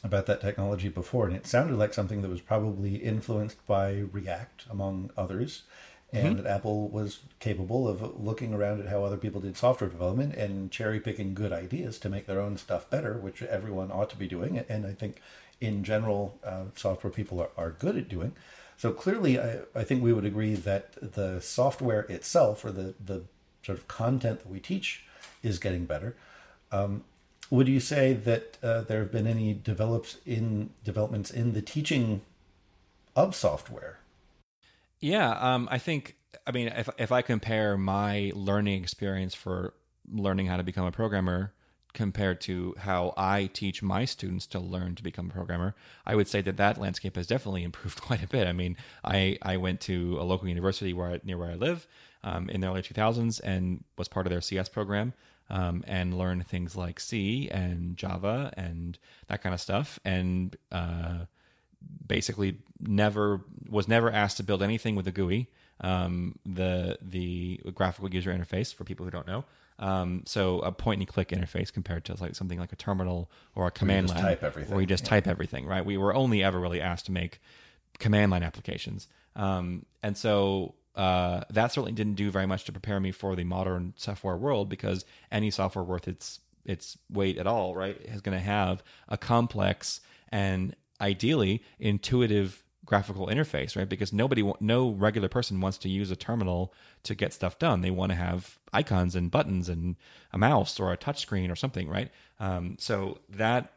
about 0.02 0.26
that 0.26 0.40
technology 0.40 0.88
before, 0.88 1.26
and 1.26 1.36
it 1.36 1.46
sounded 1.46 1.76
like 1.76 1.92
something 1.92 2.22
that 2.22 2.30
was 2.30 2.40
probably 2.40 2.96
influenced 2.96 3.64
by 3.66 4.04
React, 4.12 4.64
among 4.70 5.10
others, 5.16 5.64
and 6.12 6.36
mm-hmm. 6.36 6.42
that 6.42 6.50
Apple 6.50 6.88
was 6.88 7.20
capable 7.38 7.86
of 7.86 8.18
looking 8.18 8.54
around 8.54 8.80
at 8.80 8.88
how 8.88 9.04
other 9.04 9.16
people 9.16 9.40
did 9.40 9.56
software 9.56 9.90
development 9.90 10.34
and 10.34 10.70
cherry 10.70 11.00
picking 11.00 11.34
good 11.34 11.52
ideas 11.52 11.98
to 11.98 12.08
make 12.08 12.26
their 12.26 12.40
own 12.40 12.56
stuff 12.56 12.88
better, 12.88 13.14
which 13.14 13.42
everyone 13.42 13.90
ought 13.90 14.10
to 14.10 14.16
be 14.16 14.26
doing. 14.26 14.58
And 14.68 14.86
I 14.86 14.92
think, 14.92 15.20
in 15.60 15.84
general, 15.84 16.38
uh, 16.42 16.64
software 16.74 17.12
people 17.12 17.40
are, 17.40 17.50
are 17.56 17.70
good 17.70 17.96
at 17.96 18.08
doing. 18.08 18.32
So 18.80 18.92
clearly, 18.92 19.38
I, 19.38 19.58
I 19.74 19.84
think 19.84 20.02
we 20.02 20.14
would 20.14 20.24
agree 20.24 20.54
that 20.54 20.94
the 21.02 21.38
software 21.42 22.00
itself, 22.04 22.64
or 22.64 22.72
the 22.72 22.94
the 22.98 23.24
sort 23.62 23.76
of 23.76 23.86
content 23.88 24.38
that 24.38 24.48
we 24.48 24.58
teach 24.58 25.04
is 25.42 25.58
getting 25.58 25.84
better. 25.84 26.16
Um, 26.72 27.04
would 27.50 27.68
you 27.68 27.78
say 27.78 28.14
that 28.14 28.56
uh, 28.62 28.80
there 28.80 29.00
have 29.00 29.12
been 29.12 29.26
any 29.26 29.52
develops 29.52 30.16
in 30.24 30.70
developments 30.82 31.30
in 31.30 31.52
the 31.52 31.60
teaching 31.60 32.22
of 33.14 33.36
software? 33.36 33.98
Yeah, 34.98 35.32
um, 35.32 35.68
I 35.70 35.76
think. 35.76 36.16
I 36.46 36.52
mean, 36.52 36.68
if 36.68 36.88
if 36.96 37.12
I 37.12 37.20
compare 37.20 37.76
my 37.76 38.32
learning 38.34 38.82
experience 38.82 39.34
for 39.34 39.74
learning 40.10 40.46
how 40.46 40.56
to 40.56 40.62
become 40.62 40.86
a 40.86 40.92
programmer 40.92 41.52
compared 41.92 42.40
to 42.42 42.74
how 42.78 43.14
I 43.16 43.46
teach 43.52 43.82
my 43.82 44.04
students 44.04 44.46
to 44.48 44.60
learn 44.60 44.94
to 44.94 45.02
become 45.02 45.30
a 45.30 45.32
programmer, 45.32 45.74
I 46.06 46.14
would 46.14 46.28
say 46.28 46.40
that 46.42 46.56
that 46.56 46.78
landscape 46.78 47.16
has 47.16 47.26
definitely 47.26 47.64
improved 47.70 48.00
quite 48.00 48.22
a 48.22 48.28
bit. 48.28 48.46
I 48.46 48.52
mean, 48.52 48.76
I 49.04 49.38
I 49.42 49.56
went 49.56 49.80
to 49.82 50.18
a 50.20 50.24
local 50.24 50.48
university 50.48 50.92
where 50.92 51.10
I, 51.10 51.20
near 51.24 51.38
where 51.38 51.50
I 51.50 51.54
live 51.54 51.86
um, 52.22 52.50
in 52.50 52.60
the 52.60 52.68
early 52.68 52.82
2000s 52.82 53.40
and 53.42 53.84
was 53.96 54.08
part 54.08 54.26
of 54.26 54.30
their 54.30 54.40
CS 54.40 54.68
program 54.68 55.14
um, 55.48 55.84
and 55.86 56.16
learn 56.16 56.42
things 56.42 56.76
like 56.76 57.00
C 57.00 57.48
and 57.50 57.96
Java 57.96 58.52
and 58.56 58.98
that 59.28 59.42
kind 59.42 59.54
of 59.54 59.60
stuff. 59.60 59.98
And 60.04 60.56
uh, 60.70 61.24
basically 62.06 62.58
never 62.78 63.40
was 63.68 63.88
never 63.88 64.10
asked 64.10 64.36
to 64.38 64.42
build 64.42 64.62
anything 64.62 64.94
with 64.94 65.06
a 65.06 65.12
GUI, 65.12 65.48
um, 65.80 66.36
the 66.44 66.98
the 67.02 67.60
graphical 67.74 68.12
user 68.12 68.32
interface 68.32 68.74
for 68.74 68.84
people 68.84 69.04
who 69.04 69.10
don't 69.10 69.26
know. 69.26 69.44
Um, 69.80 70.22
so 70.26 70.60
a 70.60 70.70
point 70.70 71.00
and 71.00 71.08
click 71.08 71.30
interface 71.30 71.72
compared 71.72 72.04
to 72.04 72.14
like 72.20 72.34
something 72.36 72.58
like 72.58 72.72
a 72.72 72.76
terminal 72.76 73.30
or 73.54 73.66
a 73.66 73.70
command 73.70 74.10
line, 74.10 74.20
type 74.22 74.42
everything. 74.44 74.70
where 74.72 74.80
you 74.82 74.86
just 74.86 75.04
Yeah. 75.04 75.10
type 75.10 75.26
everything. 75.26 75.66
Right? 75.66 75.84
We 75.84 75.96
were 75.96 76.14
only 76.14 76.44
ever 76.44 76.60
really 76.60 76.80
asked 76.80 77.06
to 77.06 77.12
make 77.12 77.40
command 77.98 78.30
line 78.30 78.42
applications, 78.42 79.08
um, 79.36 79.86
and 80.02 80.16
so 80.16 80.74
uh, 80.96 81.42
that 81.50 81.72
certainly 81.72 81.92
didn't 81.92 82.14
do 82.14 82.30
very 82.30 82.46
much 82.46 82.64
to 82.64 82.72
prepare 82.72 83.00
me 83.00 83.10
for 83.10 83.34
the 83.36 83.44
modern 83.44 83.94
software 83.96 84.36
world 84.36 84.68
because 84.68 85.04
any 85.32 85.50
software 85.50 85.84
worth 85.84 86.06
its 86.06 86.40
its 86.66 86.98
weight 87.10 87.38
at 87.38 87.46
all, 87.46 87.74
right, 87.74 87.96
is 88.04 88.20
going 88.20 88.36
to 88.36 88.44
have 88.44 88.82
a 89.08 89.16
complex 89.16 90.00
and 90.30 90.76
ideally 91.00 91.62
intuitive 91.78 92.62
graphical 92.84 93.26
interface, 93.26 93.76
right? 93.76 93.88
Because 93.88 94.12
nobody, 94.12 94.50
no 94.60 94.90
regular 94.90 95.28
person 95.28 95.60
wants 95.60 95.78
to 95.78 95.88
use 95.88 96.10
a 96.10 96.16
terminal 96.16 96.72
to 97.04 97.14
get 97.14 97.32
stuff 97.32 97.58
done. 97.58 97.82
They 97.82 97.90
want 97.90 98.10
to 98.10 98.16
have 98.16 98.58
icons 98.72 99.14
and 99.14 99.30
buttons 99.30 99.68
and 99.68 99.96
a 100.32 100.38
mouse 100.38 100.80
or 100.80 100.92
a 100.92 100.96
touchscreen 100.96 101.50
or 101.50 101.56
something, 101.56 101.88
right? 101.88 102.10
Um, 102.38 102.76
so 102.78 103.18
that 103.28 103.72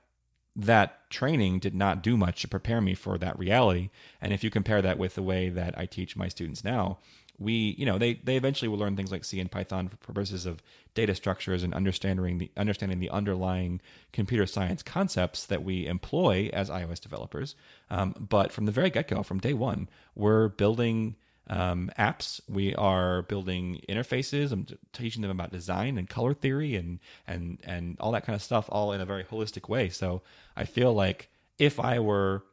that 0.55 1.09
training 1.09 1.57
did 1.59 1.73
not 1.73 2.03
do 2.03 2.15
much 2.15 2.41
to 2.41 2.47
prepare 2.47 2.79
me 2.79 2.93
for 2.93 3.17
that 3.17 3.37
reality. 3.39 3.89
And 4.21 4.31
if 4.31 4.43
you 4.43 4.51
compare 4.51 4.83
that 4.83 4.99
with 4.99 5.15
the 5.15 5.23
way 5.23 5.49
that 5.49 5.77
I 5.77 5.87
teach 5.87 6.15
my 6.15 6.27
students 6.27 6.63
now, 6.63 6.99
we, 7.43 7.75
you 7.77 7.85
know, 7.85 7.97
they 7.97 8.15
they 8.15 8.35
eventually 8.35 8.69
will 8.69 8.77
learn 8.77 8.95
things 8.95 9.11
like 9.11 9.23
C 9.23 9.39
and 9.39 9.51
Python 9.51 9.87
for 9.87 9.97
purposes 9.97 10.45
of 10.45 10.63
data 10.93 11.13
structures 11.15 11.63
and 11.63 11.73
understanding 11.73 12.37
the 12.37 12.51
understanding 12.57 12.99
the 12.99 13.09
underlying 13.09 13.81
computer 14.11 14.45
science 14.45 14.81
concepts 14.81 15.45
that 15.45 15.63
we 15.63 15.85
employ 15.85 16.49
as 16.53 16.69
iOS 16.69 16.99
developers. 16.99 17.55
Um, 17.89 18.15
but 18.17 18.51
from 18.51 18.65
the 18.65 18.71
very 18.71 18.89
get 18.89 19.07
go, 19.07 19.23
from 19.23 19.39
day 19.39 19.53
one, 19.53 19.89
we're 20.15 20.49
building 20.49 21.15
um, 21.47 21.91
apps. 21.99 22.39
We 22.47 22.73
are 22.75 23.23
building 23.23 23.81
interfaces. 23.89 24.51
I'm 24.51 24.65
teaching 24.93 25.21
them 25.21 25.31
about 25.31 25.51
design 25.51 25.97
and 25.97 26.09
color 26.09 26.33
theory 26.33 26.75
and 26.75 26.99
and 27.27 27.59
and 27.63 27.97
all 27.99 28.11
that 28.13 28.25
kind 28.25 28.35
of 28.35 28.41
stuff, 28.41 28.67
all 28.69 28.91
in 28.93 29.01
a 29.01 29.05
very 29.05 29.23
holistic 29.23 29.69
way. 29.69 29.89
So 29.89 30.21
I 30.55 30.65
feel 30.65 30.93
like 30.93 31.29
if 31.59 31.79
I 31.79 31.99
were 31.99 32.43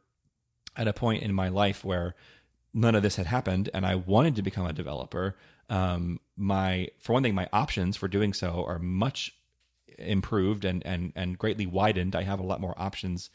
at 0.75 0.87
a 0.87 0.93
point 0.93 1.23
in 1.23 1.33
my 1.33 1.49
life 1.49 1.83
where 1.83 2.15
none 2.73 2.95
of 2.95 3.03
this 3.03 3.15
had 3.15 3.25
happened 3.25 3.69
and 3.73 3.85
I 3.85 3.95
wanted 3.95 4.35
to 4.37 4.41
become 4.41 4.65
a 4.65 4.73
developer, 4.73 5.35
um, 5.69 6.19
my 6.35 6.89
for 6.99 7.13
one 7.13 7.23
thing, 7.23 7.35
my 7.35 7.47
options 7.53 7.95
for 7.95 8.07
doing 8.07 8.33
so 8.33 8.65
are 8.65 8.79
much 8.79 9.33
improved 9.97 10.65
and 10.65 10.85
and 10.85 11.13
and 11.15 11.37
greatly 11.37 11.65
widened. 11.65 12.15
I 12.15 12.23
have 12.23 12.39
a 12.39 12.43
lot 12.45 12.61
more 12.61 12.75
options 12.77 13.29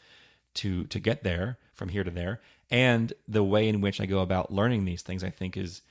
to 0.55 0.85
to 0.85 0.99
get 0.99 1.23
there 1.23 1.57
from 1.73 1.89
here 1.89 2.03
to 2.03 2.11
there, 2.11 2.41
and 2.69 3.13
the 3.27 3.43
way 3.43 3.67
in 3.67 3.81
which 3.81 4.01
I 4.01 4.05
go 4.05 4.19
about 4.19 4.51
learning 4.51 4.85
these 4.85 5.01
things, 5.01 5.23
I 5.23 5.29
think, 5.29 5.57
is 5.57 5.81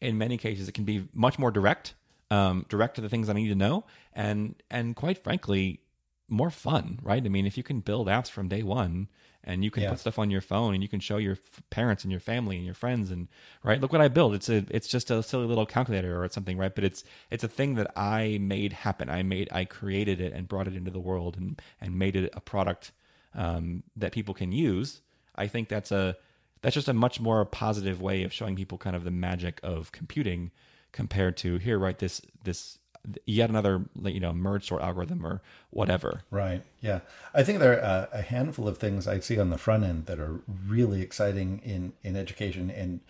in 0.00 0.18
many 0.18 0.36
cases 0.36 0.68
it 0.68 0.72
can 0.72 0.84
be 0.84 1.08
much 1.14 1.38
more 1.38 1.50
direct, 1.50 1.94
um, 2.30 2.66
direct 2.68 2.96
to 2.96 3.00
the 3.00 3.08
things 3.08 3.28
I 3.28 3.34
need 3.34 3.48
to 3.48 3.54
know, 3.54 3.84
and 4.12 4.54
and 4.70 4.94
quite 4.94 5.22
frankly, 5.22 5.80
more 6.28 6.50
fun. 6.50 6.98
Right? 7.02 7.24
I 7.24 7.28
mean, 7.28 7.46
if 7.46 7.56
you 7.56 7.62
can 7.62 7.80
build 7.80 8.08
apps 8.08 8.30
from 8.30 8.48
day 8.48 8.62
one. 8.62 9.08
And 9.48 9.62
you 9.62 9.70
can 9.70 9.84
Yeah. 9.84 9.90
put 9.90 10.00
stuff 10.00 10.18
on 10.18 10.28
your 10.28 10.40
phone, 10.40 10.74
and 10.74 10.82
you 10.82 10.88
can 10.88 10.98
show 10.98 11.18
your 11.18 11.34
f- 11.34 11.62
parents 11.70 12.02
and 12.02 12.10
your 12.10 12.18
family 12.18 12.56
and 12.56 12.64
your 12.64 12.74
friends, 12.74 13.12
and 13.12 13.28
right. 13.62 13.80
Look 13.80 13.92
what 13.92 14.00
I 14.00 14.08
built. 14.08 14.34
It's 14.34 14.48
a 14.48 14.64
it's 14.70 14.88
just 14.88 15.08
a 15.08 15.22
silly 15.22 15.46
little 15.46 15.66
calculator 15.66 16.20
or 16.20 16.28
something, 16.30 16.58
right? 16.58 16.74
But 16.74 16.82
it's 16.82 17.04
it's 17.30 17.44
a 17.44 17.48
thing 17.48 17.76
that 17.76 17.96
I 17.96 18.38
made 18.40 18.72
happen. 18.72 19.08
I 19.08 19.22
made 19.22 19.48
I 19.52 19.64
created 19.64 20.20
it 20.20 20.32
and 20.32 20.48
brought 20.48 20.66
it 20.66 20.74
into 20.74 20.90
the 20.90 20.98
world 20.98 21.36
and 21.36 21.62
and 21.80 21.96
made 21.96 22.16
it 22.16 22.32
a 22.34 22.40
product 22.40 22.90
um, 23.34 23.84
that 23.94 24.10
people 24.10 24.34
can 24.34 24.50
use. 24.50 25.00
I 25.36 25.46
think 25.46 25.68
that's 25.68 25.92
a 25.92 26.16
that's 26.62 26.74
just 26.74 26.88
a 26.88 26.92
much 26.92 27.20
more 27.20 27.44
positive 27.44 28.02
way 28.02 28.24
of 28.24 28.32
showing 28.32 28.56
people 28.56 28.78
kind 28.78 28.96
of 28.96 29.04
the 29.04 29.12
magic 29.12 29.60
of 29.62 29.92
computing 29.92 30.50
compared 30.90 31.36
to 31.36 31.58
here, 31.58 31.78
right? 31.78 31.98
This 32.00 32.20
this 32.42 32.78
yet 33.24 33.50
another 33.50 33.84
you 34.04 34.20
know 34.20 34.32
merge 34.32 34.66
sort 34.66 34.82
algorithm 34.82 35.24
or 35.26 35.42
whatever. 35.70 36.22
Right. 36.30 36.62
Yeah. 36.80 37.00
I 37.34 37.42
think 37.42 37.58
there 37.58 37.72
are 37.72 38.08
a, 38.12 38.18
a 38.18 38.22
handful 38.22 38.66
of 38.68 38.78
things 38.78 39.06
I 39.06 39.20
see 39.20 39.38
on 39.38 39.50
the 39.50 39.58
front 39.58 39.84
end 39.84 40.06
that 40.06 40.18
are 40.18 40.40
really 40.66 41.02
exciting 41.02 41.60
in, 41.64 41.92
in 42.02 42.16
education 42.16 42.70
and 42.70 43.00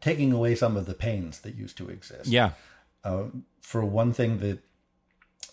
taking 0.00 0.32
away 0.32 0.54
some 0.54 0.76
of 0.76 0.86
the 0.86 0.94
pains 0.94 1.40
that 1.40 1.54
used 1.54 1.76
to 1.78 1.88
exist. 1.88 2.26
Yeah, 2.28 2.50
Uh, 3.04 3.26
for 3.60 3.84
one 3.84 4.12
thing, 4.12 4.38
that 4.38 4.58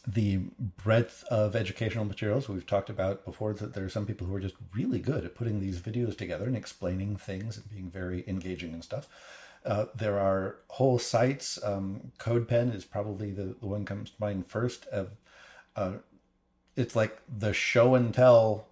the 0.07 0.37
breadth 0.83 1.23
of 1.29 1.55
educational 1.55 2.03
materials 2.03 2.49
we've 2.49 2.65
talked 2.65 2.89
about 2.89 3.23
before, 3.23 3.53
that 3.53 3.73
there 3.73 3.85
are 3.85 3.89
some 3.89 4.05
people 4.05 4.27
who 4.27 4.35
are 4.35 4.39
just 4.39 4.55
really 4.73 4.99
good 4.99 5.23
at 5.23 5.35
putting 5.35 5.59
these 5.59 5.79
videos 5.79 6.17
together 6.17 6.45
and 6.45 6.57
explaining 6.57 7.15
things 7.15 7.57
and 7.57 7.69
being 7.69 7.89
very 7.89 8.23
engaging 8.27 8.73
and 8.73 8.83
stuff. 8.83 9.07
Uh, 9.65 9.85
there 9.95 10.19
are 10.19 10.57
whole 10.67 10.99
sites. 10.99 11.57
Um, 11.63 12.11
CodePen 12.19 12.75
is 12.75 12.85
probably 12.85 13.31
the, 13.31 13.55
the 13.59 13.67
one 13.67 13.85
comes 13.85 14.09
to 14.09 14.15
mind 14.19 14.45
first. 14.47 14.85
Of 14.87 15.11
uh, 15.75 15.93
it's 16.75 16.95
like 16.95 17.19
the 17.27 17.53
show 17.53 17.95
and 17.95 18.13
tell 18.13 18.67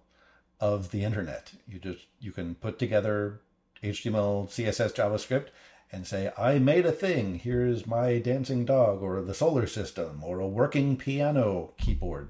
of 0.60 0.90
the 0.90 1.04
internet. 1.04 1.52
You 1.66 1.78
just 1.78 2.06
you 2.20 2.32
can 2.32 2.54
put 2.54 2.78
together 2.78 3.40
HTML, 3.82 4.48
CSS, 4.48 4.94
JavaScript, 4.94 5.48
and 5.90 6.06
say, 6.06 6.30
"I 6.38 6.58
made 6.58 6.86
a 6.86 6.92
thing. 6.92 7.38
Here's 7.38 7.86
my 7.86 8.18
dancing 8.18 8.64
dog, 8.64 9.02
or 9.02 9.20
the 9.22 9.34
solar 9.34 9.66
system, 9.66 10.22
or 10.22 10.40
a 10.40 10.46
working 10.46 10.96
piano 10.96 11.72
keyboard," 11.78 12.28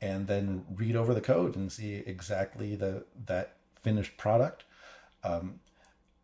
and 0.00 0.26
then 0.26 0.64
read 0.74 0.96
over 0.96 1.14
the 1.14 1.20
code 1.20 1.56
and 1.56 1.70
see 1.70 2.02
exactly 2.06 2.74
the 2.74 3.04
that 3.26 3.56
finished 3.80 4.16
product. 4.16 4.64
Um, 5.24 5.60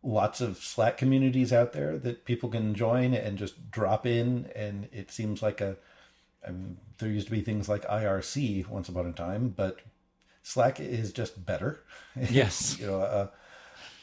lots 0.03 0.41
of 0.41 0.57
Slack 0.57 0.97
communities 0.97 1.51
out 1.51 1.73
there 1.73 1.97
that 1.97 2.25
people 2.25 2.49
can 2.49 2.73
join 2.73 3.13
and 3.13 3.37
just 3.37 3.71
drop 3.71 4.05
in, 4.05 4.49
and 4.55 4.87
it 4.91 5.11
seems 5.11 5.41
like 5.41 5.61
a 5.61 5.77
um, 6.45 6.77
there 6.97 7.09
used 7.09 7.27
to 7.27 7.31
be 7.31 7.41
things 7.41 7.67
like 7.67 7.85
IRC 7.87 8.67
once 8.67 8.87
upon 8.89 9.07
a 9.07 9.11
time, 9.11 9.49
but 9.49 9.79
Slack 10.43 10.79
is 10.79 11.11
just 11.11 11.45
better. 11.45 11.83
Yes. 12.29 12.79
you 12.79 12.87
know, 12.87 13.01
a, 13.01 13.31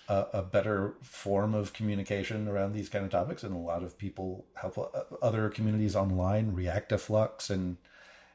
a, 0.08 0.26
a 0.34 0.42
better 0.42 0.94
form 1.02 1.54
of 1.54 1.72
communication 1.72 2.48
around 2.48 2.72
these 2.72 2.88
kind 2.88 3.04
of 3.04 3.10
topics, 3.10 3.42
and 3.42 3.54
a 3.54 3.58
lot 3.58 3.82
of 3.82 3.98
people 3.98 4.46
help 4.54 4.78
uh, 4.78 5.02
other 5.22 5.48
communities 5.48 5.96
online, 5.96 6.52
Reactiflux 6.52 7.50
and 7.50 7.76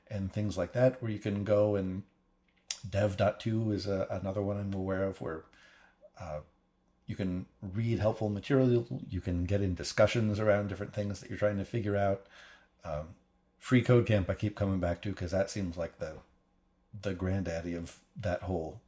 and 0.10 0.34
things 0.34 0.58
like 0.58 0.74
that, 0.74 1.02
where 1.02 1.12
you 1.12 1.20
can 1.20 1.46
go 1.46 1.76
and 1.76 2.04
Dev.to 2.90 3.72
is 3.72 3.88
a, 3.88 4.08
another 4.10 4.42
one 4.42 4.58
I'm 4.58 4.74
aware 4.74 5.04
of 5.04 5.22
where 5.22 5.46
uh, 6.20 6.40
you 7.12 7.18
can 7.18 7.46
read 7.62 8.00
helpful 8.00 8.30
material, 8.30 8.88
you 9.10 9.20
can 9.20 9.44
get 9.44 9.62
in 9.62 9.76
discussions 9.76 10.40
around 10.40 10.70
different 10.70 10.94
things 10.94 11.20
that 11.20 11.30
you're 11.30 11.38
trying 11.38 11.58
to 11.58 11.66
figure 11.66 11.98
out. 11.98 12.26
Um, 12.86 13.10
Free 13.60 13.82
Code 13.82 14.06
Camp, 14.08 14.30
I 14.30 14.34
keep 14.34 14.56
coming 14.56 14.80
back 14.80 15.02
to 15.02 15.10
because 15.10 15.32
that 15.32 15.50
seems 15.50 15.76
like 15.76 16.00
the 16.00 16.14
the 17.02 17.14
granddaddy 17.14 17.76
of 17.76 18.00
that 18.16 18.44
whole 18.44 18.80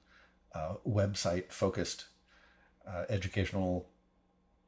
uh, 0.55 0.76
website 0.88 1.51
focused 1.51 2.05
uh, 2.88 3.03
educational 3.09 3.88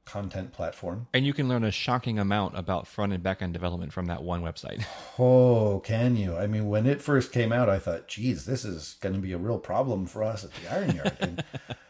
content 0.04 0.52
platform. 0.52 1.08
and 1.14 1.26
you 1.26 1.34
can 1.34 1.48
learn 1.48 1.64
a 1.64 1.72
shocking 1.72 2.20
amount 2.20 2.58
about 2.58 2.86
front 2.88 3.14
and 3.14 3.24
back 3.24 3.42
end 3.42 3.54
development 3.54 3.92
from 3.94 4.06
that 4.08 4.22
one 4.22 4.42
website. 4.44 4.84
Oh, 5.18 5.80
can 5.80 6.18
you? 6.18 6.36
I 6.36 6.46
mean, 6.46 6.68
when 6.68 6.86
it 6.86 7.02
first 7.02 7.32
came 7.32 7.54
out, 7.54 7.70
I 7.70 7.80
thought, 7.80 8.10
geez, 8.10 8.46
this 8.46 8.66
is 8.66 8.98
going 9.00 9.16
to 9.16 9.22
be 9.22 9.32
a 9.32 9.38
real 9.38 9.60
problem 9.60 10.06
for 10.08 10.24
us 10.24 10.44
at 10.44 10.52
the 10.56 10.76
Iron 10.76 10.94
Yard. 10.94 11.18
And, 11.22 11.44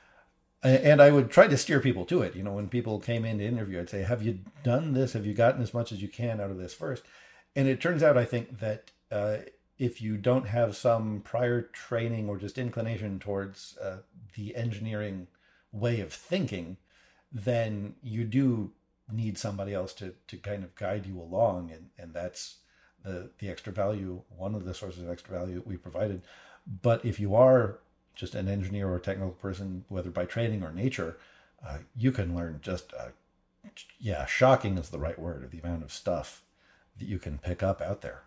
and 0.66 1.02
I 1.02 1.12
would 1.12 1.30
try 1.30 1.48
to 1.48 1.58
steer 1.58 1.80
people 1.80 2.06
to 2.06 2.22
it. 2.22 2.36
You 2.36 2.44
know, 2.44 2.54
when 2.54 2.70
people 2.70 3.00
came 3.00 3.26
in 3.26 3.38
to 3.38 3.46
interview, 3.46 3.80
I'd 3.80 3.90
say, 3.90 4.04
have 4.04 4.24
you 4.24 4.40
done 4.64 4.94
this? 4.94 5.14
Have 5.14 5.26
you 5.26 5.34
gotten 5.34 5.62
as 5.62 5.74
much 5.74 5.92
as 5.92 6.02
you 6.02 6.08
can 6.08 6.42
out 6.42 6.52
of 6.52 6.58
this 6.58 6.74
first? 6.74 7.04
And 7.56 7.68
it 7.68 7.80
turns 7.80 8.04
out, 8.04 8.18
I 8.18 8.26
think, 8.26 8.60
that 8.60 8.92
uh, 9.12 9.38
if 9.78 10.02
you 10.02 10.18
don't 10.18 10.48
have 10.48 10.76
some 10.76 11.22
prior 11.24 11.62
training 11.62 12.30
or 12.30 12.38
just 12.38 12.58
inclination 12.58 13.20
towards 13.20 13.78
uh, 13.78 13.98
the 14.36 14.56
engineering 14.56 15.28
way 15.72 16.00
of 16.00 16.12
thinking, 16.12 16.78
then 17.32 17.96
you 18.02 18.24
do 18.24 18.72
need 19.12 19.38
somebody 19.38 19.74
else 19.74 19.94
to, 19.94 20.16
to 20.28 20.38
kind 20.38 20.64
of 20.64 20.76
guide 20.76 21.06
you 21.06 21.20
along. 21.22 21.72
And, 21.72 21.90
and 21.98 22.14
that's 22.14 22.58
the, 23.04 23.30
the 23.40 23.50
extra 23.50 23.72
value, 23.72 24.24
one 24.36 24.56
of 24.56 24.66
the 24.66 24.74
sources 24.74 25.04
of 25.04 25.10
extra 25.10 25.38
value 25.38 25.62
we 25.66 25.78
provided. 25.78 26.24
But 26.82 27.06
if 27.06 27.20
you 27.20 27.36
are 27.36 27.80
just 28.16 28.36
an 28.36 28.48
engineer 28.48 28.88
or 28.88 28.96
a 28.96 29.02
technical 29.02 29.32
person, 29.32 29.86
whether 29.90 30.10
by 30.10 30.26
training 30.26 30.64
or 30.64 30.72
nature, 30.72 31.18
uh, 31.66 31.80
you 31.96 32.12
can 32.12 32.36
learn 32.36 32.60
just, 32.62 32.94
uh, 32.94 33.10
yeah, 34.00 34.26
shocking 34.26 34.78
is 34.78 34.90
the 34.90 35.00
right 35.00 35.20
word 35.20 35.44
of 35.44 35.52
the 35.52 35.60
amount 35.60 35.84
of 35.84 35.92
stuff 35.92 36.44
that 36.98 37.08
you 37.08 37.20
can 37.20 37.38
pick 37.38 37.62
up 37.62 37.82
out 37.82 38.02
there. 38.02 38.24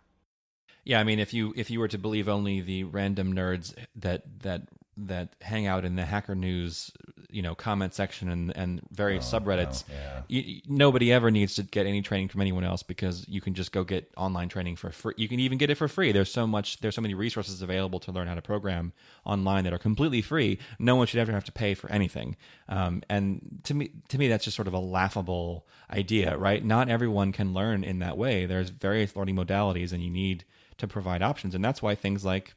Yeah, 0.84 1.01
I 1.01 1.05
mean, 1.05 1.18
if 1.18 1.34
you 1.34 1.53
if 1.57 1.70
you 1.70 1.80
were 1.80 1.89
to 1.89 1.99
believe 1.99 2.28
only 2.28 2.61
the 2.61 2.84
random 2.84 3.34
nerds 3.34 3.74
that 3.97 4.22
that 4.41 4.68
that 5.07 5.34
hang 5.40 5.66
out 5.66 5.84
in 5.84 5.96
the 5.96 6.05
Hacker 6.05 6.34
News 6.34 6.90
you 7.30 7.42
know 7.42 7.55
comment 7.55 7.92
section 7.92 8.30
and 8.30 8.57
and 8.57 8.80
various 8.90 9.32
Oh, 9.32 9.38
subreddits. 9.38 9.86
no, 9.88 9.94
yeah. 9.94 10.22
You, 10.28 10.61
nobody 10.66 11.12
ever 11.12 11.30
needs 11.30 11.55
to 11.57 11.62
get 11.62 11.86
any 11.86 12.01
training 12.01 12.28
from 12.28 12.40
anyone 12.40 12.64
else 12.64 12.82
because 12.82 13.26
you 13.28 13.40
can 13.40 13.53
just 13.55 13.70
go 13.70 13.84
get 13.84 14.11
online 14.16 14.49
training 14.49 14.76
for 14.76 14.90
free. 14.90 15.12
You 15.18 15.28
can 15.28 15.38
even 15.38 15.59
get 15.59 15.68
it 15.68 15.74
for 15.76 15.88
free. 15.88 16.11
There's 16.12 16.32
so 16.32 16.46
much. 16.46 16.78
There's 16.78 16.94
so 16.94 17.03
many 17.03 17.14
resources 17.14 17.61
available 17.61 18.01
to 18.01 18.12
learn 18.12 18.28
how 18.28 18.34
to 18.34 18.42
program 18.42 18.92
online 19.26 19.64
that 19.64 19.72
are 19.72 19.78
completely 19.78 20.22
free. 20.22 20.59
No 20.78 20.96
one 20.96 21.07
should 21.07 21.20
ever 21.20 21.32
have 21.32 21.44
to 21.44 21.53
pay 21.53 21.74
for 21.74 21.90
anything. 21.92 22.36
Um, 22.68 23.03
and 23.11 23.61
to 23.64 23.74
me, 23.74 23.90
to 24.09 24.18
me, 24.18 24.28
that's 24.28 24.44
just 24.44 24.57
sort 24.57 24.68
of 24.68 24.74
a 24.74 24.78
laughable 24.78 25.66
idea, 25.90 26.36
right? 26.36 26.64
Not 26.64 26.88
everyone 26.88 27.32
can 27.32 27.53
learn 27.53 27.84
in 27.84 27.99
that 27.99 28.16
way. 28.16 28.46
There's 28.46 28.70
various 28.70 29.14
learning 29.14 29.36
modalities, 29.36 29.92
and 29.92 30.03
you 30.03 30.11
need 30.11 30.44
to 30.78 30.86
provide 30.86 31.22
options, 31.22 31.55
and 31.55 31.64
that's 31.64 31.82
why 31.82 31.94
things 31.94 32.24
like 32.24 32.55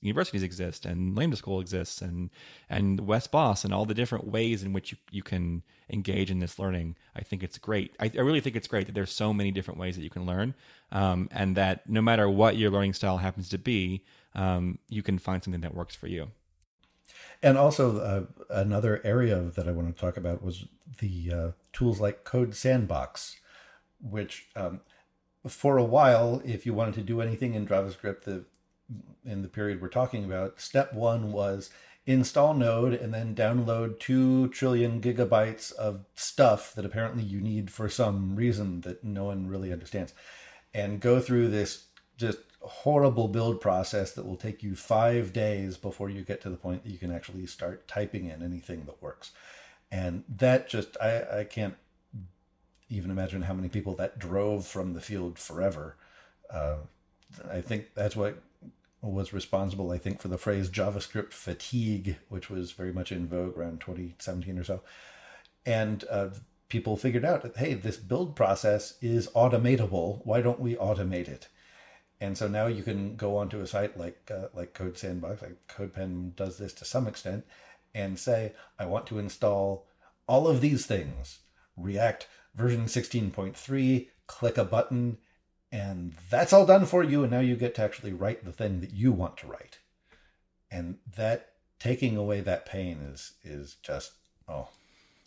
universities 0.00 0.42
exist 0.42 0.86
and 0.86 1.16
Lambda 1.16 1.36
School 1.36 1.60
exists 1.60 2.00
and 2.00 2.30
and 2.68 3.00
Wes 3.00 3.26
Bos 3.26 3.64
and 3.64 3.72
all 3.72 3.84
the 3.84 3.94
different 3.94 4.26
ways 4.26 4.62
in 4.62 4.72
which 4.72 4.92
you, 4.92 4.98
you 5.10 5.22
can 5.22 5.62
engage 5.90 6.30
in 6.30 6.38
this 6.38 6.58
learning. 6.58 6.96
I 7.14 7.22
think 7.22 7.42
it's 7.42 7.58
great. 7.58 7.94
I, 8.00 8.10
I 8.16 8.20
really 8.20 8.40
think 8.40 8.56
it's 8.56 8.68
great 8.68 8.86
that 8.86 8.94
there's 8.94 9.12
so 9.12 9.32
many 9.32 9.50
different 9.50 9.80
ways 9.80 9.96
that 9.96 10.02
you 10.02 10.10
can 10.10 10.26
learn, 10.26 10.54
um, 10.92 11.28
and 11.30 11.56
that 11.56 11.88
no 11.88 12.02
matter 12.02 12.28
what 12.28 12.56
your 12.56 12.70
learning 12.70 12.94
style 12.94 13.18
happens 13.18 13.48
to 13.50 13.58
be, 13.58 14.04
um, 14.34 14.78
you 14.88 15.02
can 15.02 15.18
find 15.18 15.42
something 15.42 15.62
that 15.62 15.74
works 15.74 15.94
for 15.94 16.06
you. 16.06 16.30
And 17.42 17.58
also, 17.58 17.98
uh, 17.98 18.24
another 18.50 19.00
area 19.04 19.38
that 19.40 19.68
I 19.68 19.72
want 19.72 19.94
to 19.94 20.00
talk 20.00 20.16
about 20.16 20.42
was 20.42 20.64
the 20.98 21.32
uh, 21.32 21.50
tools 21.72 22.00
like 22.00 22.24
Code 22.24 22.54
Sandbox, 22.54 23.36
which 24.00 24.46
um, 24.56 24.80
for 25.46 25.76
a 25.76 25.84
while, 25.84 26.40
if 26.44 26.64
you 26.64 26.72
wanted 26.72 26.94
to 26.94 27.02
do 27.02 27.20
anything 27.20 27.54
in 27.54 27.66
JavaScript, 27.66 28.22
the 28.22 28.44
in 29.24 29.42
the 29.42 29.48
period 29.48 29.80
we're 29.80 29.88
talking 29.88 30.24
about, 30.24 30.60
step 30.60 30.92
one 30.92 31.32
was 31.32 31.70
install 32.06 32.52
Node 32.52 32.92
and 32.92 33.14
then 33.14 33.34
download 33.34 33.98
two 33.98 34.48
trillion 34.48 35.00
gigabytes 35.00 35.72
of 35.72 36.04
stuff 36.14 36.74
that 36.74 36.84
apparently 36.84 37.22
you 37.22 37.40
need 37.40 37.70
for 37.70 37.88
some 37.88 38.36
reason 38.36 38.82
that 38.82 39.02
no 39.02 39.24
one 39.24 39.48
really 39.48 39.72
understands, 39.72 40.12
and 40.74 41.00
go 41.00 41.20
through 41.20 41.48
this 41.48 41.84
just 42.16 42.38
horrible 42.60 43.28
build 43.28 43.60
process 43.60 44.12
that 44.12 44.26
will 44.26 44.36
take 44.36 44.62
you 44.62 44.74
five 44.74 45.32
days 45.32 45.76
before 45.76 46.08
you 46.08 46.22
get 46.22 46.40
to 46.40 46.50
the 46.50 46.56
point 46.56 46.82
that 46.82 46.90
you 46.90 46.98
can 46.98 47.10
actually 47.10 47.46
start 47.46 47.86
typing 47.86 48.26
in 48.26 48.42
anything 48.42 48.84
that 48.86 49.02
works. 49.02 49.32
And 49.90 50.24
that 50.28 50.68
just, 50.68 50.96
I, 51.00 51.40
I 51.40 51.44
can't 51.44 51.74
even 52.88 53.10
imagine 53.10 53.42
how 53.42 53.54
many 53.54 53.68
people 53.68 53.94
that 53.96 54.18
drove 54.18 54.66
from 54.66 54.94
the 54.94 55.00
field 55.00 55.38
forever. 55.38 55.96
Uh, 56.50 56.76
I 57.50 57.60
think 57.60 57.94
that's 57.94 58.16
what 58.16 58.42
was 59.12 59.32
responsible, 59.32 59.90
I 59.90 59.98
think, 59.98 60.20
for 60.20 60.28
the 60.28 60.38
phrase 60.38 60.70
JavaScript 60.70 61.32
fatigue, 61.32 62.16
which 62.28 62.48
was 62.48 62.72
very 62.72 62.92
much 62.92 63.12
in 63.12 63.26
vogue 63.26 63.56
around 63.56 63.80
2017 63.80 64.58
or 64.58 64.64
so. 64.64 64.82
And 65.66 66.04
uh, 66.10 66.28
people 66.68 66.96
figured 66.96 67.24
out 67.24 67.42
that, 67.42 67.56
hey, 67.56 67.74
this 67.74 67.96
build 67.96 68.36
process 68.36 68.94
is 69.00 69.28
automatable. 69.28 70.24
Why 70.24 70.40
don't 70.40 70.60
we 70.60 70.74
automate 70.76 71.28
it? 71.28 71.48
And 72.20 72.38
so 72.38 72.48
now 72.48 72.66
you 72.66 72.82
can 72.82 73.16
go 73.16 73.36
onto 73.36 73.60
a 73.60 73.66
site 73.66 73.98
like 73.98 74.30
uh, 74.30 74.46
like 74.54 74.72
Code 74.72 74.96
Sandbox, 74.96 75.42
like 75.42 75.58
CodePen 75.68 76.34
does 76.36 76.58
this 76.58 76.72
to 76.74 76.84
some 76.84 77.06
extent, 77.06 77.44
and 77.94 78.18
say, 78.18 78.52
I 78.78 78.86
want 78.86 79.06
to 79.08 79.18
install 79.18 79.86
all 80.26 80.46
of 80.46 80.60
these 80.60 80.86
things. 80.86 81.40
React 81.76 82.28
version 82.54 82.84
16.3, 82.84 84.08
click 84.26 84.56
a 84.56 84.64
button, 84.64 85.18
and 85.74 86.12
that's 86.30 86.52
all 86.52 86.64
done 86.64 86.86
for 86.86 87.02
you. 87.02 87.24
And 87.24 87.32
now 87.32 87.40
you 87.40 87.56
get 87.56 87.74
to 87.74 87.82
actually 87.82 88.12
write 88.12 88.44
the 88.44 88.52
thing 88.52 88.80
that 88.80 88.92
you 88.92 89.10
want 89.10 89.36
to 89.38 89.48
write. 89.48 89.80
And 90.70 90.98
that 91.16 91.48
taking 91.80 92.16
away 92.16 92.40
that 92.42 92.64
pain 92.64 93.00
is 93.12 93.32
is 93.42 93.76
just 93.82 94.12
oh. 94.48 94.68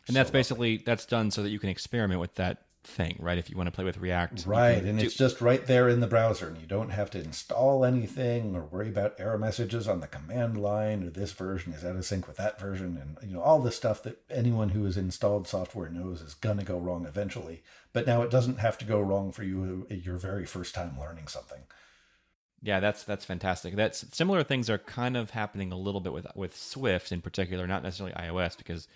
And 0.08 0.16
that's 0.16 0.32
basically 0.32 0.78
that's 0.78 1.06
done 1.06 1.32
so 1.32 1.44
that 1.44 1.50
you 1.50 1.60
can 1.60 1.68
experiment 1.68 2.22
with 2.22 2.36
that 2.36 2.67
thing, 2.88 3.18
right? 3.20 3.38
If 3.38 3.50
you 3.50 3.58
want 3.58 3.68
to 3.68 3.72
play 3.72 3.84
with 3.84 3.98
React, 3.98 4.46
Right, 4.48 4.84
and 4.84 4.98
do- 4.98 5.06
it's 5.06 5.14
just 5.16 5.42
right 5.42 5.66
there 5.68 5.90
in 5.90 6.00
the 6.00 6.08
browser, 6.08 6.48
and 6.48 6.58
you 6.58 6.66
don't 6.66 6.90
have 6.90 7.10
to 7.12 7.20
install 7.20 7.84
anything 7.86 8.56
or 8.56 8.62
worry 8.64 8.90
about 8.90 9.20
error 9.20 9.38
messages 9.38 9.88
on 9.88 10.00
the 10.00 10.08
command 10.08 10.58
line 10.60 11.04
or 11.04 11.10
this 11.10 11.34
version 11.34 11.74
is 11.74 11.84
out 11.84 11.96
of 11.96 12.06
sync 12.06 12.28
with 12.28 12.38
that 12.38 12.60
version, 12.60 12.98
and 12.98 13.30
you 13.30 13.36
know 13.36 13.42
all 13.42 13.60
the 13.60 13.72
stuff 13.72 14.02
that 14.04 14.22
anyone 14.30 14.70
who 14.70 14.86
has 14.86 14.98
installed 14.98 15.48
software 15.48 15.90
knows 15.90 16.22
is 16.22 16.34
gonna 16.34 16.64
go 16.64 16.80
wrong 16.80 17.06
eventually. 17.06 17.62
But 17.94 18.08
now 18.08 18.22
it 18.22 18.32
doesn't 18.32 18.60
have 18.60 18.78
to 18.80 18.86
go 18.86 19.00
wrong 19.00 19.32
for 19.32 19.44
you 19.44 19.86
uh, 19.92 19.94
your 19.94 20.18
very 20.18 20.46
first 20.46 20.74
time 20.74 20.98
learning 21.00 21.28
something. 21.28 21.62
Yeah, 22.62 22.80
that's 22.80 23.04
that's 23.04 23.26
fantastic. 23.26 23.76
That's 23.76 24.06
similar 24.16 24.44
things 24.44 24.70
are 24.70 24.80
kind 24.80 25.16
of 25.16 25.30
happening 25.32 25.72
a 25.72 25.78
little 25.78 26.02
bit 26.02 26.14
with 26.14 26.26
with 26.36 26.56
Swift 26.56 27.12
in 27.12 27.22
particular, 27.22 27.68
not 27.68 27.84
necessarily 27.84 28.16
iOS 28.16 28.58
because 28.58 28.88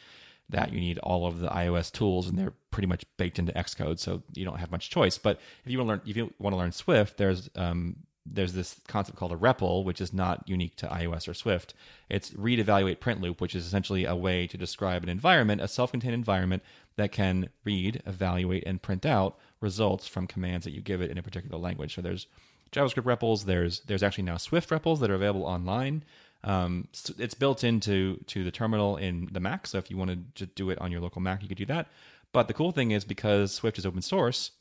that 0.52 0.72
you 0.72 0.80
need 0.80 0.98
all 1.00 1.26
of 1.26 1.40
the 1.40 1.48
iOS 1.48 1.92
tools 1.92 2.28
and 2.28 2.38
they're 2.38 2.54
pretty 2.70 2.88
much 2.88 3.04
baked 3.18 3.40
into 3.40 3.52
Xcode, 3.54 4.00
so 4.00 4.22
you 4.34 4.46
don't 4.46 4.60
have 4.60 4.72
much 4.72 4.90
choice. 4.90 5.18
But 5.18 5.40
if 5.66 5.72
you 5.72 5.78
want 5.78 5.88
to 5.88 5.92
learn 5.92 6.02
if 6.06 6.16
you 6.16 6.34
want 6.40 6.54
to 6.54 6.58
learn 6.58 6.72
Swift, 6.72 7.18
there's 7.18 7.50
um, 7.56 7.98
there's 8.26 8.54
this 8.54 8.80
concept 8.88 9.18
called 9.18 9.32
a 9.32 9.38
REPL, 9.38 9.84
which 9.84 10.00
is 10.00 10.14
not 10.14 10.48
unique 10.48 10.76
to 10.78 10.88
iOS 10.88 11.28
or 11.28 11.34
Swift. 11.34 11.74
It's 12.10 12.34
read, 12.36 12.60
evaluate, 12.60 13.00
print 13.00 13.20
loop, 13.20 13.42
which 13.42 13.56
is 13.56 13.66
essentially 13.66 14.06
a 14.06 14.16
way 14.16 14.46
to 14.48 14.58
describe 14.58 15.04
an 15.04 15.10
environment, 15.10 15.62
a 15.62 15.68
self-contained 15.68 16.14
environment 16.14 16.64
that 16.98 17.12
can 17.12 17.50
read, 17.64 18.02
evaluate, 18.06 18.64
and 18.66 18.82
print 18.82 19.06
out 19.06 19.38
results 19.60 20.08
from 20.08 20.28
commands 20.28 20.66
that 20.66 20.74
you 20.74 20.82
give 20.82 21.02
it 21.02 21.10
in 21.10 21.18
a 21.18 21.24
particular 21.24 21.58
language. 21.58 21.96
So 21.96 22.02
there's 22.02 22.28
JavaScript 22.72 23.04
REPLs. 23.04 23.46
There's 23.46 23.82
there's 23.82 24.04
actually 24.04 24.26
now 24.26 24.38
Swift 24.38 24.70
REPLs 24.70 25.00
that 25.00 25.12
are 25.12 25.16
available 25.16 25.46
online. 25.46 26.04
Um, 26.44 26.88
s- 26.94 27.12
it's 27.18 27.34
built 27.34 27.64
into 27.64 28.18
to 28.28 28.44
the 28.44 28.52
terminal 28.52 28.98
in 28.98 29.30
the 29.32 29.40
Mac. 29.40 29.68
So 29.68 29.78
if 29.78 29.90
you 29.92 29.98
want 29.98 30.12
to 30.12 30.18
just 30.36 30.56
do 30.56 30.70
it 30.70 30.80
on 30.80 30.92
your 30.92 31.02
local 31.02 31.22
Mac, 31.22 31.42
you 31.42 31.48
could 31.48 31.58
do 31.58 31.66
that. 31.68 31.88
But 32.34 32.48
the 32.48 32.54
cool 32.54 32.72
thing 32.72 32.92
is 32.92 33.04
because 33.04 33.52
Swift 33.54 33.78
is 33.78 33.86
open 33.86 34.02
source, 34.02 34.52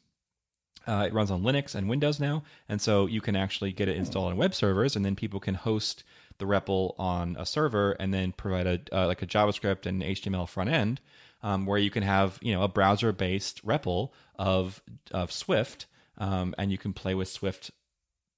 uh, 0.87 1.05
it 1.07 1.12
runs 1.12 1.31
on 1.31 1.43
Linux 1.43 1.74
and 1.74 1.89
Windows 1.89 2.18
now, 2.18 2.43
and 2.68 2.81
so 2.81 3.07
you 3.07 3.20
can 3.20 3.37
actually 3.37 3.70
get 3.72 3.89
it 3.89 3.97
installed 3.97 4.31
on 4.33 4.37
web 4.37 4.55
servers, 4.55 4.97
and 4.97 5.05
then 5.05 5.14
people 5.14 5.39
can 5.41 5.55
host 5.55 6.03
the 6.39 6.47
REPL 6.47 6.95
on 6.99 7.37
a 7.39 7.45
server, 7.45 7.93
and 7.93 8.12
then 8.14 8.33
provide 8.33 8.66
a 8.66 8.81
uh, 8.93 9.07
like 9.07 9.22
a 9.22 9.26
JavaScript 9.26 9.85
and 9.87 10.03
HTML 10.03 10.49
front 10.49 10.70
end, 10.70 11.01
um, 11.43 11.66
where 11.66 11.78
you 11.78 11.91
can 11.91 12.03
have 12.03 12.39
you 12.43 12.53
know 12.53 12.62
a 12.62 12.68
browser 12.68 13.12
based 13.12 13.64
REPL 13.64 14.11
of 14.37 14.83
of 15.12 15.31
Swift, 15.31 15.87
um, 16.18 16.55
and 16.59 16.72
you 16.72 16.78
can 16.78 16.93
play 16.93 17.14
with 17.14 17.28
Swift 17.28 17.70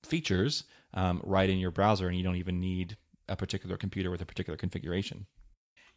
features 0.05 0.65
um, 0.95 1.21
right 1.25 1.49
in 1.49 1.59
your 1.59 1.71
browser, 1.71 2.09
and 2.09 2.17
you 2.17 2.25
don't 2.25 2.37
even 2.37 2.61
need 2.61 2.97
a 3.33 3.37
particular 3.37 3.77
computer 3.77 4.11
with 4.11 4.21
a 4.21 4.27
particular 4.27 4.57
configuration. 4.57 5.27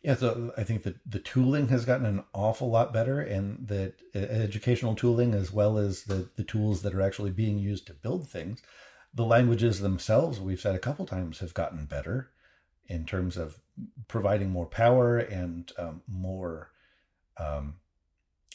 Yeah, 0.01 0.15
so 0.15 0.53
I 0.57 0.63
think 0.63 0.83
that 0.83 0.97
the 1.05 1.19
tooling 1.19 1.69
has 1.69 1.83
gotten 1.83 2.05
an 2.05 2.23
awful 2.33 2.69
lot 2.69 2.93
better, 2.93 3.19
and 3.19 3.67
that 3.67 3.95
uh, 4.15 4.19
educational 4.19 4.95
tooling, 4.95 5.33
as 5.33 5.51
well 5.51 5.77
as 5.77 6.03
the, 6.03 6.29
the 6.35 6.43
tools 6.43 6.81
that 6.83 6.93
are 6.93 7.01
actually 7.01 7.31
being 7.31 7.57
used 7.57 7.87
to 7.87 7.93
build 7.93 8.29
things, 8.29 8.61
the 9.13 9.25
languages 9.25 9.79
themselves, 9.79 10.39
we've 10.39 10.59
said 10.59 10.75
a 10.75 10.79
couple 10.79 11.05
times, 11.05 11.39
have 11.39 11.53
gotten 11.53 11.85
better 11.85 12.29
in 12.87 13.05
terms 13.05 13.35
of 13.35 13.57
providing 14.07 14.49
more 14.49 14.67
power 14.67 15.17
and 15.17 15.71
um, 15.77 16.01
more 16.07 16.71
um, 17.37 17.75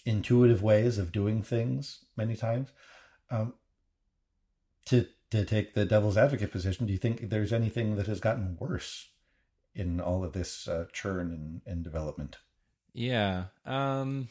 intuitive 0.05 0.63
ways 0.63 0.99
of 0.99 1.13
doing 1.13 1.43
things 1.43 2.05
many 2.17 2.37
times. 2.37 2.71
Um, 3.31 3.55
to 4.87 5.07
to 5.31 5.45
take 5.45 5.75
the 5.75 5.85
devil's 5.85 6.17
advocate 6.17 6.51
position, 6.51 6.87
do 6.87 6.93
you 6.93 6.99
think 6.99 7.31
there's 7.31 7.53
anything 7.53 7.97
that 7.97 8.07
has 8.07 8.21
gotten 8.21 8.57
worse 8.59 9.09
in 9.75 10.01
all 10.01 10.25
of 10.25 10.33
this 10.33 10.67
uh, 10.67 10.87
churn 10.93 11.31
and, 11.33 11.63
and 11.67 11.85
development? 11.85 12.37
Yeah. 12.93 13.45
Um 13.65 14.29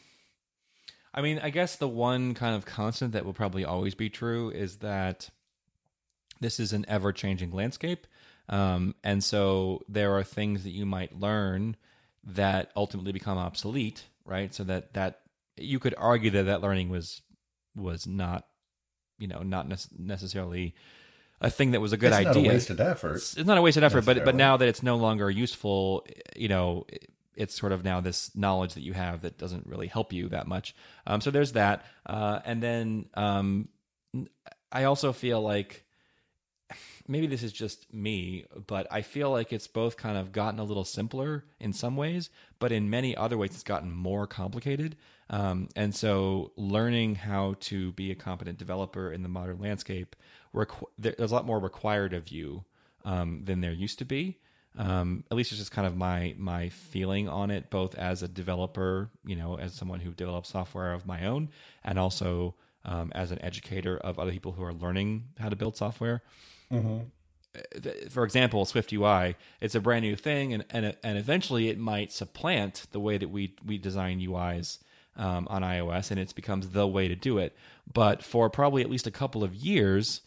I 1.12 1.22
mean, 1.22 1.40
I 1.42 1.50
guess 1.50 1.74
the 1.76 1.88
one 1.88 2.34
kind 2.34 2.54
of 2.54 2.64
constant 2.64 3.12
that 3.12 3.24
will 3.24 3.32
probably 3.32 3.64
always 3.64 3.96
be 3.96 4.08
true 4.08 4.50
is 4.50 4.76
that 4.76 5.30
this 6.38 6.60
is 6.60 6.72
an 6.72 6.84
ever-changing 6.88 7.50
landscape. 7.50 8.06
Um 8.48 8.94
and 9.02 9.24
so 9.24 9.82
there 9.88 10.14
are 10.16 10.22
things 10.22 10.64
that 10.64 10.70
you 10.70 10.84
might 10.84 11.18
learn 11.18 11.76
that 12.22 12.70
ultimately 12.76 13.12
become 13.12 13.38
obsolete, 13.38 14.04
right? 14.26 14.52
So 14.52 14.64
that 14.64 14.92
that 14.92 15.20
you 15.56 15.78
could 15.78 15.94
argue 15.96 16.30
that 16.32 16.44
that 16.44 16.60
learning 16.60 16.90
was 16.90 17.22
was 17.74 18.06
not 18.06 18.46
you 19.20 19.28
know, 19.28 19.42
not 19.42 19.68
nec- 19.68 19.78
necessarily 19.96 20.74
a 21.40 21.50
thing 21.50 21.70
that 21.70 21.80
was 21.80 21.92
a 21.92 21.96
good 21.96 22.12
it's 22.12 22.26
idea 22.26 22.42
not 22.42 22.50
a 22.50 22.54
wasted 22.54 22.80
effort. 22.80 23.14
it's, 23.16 23.36
it's 23.36 23.46
not 23.46 23.58
a 23.58 23.62
wasted 23.62 23.84
effort, 23.84 24.04
but 24.04 24.24
but 24.24 24.34
now 24.34 24.56
that 24.56 24.68
it's 24.68 24.82
no 24.82 24.96
longer 24.96 25.30
useful, 25.30 26.04
you 26.36 26.48
know, 26.48 26.86
it's 27.36 27.58
sort 27.58 27.72
of 27.72 27.84
now 27.84 28.00
this 28.00 28.34
knowledge 28.36 28.74
that 28.74 28.82
you 28.82 28.92
have 28.92 29.22
that 29.22 29.38
doesn't 29.38 29.66
really 29.66 29.86
help 29.86 30.12
you 30.12 30.28
that 30.28 30.46
much. 30.46 30.74
Um, 31.06 31.20
so 31.20 31.30
there's 31.30 31.52
that, 31.52 31.84
uh, 32.06 32.40
and 32.44 32.62
then 32.62 33.06
um, 33.14 33.68
I 34.72 34.84
also 34.84 35.12
feel 35.12 35.40
like 35.40 35.84
maybe 37.08 37.26
this 37.26 37.42
is 37.42 37.52
just 37.52 37.92
me, 37.92 38.44
but 38.66 38.86
I 38.90 39.02
feel 39.02 39.30
like 39.30 39.52
it's 39.52 39.66
both 39.66 39.96
kind 39.96 40.16
of 40.16 40.32
gotten 40.32 40.60
a 40.60 40.64
little 40.64 40.84
simpler 40.84 41.44
in 41.58 41.72
some 41.72 41.96
ways, 41.96 42.30
but 42.58 42.72
in 42.72 42.90
many 42.90 43.16
other 43.16 43.36
ways, 43.36 43.50
it's 43.50 43.62
gotten 43.62 43.90
more 43.90 44.26
complicated. 44.26 44.96
Um, 45.30 45.68
and 45.76 45.94
so, 45.94 46.50
learning 46.56 47.14
how 47.14 47.54
to 47.60 47.92
be 47.92 48.10
a 48.10 48.16
competent 48.16 48.58
developer 48.58 49.12
in 49.12 49.22
the 49.22 49.28
modern 49.28 49.60
landscape, 49.60 50.16
requ- 50.52 50.88
there's 50.98 51.30
a 51.30 51.34
lot 51.34 51.46
more 51.46 51.60
required 51.60 52.12
of 52.12 52.28
you 52.28 52.64
um, 53.04 53.42
than 53.44 53.60
there 53.60 53.72
used 53.72 54.00
to 54.00 54.04
be. 54.04 54.38
Um, 54.76 55.24
at 55.30 55.36
least 55.36 55.52
it's 55.52 55.60
just 55.60 55.70
kind 55.70 55.86
of 55.86 55.96
my 55.96 56.34
my 56.36 56.68
feeling 56.68 57.28
on 57.28 57.52
it, 57.52 57.70
both 57.70 57.94
as 57.94 58.24
a 58.24 58.28
developer, 58.28 59.08
you 59.24 59.36
know, 59.36 59.56
as 59.56 59.72
someone 59.72 60.00
who 60.00 60.10
develops 60.10 60.50
software 60.50 60.92
of 60.92 61.06
my 61.06 61.26
own, 61.26 61.50
and 61.84 61.96
also 61.96 62.56
um, 62.84 63.12
as 63.14 63.30
an 63.30 63.40
educator 63.40 63.98
of 63.98 64.18
other 64.18 64.32
people 64.32 64.52
who 64.52 64.64
are 64.64 64.74
learning 64.74 65.28
how 65.38 65.48
to 65.48 65.56
build 65.56 65.76
software. 65.76 66.22
Mm-hmm. 66.72 68.08
For 68.08 68.24
example, 68.24 68.64
Swift 68.64 68.92
UI, 68.92 69.36
it's 69.60 69.74
a 69.76 69.80
brand 69.80 70.04
new 70.04 70.16
thing, 70.16 70.52
and 70.54 70.64
and 70.70 70.96
and 71.04 71.18
eventually 71.18 71.68
it 71.68 71.78
might 71.78 72.10
supplant 72.10 72.86
the 72.90 73.00
way 73.00 73.16
that 73.16 73.30
we 73.30 73.54
we 73.64 73.78
design 73.78 74.18
UIs 74.20 74.78
um, 75.16 75.46
on 75.50 75.62
iOS, 75.62 76.10
and 76.10 76.18
it 76.20 76.34
becomes 76.34 76.70
the 76.70 76.86
way 76.86 77.08
to 77.08 77.16
do 77.16 77.38
it. 77.38 77.56
But 77.92 78.22
for 78.22 78.48
probably 78.50 78.82
at 78.82 78.90
least 78.90 79.06
a 79.06 79.10
couple 79.10 79.42
of 79.44 79.54
years, 79.54 80.22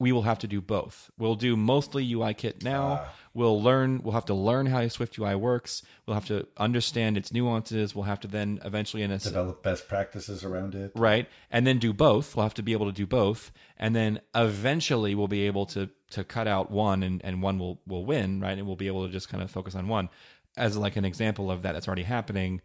we 0.00 0.12
will 0.12 0.22
have 0.22 0.38
to 0.40 0.46
do 0.46 0.60
both. 0.60 1.10
We'll 1.18 1.34
do 1.34 1.56
mostly 1.56 2.08
UIKit 2.08 2.62
now. 2.62 3.00
Ah. 3.02 3.14
We'll 3.34 3.60
learn. 3.62 4.00
We'll 4.02 4.14
have 4.14 4.24
to 4.26 4.34
learn 4.34 4.66
how 4.66 4.86
Swift 4.88 5.18
UI 5.18 5.34
works. 5.36 5.82
We'll 6.06 6.14
have 6.14 6.26
to 6.26 6.46
understand 6.56 7.16
its 7.16 7.32
nuances. 7.32 7.94
We'll 7.94 8.04
have 8.04 8.20
to 8.20 8.28
then 8.28 8.60
eventually 8.64 9.02
in 9.02 9.10
a 9.12 9.18
Develop 9.18 9.62
best 9.62 9.88
practices 9.88 10.42
around 10.44 10.74
it. 10.74 10.92
right 10.94 11.28
and 11.50 11.66
then 11.66 11.78
do 11.78 11.92
both 11.92 12.34
we'll 12.34 12.44
have 12.44 12.54
to 12.54 12.62
be 12.62 12.72
able 12.72 12.86
to 12.86 12.92
do 12.92 13.06
both 13.06 13.52
and 13.78 13.94
then 13.94 14.20
eventually 14.34 15.14
we'll 15.14 15.28
be 15.28 15.42
able 15.46 15.66
to 15.66 15.88
to 16.10 16.24
cut 16.24 16.48
out 16.48 16.70
one 16.70 17.02
and, 17.02 17.20
and 17.24 17.42
one 17.42 17.58
will 17.58 17.80
will 17.86 18.04
win 18.04 18.40
right 18.40 18.56
and 18.58 18.66
we'll 18.66 18.76
be 18.76 18.86
able 18.88 19.06
to 19.06 19.12
just 19.12 19.28
kind 19.28 19.42
of 19.42 19.50
focus 19.50 19.74
on 19.74 19.86
one 19.88 20.08
as 20.56 20.76
like 20.76 20.96
an 20.96 21.04
example 21.04 21.50
of 21.50 21.62
that 21.62 21.72
that's 21.72 21.86
already 21.86 22.02
happening 22.02 22.60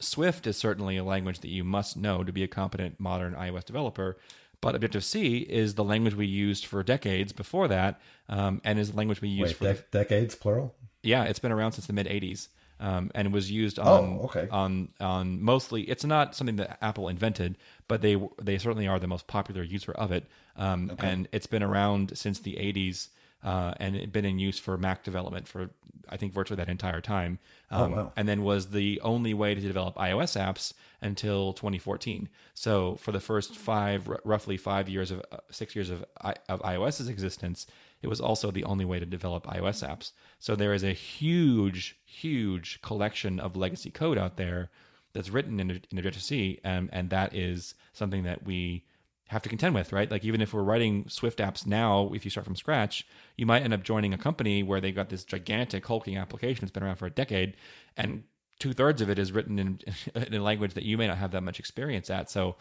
swift 0.00 0.46
is 0.46 0.56
certainly 0.56 0.96
a 0.96 1.04
language 1.04 1.40
that 1.40 1.48
you 1.50 1.64
must 1.64 1.96
know 1.96 2.24
to 2.24 2.32
be 2.32 2.42
a 2.42 2.48
competent 2.48 2.98
modern 2.98 3.34
ios 3.34 3.64
developer 3.64 4.16
but 4.60 4.74
objective 4.74 5.04
c 5.04 5.38
is 5.38 5.74
the 5.74 5.84
language 5.84 6.14
we 6.14 6.26
used 6.26 6.64
for 6.66 6.82
decades 6.82 7.32
before 7.32 7.68
that 7.68 8.00
um, 8.28 8.60
and 8.64 8.78
is 8.78 8.90
the 8.92 8.96
language 8.96 9.20
we 9.20 9.28
used 9.28 9.60
Wait, 9.60 9.76
for 9.76 9.82
dec- 9.82 9.90
decades 9.90 10.34
plural. 10.34 10.74
yeah, 11.02 11.24
it's 11.24 11.38
been 11.38 11.52
around 11.52 11.72
since 11.72 11.86
the 11.86 11.92
mid 11.92 12.06
'80s, 12.06 12.48
um, 12.80 13.10
and 13.14 13.30
was 13.32 13.50
used 13.50 13.78
on 13.78 14.18
Oh, 14.18 14.20
okay. 14.24 14.48
on 14.50 14.88
on 15.00 15.42
mostly. 15.42 15.82
It's 15.82 16.04
not 16.04 16.34
something 16.34 16.56
that 16.56 16.78
Apple 16.82 17.08
invented, 17.10 17.58
but 17.88 18.00
they 18.00 18.16
they 18.40 18.56
certainly 18.56 18.88
are 18.88 18.98
the 18.98 19.06
most 19.06 19.26
popular 19.26 19.62
user 19.62 19.92
of 19.92 20.10
it, 20.12 20.24
um, 20.56 20.90
and 20.98 21.28
it's 21.32 21.46
been 21.46 21.62
around 21.62 22.16
since 22.16 22.38
the 22.38 22.54
'80s. 22.54 23.08
Uh, 23.44 23.74
and 23.78 23.94
it 23.94 24.10
been 24.10 24.24
in 24.24 24.38
use 24.38 24.58
for 24.58 24.78
Mac 24.78 25.04
development 25.04 25.46
for 25.46 25.70
I 26.08 26.16
think 26.16 26.32
virtually 26.32 26.56
that 26.56 26.68
entire 26.68 27.00
time, 27.00 27.38
um, 27.70 27.92
wow. 27.92 28.12
and 28.16 28.28
then 28.28 28.42
was 28.42 28.70
the 28.70 29.00
only 29.02 29.34
way 29.34 29.54
to 29.54 29.60
develop 29.60 29.94
iOS 29.96 30.38
apps 30.40 30.72
until 31.00 31.52
2014. 31.52 32.28
So 32.54 32.96
for 32.96 33.12
the 33.12 33.20
first 33.20 33.56
five, 33.56 34.08
r- 34.08 34.20
roughly 34.24 34.56
five 34.56 34.88
years 34.88 35.10
of 35.10 35.22
uh, 35.32 35.38
six 35.50 35.74
years 35.74 35.90
of 35.90 36.04
I, 36.20 36.34
of 36.48 36.60
iOS's 36.62 37.08
existence, 37.08 37.66
it 38.02 38.08
was 38.08 38.20
also 38.20 38.50
the 38.50 38.64
only 38.64 38.84
way 38.84 38.98
to 38.98 39.06
develop 39.06 39.46
iOS 39.46 39.86
apps. 39.86 40.12
So 40.38 40.54
there 40.54 40.74
is 40.74 40.84
a 40.84 40.92
huge, 40.92 41.96
huge 42.04 42.80
collection 42.82 43.40
of 43.40 43.56
legacy 43.56 43.90
code 43.90 44.18
out 44.18 44.36
there 44.36 44.70
that's 45.14 45.30
written 45.30 45.60
in, 45.60 45.70
in 45.70 45.98
Objective 45.98 46.22
C, 46.22 46.60
and 46.64 46.88
and 46.92 47.10
that 47.10 47.34
is 47.34 47.74
something 47.92 48.24
that 48.24 48.44
we 48.44 48.84
have 49.28 49.42
to 49.42 49.48
contend 49.48 49.74
with, 49.74 49.92
right? 49.92 50.10
Like 50.10 50.24
even 50.24 50.40
if 50.40 50.52
we're 50.52 50.62
writing 50.62 51.08
Swift 51.08 51.38
apps 51.38 51.66
now, 51.66 52.10
if 52.12 52.24
you 52.24 52.30
start 52.30 52.44
from 52.44 52.56
scratch, 52.56 53.06
you 53.36 53.46
might 53.46 53.62
end 53.62 53.72
up 53.72 53.82
joining 53.82 54.12
a 54.12 54.18
company 54.18 54.62
where 54.62 54.80
they've 54.80 54.94
got 54.94 55.08
this 55.08 55.24
gigantic 55.24 55.86
hulking 55.86 56.16
application 56.16 56.60
that's 56.60 56.72
been 56.72 56.82
around 56.82 56.96
for 56.96 57.06
a 57.06 57.10
decade, 57.10 57.56
and 57.96 58.24
two 58.58 58.72
thirds 58.72 59.00
of 59.00 59.08
it 59.08 59.18
is 59.18 59.32
written 59.32 59.58
in, 59.58 59.80
in 60.14 60.34
a 60.34 60.42
language 60.42 60.74
that 60.74 60.84
you 60.84 60.98
may 60.98 61.06
not 61.06 61.18
have 61.18 61.30
that 61.30 61.42
much 61.42 61.58
experience 61.58 62.10
at. 62.10 62.30
So 62.30 62.56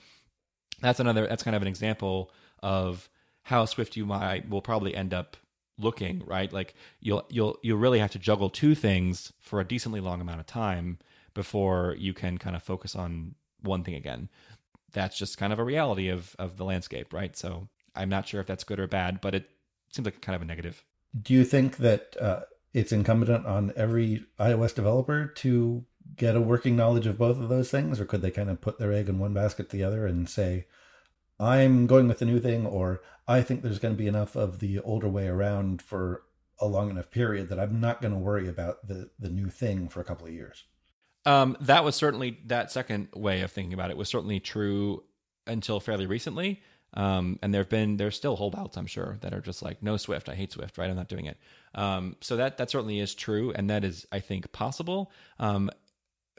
that's 0.82 1.00
another. 1.00 1.28
That's 1.28 1.44
kind 1.44 1.56
of 1.56 1.62
an 1.62 1.68
example 1.68 2.32
of 2.62 3.10
how 3.44 3.66
Swift 3.66 3.98
UI 3.98 4.44
will 4.48 4.62
probably 4.62 4.96
end 4.96 5.14
up 5.14 5.36
looking, 5.78 6.24
right? 6.26 6.52
Like 6.52 6.76
you'll 7.02 7.26
you'll 7.30 7.58
you'll 7.62 7.78
really 7.78 8.00
have 8.00 8.12
to 8.12 8.20
juggle 8.20 8.50
two 8.50 8.74
things 8.74 9.34
for 9.42 9.60
a 9.60 9.66
decently 9.66 10.00
long 10.00 10.22
amount 10.22 10.40
of 10.40 10.46
time 10.46 11.00
before 11.34 11.96
you 11.98 12.14
can 12.14 12.38
kind 12.38 12.56
of 12.56 12.64
focus 12.64 12.96
on 12.96 13.36
one 13.62 13.84
thing 13.84 13.96
again 13.96 14.30
that's 14.94 15.18
just 15.18 15.38
kind 15.38 15.52
of 15.52 15.60
a 15.60 15.64
reality 15.64 16.10
of 16.10 16.36
of 16.40 16.58
the 16.58 16.66
landscape, 16.66 17.14
right? 17.14 17.36
So 17.36 17.68
I'm 17.96 18.10
not 18.10 18.28
sure 18.28 18.42
if 18.42 18.48
that's 18.48 18.64
good 18.64 18.80
or 18.80 18.88
bad, 18.88 19.22
but 19.22 19.36
it 19.36 19.50
seems 19.92 20.06
like 20.06 20.22
kind 20.22 20.36
of 20.36 20.42
a 20.42 20.46
negative. 20.46 20.84
Do 21.20 21.34
you 21.34 21.44
think 21.44 21.78
that 21.78 22.16
uh, 22.20 22.42
it's 22.74 22.92
incumbent 22.92 23.46
on 23.46 23.74
every 23.76 24.26
iOS 24.40 24.74
developer 24.74 25.28
to 25.28 25.86
get 26.16 26.36
a 26.36 26.42
working 26.42 26.76
knowledge 26.76 27.08
of 27.08 27.18
both 27.18 27.40
of 27.40 27.50
those 27.50 27.70
things, 27.70 28.00
or 28.00 28.06
could 28.06 28.22
they 28.22 28.32
kind 28.32 28.50
of 28.50 28.62
put 28.62 28.80
their 28.80 28.94
egg 28.94 29.10
in 29.10 29.20
one 29.20 29.34
basket 29.34 29.70
the 29.70 29.84
other 29.84 30.06
and 30.06 30.30
say, 30.30 30.66
"I'm 31.40 31.88
going 31.88 32.08
with 32.08 32.20
the 32.20 32.26
new 32.26 32.40
thing," 32.40 32.66
or 32.66 33.02
"I 33.28 33.42
think 33.42 33.62
there's 33.62 33.80
going 33.80 33.94
to 33.94 33.98
be 33.98 34.08
enough 34.08 34.36
of 34.36 34.60
the 34.60 34.80
older 34.80 35.10
way 35.10 35.28
around 35.28 35.82
for 35.82 36.24
a 36.60 36.68
long 36.68 36.90
enough 36.90 37.12
period 37.12 37.50
that 37.50 37.60
I'm 37.60 37.80
not 37.80 38.02
going 38.02 38.14
to 38.14 38.20
worry 38.20 38.48
about 38.48 38.88
the 38.88 39.12
the 39.20 39.30
new 39.30 39.50
thing 39.50 39.88
for 39.88 40.02
a 40.02 40.06
couple 40.06 40.28
of 40.28 40.34
years." 40.34 40.66
Um, 41.26 41.56
that 41.62 41.84
was 41.84 41.96
certainly 41.96 42.40
that 42.48 42.72
second 42.72 43.08
way 43.16 43.42
of 43.42 43.52
thinking 43.52 43.74
about 43.74 43.90
it 43.92 43.98
was 43.98 44.10
certainly 44.10 44.40
true 44.40 45.04
until 45.48 45.80
fairly 45.80 46.06
recently. 46.06 46.62
Um, 46.96 47.40
and 47.42 47.54
there've 47.54 47.70
been 47.70 47.98
there's 47.98 48.16
still 48.16 48.36
holdouts, 48.36 48.78
I'm 48.78 48.86
sure, 48.86 49.18
that 49.22 49.34
are 49.34 49.42
just 49.42 49.64
like 49.64 49.82
no 49.82 49.98
Swift, 49.98 50.30
I 50.30 50.36
hate 50.36 50.52
Swift, 50.52 50.78
right? 50.78 50.90
I'm 50.90 50.96
not 50.96 51.08
doing 51.08 51.26
it. 51.26 51.38
Um, 51.74 52.18
so 52.22 52.36
that 52.38 52.58
that 52.58 52.70
certainly 52.70 53.00
is 53.00 53.16
true, 53.16 53.52
and 53.56 53.70
that 53.70 53.84
is 53.84 54.06
I 54.12 54.20
think 54.20 54.52
possible. 54.52 55.12
Um, 55.40 55.72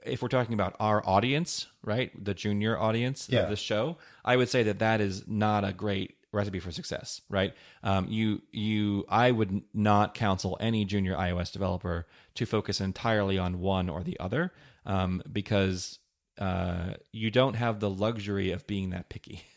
if 0.07 0.23
we're 0.23 0.29
talking 0.29 0.55
about 0.55 0.77
our 0.79 1.03
audience, 1.09 1.67
right, 1.83 2.13
the 2.23 2.35
junior 2.35 2.79
audience 2.79 3.27
Yeah. 3.29 3.41
of 3.41 3.51
this 3.51 3.59
show, 3.59 3.97
I 4.25 4.37
would 4.37 4.49
say 4.51 4.63
that 4.65 4.79
that 4.81 5.01
is 5.01 5.27
not 5.27 5.65
a 5.65 5.73
great 5.73 6.17
recipe 6.31 6.61
for 6.61 6.71
success, 6.71 7.21
right? 7.29 7.53
Um, 7.83 8.07
you 8.09 8.43
you 8.53 9.07
I 9.09 9.33
would 9.33 9.63
not 9.73 10.15
counsel 10.15 10.57
any 10.61 10.85
junior 10.85 11.17
iOS 11.17 11.51
developer 11.53 12.07
to 12.35 12.47
focus 12.47 12.81
entirely 12.81 13.39
on 13.39 13.59
one 13.61 13.89
or 13.89 14.05
the 14.05 14.19
other 14.21 14.53
um, 14.87 15.23
because 15.31 15.99
uh, 16.39 16.95
you 17.13 17.31
don't 17.31 17.55
have 17.55 17.81
the 17.81 17.91
luxury 17.91 18.51
of 18.51 18.67
being 18.67 18.91
that 18.91 19.09
picky. 19.09 19.43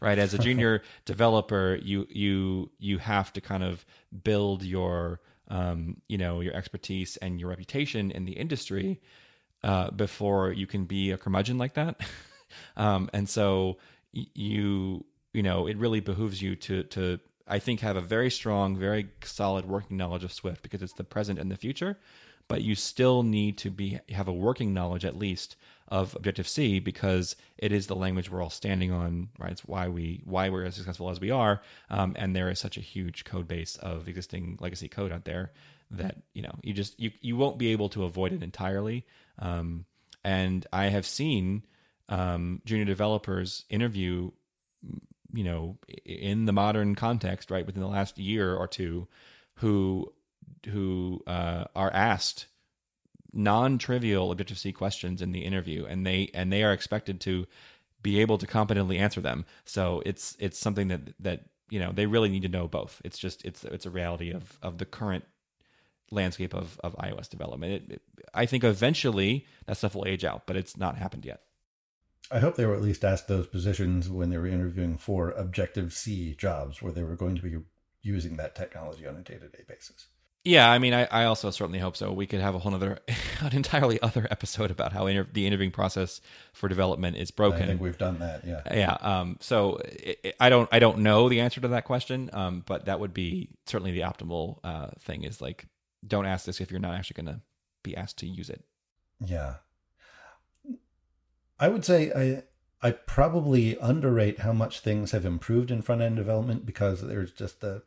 Right, 0.00 0.18
as 0.18 0.34
a 0.34 0.38
junior 0.38 0.82
developer, 1.04 1.78
you 1.80 2.06
you 2.10 2.70
you 2.80 2.98
have 2.98 3.32
to 3.34 3.40
kind 3.40 3.62
of 3.62 3.86
build 4.24 4.64
your 4.64 5.20
um, 5.48 6.02
you 6.08 6.18
know 6.18 6.40
your 6.40 6.54
expertise 6.54 7.16
and 7.18 7.38
your 7.38 7.48
reputation 7.48 8.10
in 8.10 8.24
the 8.24 8.32
industry 8.32 9.00
uh, 9.62 9.92
before 9.92 10.52
you 10.52 10.66
can 10.66 10.84
be 10.84 11.12
a 11.12 11.16
curmudgeon 11.16 11.58
like 11.58 11.74
that. 11.74 12.00
um, 12.76 13.08
and 13.12 13.28
so 13.28 13.78
you 14.12 15.04
you 15.32 15.42
know 15.44 15.68
it 15.68 15.76
really 15.78 16.00
behooves 16.00 16.42
you 16.42 16.56
to 16.56 16.82
to 16.84 17.20
I 17.46 17.58
think 17.58 17.80
have 17.80 17.96
a 17.96 18.02
very 18.02 18.30
strong, 18.30 18.76
very 18.76 19.08
solid 19.22 19.64
working 19.64 19.96
knowledge 19.96 20.24
of 20.24 20.32
Swift 20.32 20.62
because 20.62 20.82
it's 20.82 20.92
the 20.92 21.04
present 21.04 21.38
and 21.38 21.50
the 21.50 21.56
future. 21.56 21.98
But 22.48 22.62
you 22.62 22.74
still 22.74 23.22
need 23.22 23.58
to 23.58 23.70
be 23.70 24.00
have 24.08 24.28
a 24.28 24.32
working 24.32 24.72
knowledge 24.72 25.04
at 25.04 25.18
least 25.18 25.56
of 25.86 26.14
Objective 26.14 26.48
C 26.48 26.78
because 26.78 27.36
it 27.56 27.72
is 27.72 27.86
the 27.86 27.96
language 27.96 28.30
we're 28.30 28.42
all 28.42 28.50
standing 28.50 28.90
on. 28.90 29.28
Right, 29.38 29.52
it's 29.52 29.64
why 29.64 29.88
we 29.88 30.22
why 30.24 30.48
we're 30.48 30.64
as 30.64 30.76
successful 30.76 31.10
as 31.10 31.20
we 31.20 31.30
are, 31.30 31.60
um, 31.90 32.14
and 32.18 32.34
there 32.34 32.50
is 32.50 32.58
such 32.58 32.76
a 32.76 32.82
huge 32.82 33.24
code 33.24 33.48
base 33.48 33.76
of 33.76 34.08
existing 34.08 34.58
legacy 34.60 34.88
code 34.88 35.12
out 35.12 35.24
there 35.24 35.52
that 35.90 36.16
you 36.34 36.42
know 36.42 36.54
you 36.62 36.72
just 36.72 36.98
you 36.98 37.10
you 37.20 37.36
won't 37.36 37.58
be 37.58 37.68
able 37.68 37.88
to 37.90 38.04
avoid 38.04 38.32
it 38.32 38.42
entirely. 38.42 39.06
Um, 39.38 39.84
and 40.24 40.66
I 40.72 40.86
have 40.86 41.06
seen 41.06 41.64
um, 42.08 42.60
junior 42.64 42.84
developers 42.84 43.64
interview, 43.70 44.30
you 45.32 45.44
know, 45.44 45.78
in 46.04 46.46
the 46.46 46.52
modern 46.52 46.94
context, 46.94 47.50
right, 47.50 47.66
within 47.66 47.82
the 47.82 47.88
last 47.88 48.18
year 48.18 48.54
or 48.54 48.66
two, 48.66 49.08
who 49.56 50.12
who 50.66 51.22
uh, 51.26 51.64
are 51.74 51.92
asked 51.92 52.46
non-trivial 53.32 54.30
Objective 54.32 54.58
C 54.58 54.72
questions 54.72 55.20
in 55.22 55.32
the 55.32 55.44
interview, 55.44 55.84
and 55.84 56.06
they 56.06 56.30
and 56.34 56.52
they 56.52 56.62
are 56.62 56.72
expected 56.72 57.20
to 57.22 57.46
be 58.02 58.20
able 58.20 58.38
to 58.38 58.46
competently 58.46 58.98
answer 58.98 59.20
them. 59.20 59.44
So 59.64 60.02
it's 60.06 60.36
it's 60.38 60.58
something 60.58 60.88
that 60.88 61.00
that 61.20 61.44
you 61.70 61.78
know 61.78 61.92
they 61.92 62.06
really 62.06 62.28
need 62.28 62.42
to 62.42 62.48
know 62.48 62.68
both. 62.68 63.00
It's 63.04 63.18
just 63.18 63.44
it's 63.44 63.64
it's 63.64 63.86
a 63.86 63.90
reality 63.90 64.30
of 64.32 64.58
of 64.62 64.78
the 64.78 64.86
current 64.86 65.24
landscape 66.10 66.54
of 66.54 66.80
of 66.82 66.96
iOS 66.96 67.28
development. 67.28 67.72
It, 67.72 67.92
it- 67.94 68.02
I 68.34 68.44
think 68.46 68.62
eventually 68.62 69.46
that 69.66 69.78
stuff 69.78 69.94
will 69.94 70.06
age 70.06 70.24
out, 70.24 70.46
but 70.46 70.56
it's 70.56 70.76
not 70.76 70.98
happened 70.98 71.24
yet. 71.24 71.40
I 72.30 72.40
hope 72.40 72.56
they 72.56 72.66
were 72.66 72.74
at 72.74 72.82
least 72.82 73.04
asked 73.04 73.26
those 73.26 73.46
positions 73.46 74.10
when 74.10 74.28
they 74.28 74.36
were 74.36 74.46
interviewing 74.46 74.98
for 74.98 75.30
Objective 75.30 75.94
C 75.94 76.34
jobs, 76.34 76.82
where 76.82 76.92
they 76.92 77.02
were 77.02 77.16
going 77.16 77.36
to 77.36 77.42
be 77.42 77.56
using 78.02 78.36
that 78.36 78.54
technology 78.54 79.06
on 79.06 79.16
a 79.16 79.22
day 79.22 79.38
to 79.38 79.48
day 79.48 79.64
basis. 79.66 80.08
Yeah, 80.48 80.70
I 80.70 80.78
mean, 80.78 80.94
I, 80.94 81.04
I 81.04 81.24
also 81.24 81.50
certainly 81.50 81.78
hope 81.78 81.94
so. 81.94 82.10
We 82.10 82.26
could 82.26 82.40
have 82.40 82.54
a 82.54 82.58
whole 82.58 82.74
other, 82.74 83.00
an 83.40 83.54
entirely 83.54 84.00
other 84.00 84.26
episode 84.30 84.70
about 84.70 84.94
how 84.94 85.06
inter- 85.06 85.28
the 85.30 85.46
interviewing 85.46 85.70
process 85.70 86.22
for 86.54 86.70
development 86.70 87.18
is 87.18 87.30
broken. 87.30 87.64
I 87.64 87.66
think 87.66 87.82
we've 87.82 87.98
done 87.98 88.20
that. 88.20 88.46
Yeah. 88.46 88.62
yeah. 88.72 88.92
Um, 88.94 89.36
so 89.40 89.78
i 90.24 90.32
I 90.40 90.48
don't, 90.48 90.66
I 90.72 90.78
don't 90.78 91.00
know 91.00 91.28
the 91.28 91.40
answer 91.40 91.60
to 91.60 91.68
that 91.68 91.84
question. 91.84 92.30
Um, 92.32 92.64
but 92.64 92.86
that 92.86 92.98
would 92.98 93.12
be 93.12 93.50
certainly 93.66 93.92
the 93.92 94.00
optimal 94.00 94.60
uh, 94.64 94.86
thing. 95.00 95.24
Is 95.24 95.42
like, 95.42 95.66
don't 96.06 96.24
ask 96.24 96.46
this 96.46 96.62
if 96.62 96.70
you're 96.70 96.80
not 96.80 96.94
actually 96.94 97.22
going 97.22 97.36
to 97.36 97.42
be 97.82 97.94
asked 97.94 98.16
to 98.20 98.26
use 98.26 98.48
it. 98.48 98.64
Yeah. 99.22 99.56
I 101.60 101.68
would 101.68 101.84
say 101.84 102.10
I 102.10 102.42
I 102.80 102.92
probably 102.92 103.76
underrate 103.82 104.38
how 104.38 104.54
much 104.54 104.80
things 104.80 105.10
have 105.10 105.26
improved 105.26 105.70
in 105.70 105.82
front 105.82 106.00
end 106.00 106.16
development 106.16 106.64
because 106.64 107.02
there's 107.02 107.32
just 107.32 107.62
a 107.62 107.82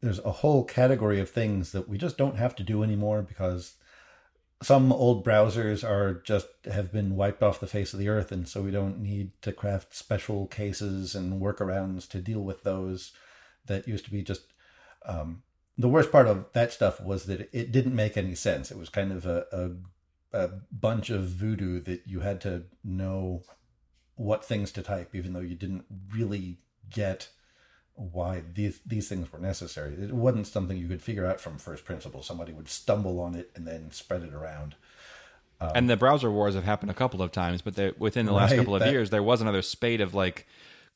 there's 0.00 0.18
a 0.20 0.32
whole 0.32 0.64
category 0.64 1.20
of 1.20 1.30
things 1.30 1.72
that 1.72 1.88
we 1.88 1.98
just 1.98 2.16
don't 2.16 2.36
have 2.36 2.54
to 2.56 2.62
do 2.62 2.82
anymore 2.82 3.22
because 3.22 3.74
some 4.62 4.92
old 4.92 5.24
browsers 5.24 5.82
are 5.88 6.14
just 6.14 6.48
have 6.70 6.92
been 6.92 7.16
wiped 7.16 7.42
off 7.42 7.60
the 7.60 7.66
face 7.66 7.92
of 7.92 7.98
the 7.98 8.08
earth 8.08 8.30
and 8.30 8.46
so 8.46 8.62
we 8.62 8.70
don't 8.70 8.98
need 8.98 9.30
to 9.42 9.52
craft 9.52 9.94
special 9.94 10.46
cases 10.46 11.14
and 11.14 11.40
workarounds 11.40 12.08
to 12.08 12.20
deal 12.20 12.40
with 12.40 12.62
those 12.62 13.12
that 13.66 13.88
used 13.88 14.04
to 14.04 14.10
be 14.10 14.22
just 14.22 14.52
um, 15.06 15.42
the 15.80 15.88
worst 15.88 16.12
part 16.12 16.26
of 16.26 16.52
that 16.52 16.72
stuff 16.72 17.00
was 17.00 17.24
that 17.24 17.48
it 17.52 17.72
didn't 17.72 17.94
make 17.94 18.16
any 18.16 18.34
sense. 18.34 18.70
It 18.70 18.78
was 18.78 18.90
kind 18.90 19.12
of 19.12 19.24
a, 19.24 19.46
a, 19.52 20.38
a 20.38 20.48
bunch 20.70 21.08
of 21.10 21.24
voodoo 21.24 21.80
that 21.80 22.02
you 22.06 22.20
had 22.20 22.40
to 22.42 22.64
know 22.84 23.42
what 24.16 24.44
things 24.44 24.70
to 24.72 24.82
type 24.82 25.14
even 25.14 25.32
though 25.32 25.40
you 25.40 25.54
didn't 25.54 25.86
really 26.14 26.58
get 26.90 27.30
why 28.00 28.42
these 28.54 28.80
these 28.86 29.08
things 29.08 29.30
were 29.30 29.38
necessary. 29.38 29.94
It 29.94 30.12
wasn't 30.12 30.46
something 30.46 30.76
you 30.76 30.88
could 30.88 31.02
figure 31.02 31.26
out 31.26 31.40
from 31.40 31.58
first 31.58 31.84
principles. 31.84 32.26
Somebody 32.26 32.52
would 32.52 32.68
stumble 32.68 33.20
on 33.20 33.34
it 33.34 33.50
and 33.54 33.66
then 33.66 33.90
spread 33.90 34.22
it 34.22 34.32
around. 34.32 34.74
Um, 35.60 35.72
and 35.74 35.90
the 35.90 35.96
browser 35.98 36.30
wars 36.30 36.54
have 36.54 36.64
happened 36.64 36.90
a 36.90 36.94
couple 36.94 37.20
of 37.20 37.30
times, 37.30 37.60
but 37.60 37.76
they, 37.76 37.92
within 37.98 38.24
the 38.24 38.32
last 38.32 38.52
right, 38.52 38.56
couple 38.56 38.74
of 38.74 38.80
that, 38.80 38.90
years, 38.90 39.10
there 39.10 39.22
was 39.22 39.42
another 39.42 39.60
spate 39.60 40.00
of 40.00 40.14
like 40.14 40.46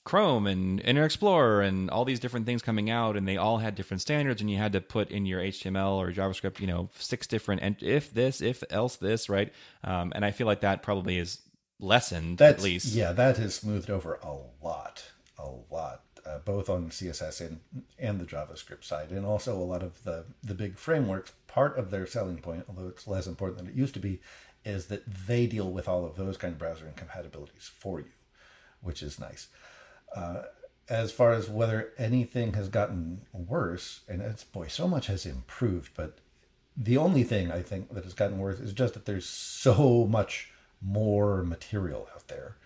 Chrome 0.05 0.47
and 0.47 0.81
Internet 0.81 1.05
Explorer 1.05 1.61
and 1.61 1.91
all 1.91 2.07
these 2.07 2.21
different 2.21 2.47
things 2.47 2.63
coming 2.63 2.89
out, 2.89 3.19
and 3.19 3.29
they 3.29 3.37
all 3.37 3.59
had 3.59 3.75
different 3.75 4.01
standards, 4.01 4.41
and 4.41 4.51
you 4.51 4.57
had 4.57 4.73
to 4.73 4.81
put 4.81 5.11
in 5.11 5.27
your 5.27 5.43
HTML 5.43 5.97
or 5.97 6.11
JavaScript, 6.13 6.61
you 6.61 6.67
know, 6.67 6.89
six 6.95 7.27
different 7.27 7.61
and 7.61 7.77
if 7.83 8.15
this, 8.15 8.41
if 8.41 8.65
else 8.71 8.97
this, 8.97 9.29
right? 9.29 9.53
Um, 9.83 10.13
and 10.15 10.25
I 10.25 10.31
feel 10.31 10.47
like 10.47 10.63
that 10.63 10.83
probably 10.83 11.19
is 11.19 11.41
lessened 11.79 12.41
at 12.41 12.63
least. 12.63 12.95
Yeah, 12.95 13.13
that 13.13 13.37
has 13.37 13.55
smoothed 13.55 13.91
over 13.91 14.19
a 14.23 14.35
lot, 14.65 15.05
a 15.39 15.51
lot 15.71 16.04
uh, 16.27 16.39
both 16.39 16.69
on 16.69 16.91
CSS 16.91 17.41
and 17.41 17.61
and 17.99 18.21
the 18.21 18.25
JavaScript 18.25 18.85
side, 18.85 19.11
and 19.11 19.27
also 19.27 19.57
a 19.57 19.63
lot 19.63 19.83
of 19.83 20.05
the 20.05 20.25
the 20.43 20.55
big 20.55 20.79
frameworks. 20.79 21.33
Part 21.47 21.79
of 21.79 21.91
their 21.91 22.07
selling 22.07 22.39
point, 22.39 22.65
although 22.69 22.89
it's 22.89 23.07
less 23.07 23.27
important 23.27 23.59
than 23.59 23.69
it 23.69 23.75
used 23.75 23.95
to 23.95 24.01
be, 24.01 24.21
is 24.65 24.87
that 24.87 25.05
they 25.07 25.47
deal 25.47 25.71
with 25.71 25.89
all 25.89 26.05
of 26.05 26.17
those 26.17 26.37
kind 26.37 26.53
of 26.53 26.59
browser 26.59 26.87
incompatibilities 26.87 27.71
for 27.79 28.01
you, 28.01 28.13
which 28.81 29.03
is 29.03 29.21
nice. 29.21 29.49
Uh, 30.15 30.43
as 30.89 31.13
far 31.13 31.33
as 31.33 31.49
whether 31.49 31.93
anything 31.97 32.55
has 32.55 32.69
gotten 32.69 33.23
worse, 33.33 34.01
and 34.09 34.21
it's 34.21 34.45
boy, 34.45 34.67
so 34.67 34.87
much 34.87 35.07
has 35.07 35.25
improved, 35.25 35.93
but 35.97 36.19
the 36.77 36.97
only 36.97 37.23
thing 37.23 37.51
I 37.51 37.63
think 37.63 37.95
that 37.95 38.05
has 38.05 38.15
gotten 38.15 38.39
worse 38.39 38.59
is 38.59 38.73
just 38.73 38.95
that 38.95 39.07
there's 39.07 39.27
so 39.27 40.07
much 40.11 40.51
more 40.83 41.43
material 41.43 42.09
out 42.15 42.29
there. 42.29 42.57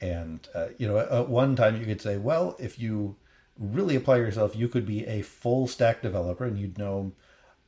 And, 0.00 0.46
uh, 0.54 0.68
you 0.78 0.88
know, 0.88 0.98
at 0.98 1.28
one 1.28 1.56
time 1.56 1.78
you 1.78 1.84
could 1.84 2.00
say, 2.00 2.16
well, 2.16 2.56
if 2.58 2.78
you 2.78 3.16
really 3.58 3.96
apply 3.96 4.16
yourself, 4.16 4.56
you 4.56 4.68
could 4.68 4.86
be 4.86 5.06
a 5.06 5.22
full 5.22 5.66
stack 5.66 6.00
developer 6.00 6.44
and 6.44 6.58
you'd 6.58 6.78
know 6.78 7.12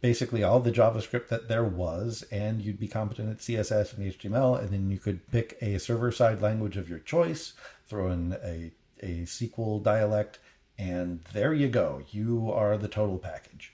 basically 0.02 0.42
all 0.42 0.58
the 0.60 0.72
JavaScript 0.72 1.28
that 1.28 1.48
there 1.48 1.64
was, 1.64 2.24
and 2.32 2.60
you'd 2.60 2.80
be 2.80 2.88
competent 2.88 3.30
at 3.30 3.38
CSS 3.38 3.96
and 3.96 4.12
HTML, 4.12 4.60
and 4.60 4.70
then 4.70 4.90
you 4.90 4.98
could 4.98 5.30
pick 5.30 5.56
a 5.62 5.78
server 5.78 6.10
side 6.10 6.42
language 6.42 6.76
of 6.76 6.88
your 6.88 6.98
choice, 6.98 7.52
throw 7.86 8.10
in 8.10 8.36
a, 8.42 8.72
a 9.00 9.22
SQL 9.22 9.80
dialect, 9.82 10.40
and 10.76 11.20
there 11.32 11.54
you 11.54 11.68
go. 11.68 12.02
You 12.10 12.50
are 12.52 12.76
the 12.76 12.88
total 12.88 13.18
package. 13.18 13.72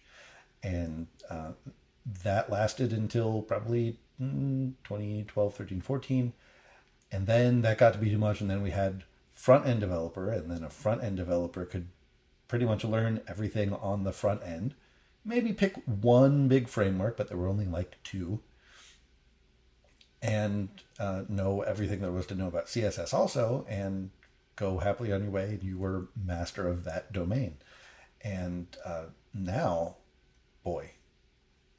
And 0.63 1.07
uh, 1.31 1.53
that 2.25 2.51
lasted 2.51 2.93
until 2.93 3.41
probably 3.41 3.99
mm, 4.21 4.75
2012, 4.85 5.55
13, 5.55 5.81
14 5.81 6.33
and 7.11 7.27
then 7.27 7.63
that 7.63 7.79
got 7.79 7.93
to 7.95 7.99
be 7.99 8.11
too 8.11 8.19
much 8.19 8.41
and 8.41 8.51
then 8.51 8.63
we 8.63 8.71
had 8.71 9.05
front 9.33 9.67
end 9.67 9.81
developer 9.81 10.31
and 10.31 10.51
then 10.51 10.63
a 10.63 10.71
front 10.71 11.03
end 11.03 11.17
developer 11.17 11.65
could 11.65 11.89
pretty 12.49 12.65
much 12.65 12.85
learn 12.85 13.21
everything 13.27 13.73
on 13.75 14.05
the 14.05 14.13
front 14.13 14.43
end. 14.43 14.75
Maybe 15.25 15.53
pick 15.53 15.75
one 15.87 16.49
big 16.49 16.69
framework 16.69 17.17
but 17.17 17.29
there 17.29 17.37
were 17.37 17.49
only 17.49 17.67
like 17.67 17.97
two. 18.03 18.41
And 20.21 20.69
uh, 20.99 21.23
know 21.29 21.63
everything 21.63 22.01
there 22.01 22.11
was 22.11 22.27
to 22.27 22.35
know 22.35 22.49
about 22.49 22.67
css 22.67 23.15
also 23.15 23.65
and 23.69 24.11
go 24.57 24.79
happily 24.79 25.13
on 25.13 25.23
your 25.23 25.31
way 25.31 25.51
and 25.51 25.63
you 25.63 25.79
were 25.79 26.09
master 26.23 26.67
of 26.67 26.85
that 26.85 27.13
domain. 27.13 27.57
And 28.21 28.67
uh, 28.85 29.05
now 29.33 29.97
boy 30.65 30.91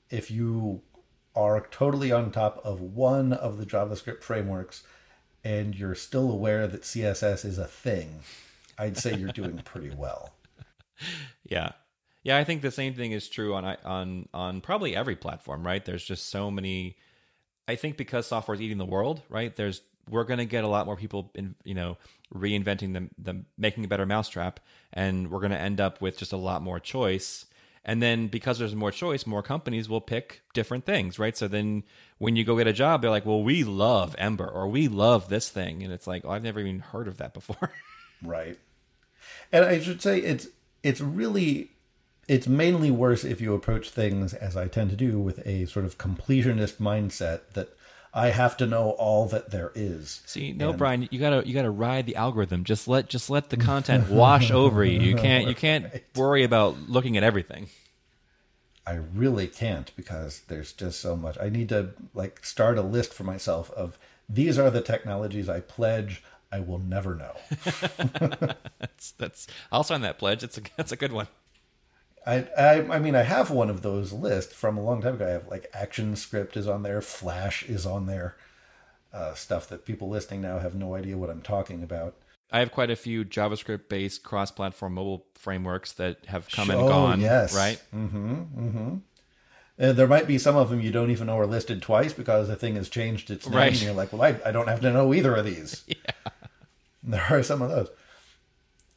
if 0.10 0.32
you 0.32 0.82
are 1.36 1.68
totally 1.70 2.12
on 2.12 2.32
top 2.32 2.60
of 2.64 2.82
one 2.82 3.34
of 3.34 3.58
the 3.58 3.66
javascript 3.66 4.24
frameworks 4.24 4.84
and 5.44 5.76
you're 5.76 5.96
still 5.96 6.30
aware 6.30 6.68
that 6.68 6.82
CSS 6.82 7.46
is 7.46 7.58
a 7.58 7.66
thing, 7.66 8.22
I'd 8.78 8.98
say 8.98 9.16
you're 9.16 9.32
doing 9.32 9.58
pretty 9.66 9.92
well. 9.92 10.34
Yeah. 11.44 11.72
Yeah, 12.24 12.38
I 12.38 12.44
think 12.44 12.62
the 12.62 12.72
same 12.72 12.94
thing 12.94 13.14
is 13.14 13.30
true 13.30 13.56
on 13.56 13.66
on 13.86 14.28
on 14.34 14.62
probably 14.62 14.96
every 14.96 15.16
platform, 15.16 15.66
right? 15.66 15.84
There's 15.84 16.04
just 16.04 16.30
so 16.30 16.52
many 16.52 16.98
I 17.68 17.76
think 17.76 17.98
because 17.98 18.28
software 18.28 18.56
is 18.56 18.62
eating 18.62 18.78
the 18.78 18.86
world, 18.86 19.22
right? 19.30 19.56
There's 19.56 19.82
we're 20.10 20.24
going 20.24 20.40
to 20.40 20.46
get 20.46 20.64
a 20.64 20.68
lot 20.68 20.86
more 20.86 20.96
people 20.96 21.32
in, 21.36 21.56
you 21.64 21.76
know, 21.76 21.98
reinventing 22.34 22.94
the 22.94 23.10
the 23.18 23.46
making 23.58 23.86
a 23.86 23.88
better 23.88 24.06
mousetrap 24.06 24.60
and 24.92 25.32
we're 25.32 25.40
going 25.40 25.52
to 25.52 25.60
end 25.60 25.80
up 25.80 26.02
with 26.02 26.18
just 26.18 26.34
a 26.34 26.38
lot 26.38 26.62
more 26.62 26.80
choice 26.80 27.46
and 27.90 28.04
then 28.04 28.28
because 28.28 28.60
there's 28.60 28.76
more 28.76 28.92
choice, 28.92 29.26
more 29.26 29.42
companies 29.42 29.90
will 29.90 30.00
pick 30.00 30.44
different 30.54 30.86
things, 30.86 31.18
right? 31.18 31.36
So 31.36 31.48
then 31.48 31.82
when 32.20 32.36
you 32.36 32.44
go 32.44 32.56
get 32.56 32.68
a 32.68 32.72
job, 32.72 33.02
they're 33.02 33.10
like, 33.10 33.26
well, 33.26 33.42
we 33.42 33.64
love 33.64 34.16
Ember 34.20 34.48
or 34.48 34.68
we 34.68 34.88
love 34.88 35.28
this 35.28 35.50
thing. 35.50 35.82
And 35.82 35.92
it's 35.92 36.06
like, 36.06 36.24
oh, 36.24 36.30
I've 36.30 36.44
never 36.44 36.60
even 36.60 36.82
heard 36.82 37.08
of 37.08 37.18
that 37.18 37.34
before. 37.34 37.72
right. 38.24 38.60
And 39.52 39.66
I 39.66 39.80
should 39.80 40.04
say 40.04 40.20
it's 40.20 40.50
it's 40.84 41.02
really 41.02 41.72
it's 42.28 42.48
mainly 42.48 42.92
worse 42.92 43.24
if 43.24 43.42
you 43.42 43.56
approach 43.56 43.90
things 43.90 44.36
as 44.36 44.56
I 44.56 44.68
tend 44.68 44.92
to 44.92 44.96
do 44.96 45.20
with 45.20 45.40
a 45.48 45.66
sort 45.66 45.84
of 45.84 45.98
completionist 45.98 46.76
mindset 46.76 47.54
that 47.54 47.70
I 48.14 48.28
have 48.28 48.56
to 48.58 48.68
know 48.68 48.92
all 48.92 49.28
that 49.30 49.50
there 49.50 49.72
is. 49.74 50.22
See, 50.28 50.52
no, 50.52 50.70
and, 50.70 50.78
Brian, 50.78 51.08
you 51.10 51.20
gotta 51.20 51.48
you 51.48 51.56
gotta 51.56 51.72
ride 51.72 52.06
the 52.06 52.18
algorithm. 52.18 52.66
Just 52.66 52.88
let 52.88 53.10
just 53.10 53.32
let 53.32 53.50
the 53.50 53.58
content 53.58 54.10
wash 54.10 54.52
over 54.52 54.84
you. 54.84 55.00
You 55.00 55.16
can't 55.16 55.48
you 55.48 55.56
can't 55.56 55.86
right. 55.92 56.04
worry 56.16 56.44
about 56.44 56.78
looking 56.88 57.18
at 57.18 57.24
everything. 57.24 57.68
I 58.90 58.96
really 59.14 59.46
can't 59.46 59.96
because 59.96 60.42
there's 60.48 60.74
just 60.74 61.00
so 61.00 61.16
much. 61.16 61.38
I 61.40 61.50
need 61.50 61.70
to 61.70 61.92
like 62.16 62.44
start 62.44 62.80
a 62.80 62.82
list 62.82 63.14
for 63.14 63.24
myself 63.24 63.70
of 63.72 64.00
these 64.28 64.58
are 64.58 64.72
the 64.72 64.82
technologies 64.82 65.48
I 65.48 65.60
pledge 65.60 66.24
I 66.52 66.60
will 66.62 66.80
never 66.80 67.14
know. 67.14 67.36
that's 68.80 69.12
that's 69.12 69.46
I'll 69.72 69.84
sign 69.84 70.02
that 70.02 70.18
pledge. 70.18 70.44
It's 70.44 70.58
a 70.58 70.62
that's 70.76 70.92
a 70.92 70.96
good 70.96 71.12
one. 71.12 71.28
I, 72.26 72.48
I, 72.58 72.96
I 72.96 73.00
mean, 73.00 73.16
I 73.16 73.22
have 73.22 73.52
one 73.52 73.70
of 73.70 73.84
those 73.84 74.12
lists 74.12 74.54
from 74.54 74.76
a 74.76 74.84
long 74.84 75.04
time 75.04 75.16
ago. 75.16 75.28
I 75.28 75.30
have 75.30 75.48
like 75.48 75.72
ActionScript 75.72 76.58
is 76.58 76.68
on 76.68 76.82
there, 76.82 77.00
Flash 77.02 77.64
is 77.64 77.86
on 77.86 78.08
there, 78.08 78.38
uh, 79.14 79.36
stuff 79.36 79.68
that 79.70 79.86
people 79.86 80.10
listening 80.10 80.42
now 80.42 80.58
have 80.58 80.74
no 80.74 80.96
idea 80.96 81.18
what 81.18 81.30
I'm 81.30 81.44
talking 81.44 81.84
about. 81.84 82.16
I 82.52 82.60
have 82.60 82.72
quite 82.72 82.90
a 82.90 82.96
few 82.96 83.24
JavaScript 83.24 83.90
based 83.90 84.24
cross 84.24 84.52
platform 84.52 84.94
mobile 84.94 85.26
frameworks 85.36 85.94
that 85.94 86.26
have 86.26 86.50
come 86.50 86.70
and 86.70 86.80
oh, 86.80 86.88
gone. 86.88 87.22
Yes. 87.22 87.56
Right? 87.56 87.82
Mm-hmm. 87.96 88.34
Mm-hmm. 88.34 88.96
And 89.78 89.98
there 89.98 90.08
might 90.08 90.28
be 90.28 90.38
some 90.38 90.56
of 90.56 90.70
them 90.70 90.82
you 90.82 90.92
don't 90.92 91.12
even 91.12 91.28
know 91.28 91.38
are 91.38 91.46
listed 91.46 91.82
twice 91.82 92.12
because 92.12 92.48
the 92.48 92.56
thing 92.56 92.76
has 92.76 92.90
changed 92.90 93.30
its 93.32 93.48
name. 93.48 93.58
Right. 93.58 93.72
And 93.72 93.82
you're 93.82 93.94
like, 93.94 94.12
well, 94.12 94.24
I, 94.24 94.40
I 94.46 94.52
don't 94.52 94.68
have 94.68 94.82
to 94.82 94.92
know 94.92 95.14
either 95.14 95.36
of 95.36 95.46
these. 95.46 95.84
yeah. 95.88 95.96
There 97.04 97.26
are 97.30 97.44
some 97.44 97.62
of 97.62 97.70
those 97.70 97.90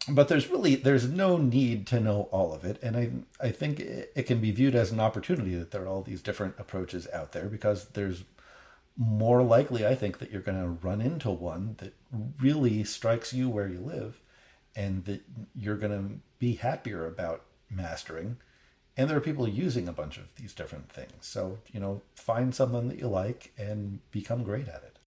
but 0.08 0.28
there's 0.28 0.48
really 0.50 0.74
there's 0.74 1.08
no 1.08 1.36
need 1.36 1.86
to 1.86 2.00
know 2.00 2.28
all 2.32 2.52
of 2.52 2.64
it 2.64 2.82
and 2.82 2.96
i 2.96 3.10
i 3.40 3.50
think 3.50 3.78
it, 3.78 4.12
it, 4.14 4.22
can 4.24 4.40
be 4.40 4.50
viewed 4.50 4.74
as 4.74 4.90
an 4.90 5.00
opportunity 5.00 5.54
that 5.54 5.70
there 5.70 5.82
are 5.82 5.88
all 5.88 6.02
these 6.02 6.22
different 6.22 6.54
approaches 6.58 7.06
out 7.12 7.32
there 7.32 7.46
because 7.46 7.86
there's 7.90 8.24
more 8.96 9.42
likely 9.42 9.86
i 9.86 9.94
think 9.94 10.18
that 10.18 10.30
you're 10.30 10.42
going 10.42 10.60
to 10.60 10.86
run 10.86 11.00
into 11.00 11.30
one 11.30 11.74
that 11.78 11.94
really 12.40 12.84
strikes 12.84 13.32
you 13.32 13.48
where 13.48 13.68
you 13.68 13.80
live 13.80 14.20
and 14.74 15.04
that 15.04 15.22
you're 15.54 15.76
going 15.76 15.92
to 15.92 16.14
be 16.38 16.54
happier 16.54 17.06
about 17.06 17.44
mastering. 17.70 18.38
And 18.96 19.08
there 19.08 19.16
are 19.16 19.22
people 19.22 19.48
using 19.48 19.88
a 19.88 19.92
bunch 19.92 20.18
of 20.18 20.34
these 20.36 20.52
different 20.52 20.90
things. 20.90 21.12
So 21.20 21.58
you 21.72 21.80
know 21.80 22.02
find 22.14 22.54
something 22.54 22.88
that 22.88 22.98
you 22.98 23.08
like 23.08 23.52
and 23.56 24.00
become 24.10 24.42
great 24.42 24.68
at 24.68 24.82
it. 24.82 24.98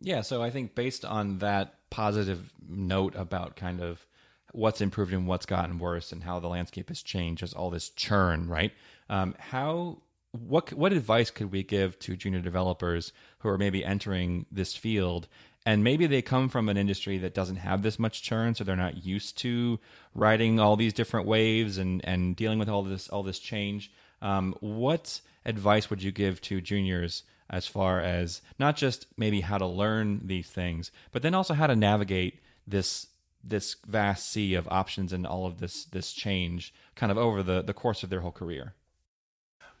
Yeah 0.00 0.22
so 0.22 0.42
i 0.42 0.50
think 0.50 0.74
based 0.74 1.04
on 1.04 1.38
that 1.38 1.74
positive 1.90 2.52
note 2.68 3.14
about 3.16 3.54
kind 3.54 3.80
of 3.80 4.06
what's 4.52 4.80
improved 4.80 5.12
and 5.12 5.26
what's 5.26 5.46
gotten 5.46 5.78
worse 5.78 6.12
and 6.12 6.24
how 6.24 6.38
the 6.38 6.48
landscape 6.48 6.88
has 6.88 7.02
changed 7.02 7.42
as 7.42 7.52
all 7.52 7.70
this 7.70 7.88
churn, 7.88 8.48
right? 8.48 8.72
Um, 9.08 9.34
how 9.38 9.98
what 10.34 10.72
what 10.72 10.92
advice 10.92 11.30
could 11.30 11.52
we 11.52 11.62
give 11.62 11.98
to 12.00 12.16
junior 12.16 12.40
developers 12.40 13.12
who 13.38 13.48
are 13.48 13.58
maybe 13.58 13.84
entering 13.84 14.46
this 14.50 14.74
field 14.74 15.28
and 15.66 15.82
maybe 15.82 16.06
they 16.06 16.20
come 16.20 16.48
from 16.48 16.68
an 16.68 16.76
industry 16.76 17.18
that 17.18 17.34
doesn't 17.34 17.56
have 17.56 17.82
this 17.82 17.98
much 17.98 18.22
churn 18.22 18.54
so 18.54 18.64
they're 18.64 18.76
not 18.76 19.04
used 19.04 19.38
to 19.38 19.78
riding 20.14 20.58
all 20.58 20.76
these 20.76 20.92
different 20.92 21.26
waves 21.26 21.78
and 21.78 22.04
and 22.04 22.34
dealing 22.36 22.58
with 22.58 22.68
all 22.68 22.82
this 22.82 23.08
all 23.08 23.22
this 23.22 23.38
change 23.38 23.92
um, 24.22 24.54
what 24.60 25.20
advice 25.46 25.88
would 25.88 26.02
you 26.02 26.10
give 26.10 26.40
to 26.40 26.60
juniors 26.60 27.22
as 27.48 27.66
far 27.66 28.00
as 28.00 28.42
not 28.58 28.74
just 28.74 29.06
maybe 29.16 29.40
how 29.42 29.58
to 29.58 29.66
learn 29.66 30.20
these 30.24 30.48
things 30.48 30.90
but 31.12 31.22
then 31.22 31.34
also 31.34 31.54
how 31.54 31.66
to 31.66 31.76
navigate 31.76 32.40
this 32.66 33.06
this 33.46 33.76
vast 33.86 34.28
sea 34.28 34.54
of 34.54 34.66
options 34.68 35.12
and 35.12 35.26
all 35.26 35.46
of 35.46 35.58
this 35.58 35.84
this 35.84 36.12
change 36.12 36.72
kind 36.94 37.12
of 37.12 37.18
over 37.18 37.42
the 37.42 37.62
the 37.62 37.74
course 37.74 38.02
of 38.02 38.10
their 38.10 38.20
whole 38.20 38.32
career. 38.32 38.74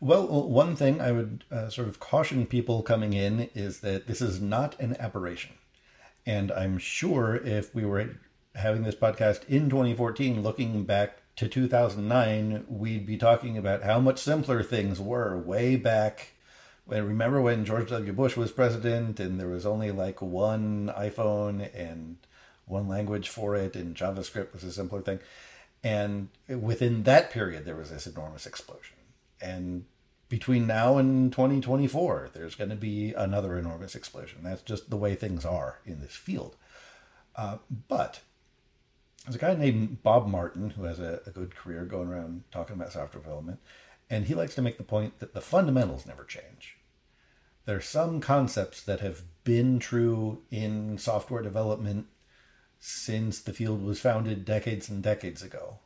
Well, 0.00 0.26
one 0.26 0.76
thing 0.76 1.00
I 1.00 1.12
would 1.12 1.44
uh, 1.50 1.70
sort 1.70 1.88
of 1.88 2.00
caution 2.00 2.46
people 2.46 2.82
coming 2.82 3.12
in 3.12 3.48
is 3.54 3.80
that 3.80 4.06
this 4.06 4.20
is 4.20 4.40
not 4.40 4.78
an 4.80 4.96
aberration. 4.98 5.52
And 6.26 6.52
I'm 6.52 6.78
sure 6.78 7.36
if 7.36 7.74
we 7.74 7.84
were 7.84 8.16
having 8.54 8.82
this 8.82 8.94
podcast 8.94 9.48
in 9.48 9.70
2014, 9.70 10.42
looking 10.42 10.84
back 10.84 11.18
to 11.36 11.48
2009, 11.48 12.66
we'd 12.68 13.06
be 13.06 13.16
talking 13.16 13.58
about 13.58 13.82
how 13.82 13.98
much 13.98 14.18
simpler 14.18 14.62
things 14.62 15.00
were 15.00 15.36
way 15.36 15.76
back. 15.76 16.32
When, 16.86 17.06
remember 17.06 17.40
when 17.40 17.64
George 17.64 17.90
W. 17.90 18.12
Bush 18.12 18.36
was 18.36 18.52
president 18.52 19.18
and 19.18 19.40
there 19.40 19.48
was 19.48 19.66
only 19.66 19.90
like 19.90 20.20
one 20.20 20.92
iPhone 20.96 21.68
and 21.74 22.16
one 22.66 22.88
language 22.88 23.28
for 23.28 23.54
it, 23.54 23.76
and 23.76 23.94
JavaScript 23.94 24.52
was 24.52 24.64
a 24.64 24.72
simpler 24.72 25.02
thing. 25.02 25.20
And 25.82 26.28
within 26.48 27.02
that 27.02 27.30
period, 27.30 27.64
there 27.64 27.76
was 27.76 27.90
this 27.90 28.06
enormous 28.06 28.46
explosion. 28.46 28.96
And 29.40 29.84
between 30.28 30.66
now 30.66 30.96
and 30.96 31.30
2024, 31.32 32.30
there's 32.32 32.54
going 32.54 32.70
to 32.70 32.76
be 32.76 33.12
another 33.12 33.58
enormous 33.58 33.94
explosion. 33.94 34.40
That's 34.42 34.62
just 34.62 34.90
the 34.90 34.96
way 34.96 35.14
things 35.14 35.44
are 35.44 35.80
in 35.84 36.00
this 36.00 36.14
field. 36.14 36.56
Uh, 37.36 37.58
but 37.88 38.20
there's 39.24 39.36
a 39.36 39.38
guy 39.38 39.54
named 39.54 40.02
Bob 40.02 40.26
Martin 40.26 40.70
who 40.70 40.84
has 40.84 40.98
a, 40.98 41.20
a, 41.26 41.30
good 41.30 41.54
career 41.54 41.84
going 41.84 42.08
around 42.08 42.44
talking 42.50 42.76
about 42.76 42.92
software 42.92 43.22
development, 43.22 43.58
and 44.08 44.26
he 44.26 44.34
likes 44.34 44.54
to 44.54 44.62
make 44.62 44.78
the 44.78 44.84
point 44.84 45.18
that 45.18 45.34
the 45.34 45.40
fundamentals 45.40 46.06
never 46.06 46.24
change. 46.24 46.76
There 47.64 47.76
are 47.76 47.80
some 47.80 48.20
concepts 48.20 48.82
that 48.82 49.00
have 49.00 49.22
been 49.42 49.78
true 49.78 50.42
in 50.50 50.98
software 50.98 51.42
development 51.42 52.06
since 52.78 53.40
the 53.40 53.52
field 53.52 53.82
was 53.82 54.00
founded 54.00 54.44
decades 54.44 54.90
and 54.90 55.02
decades 55.02 55.42
ago. 55.42 55.78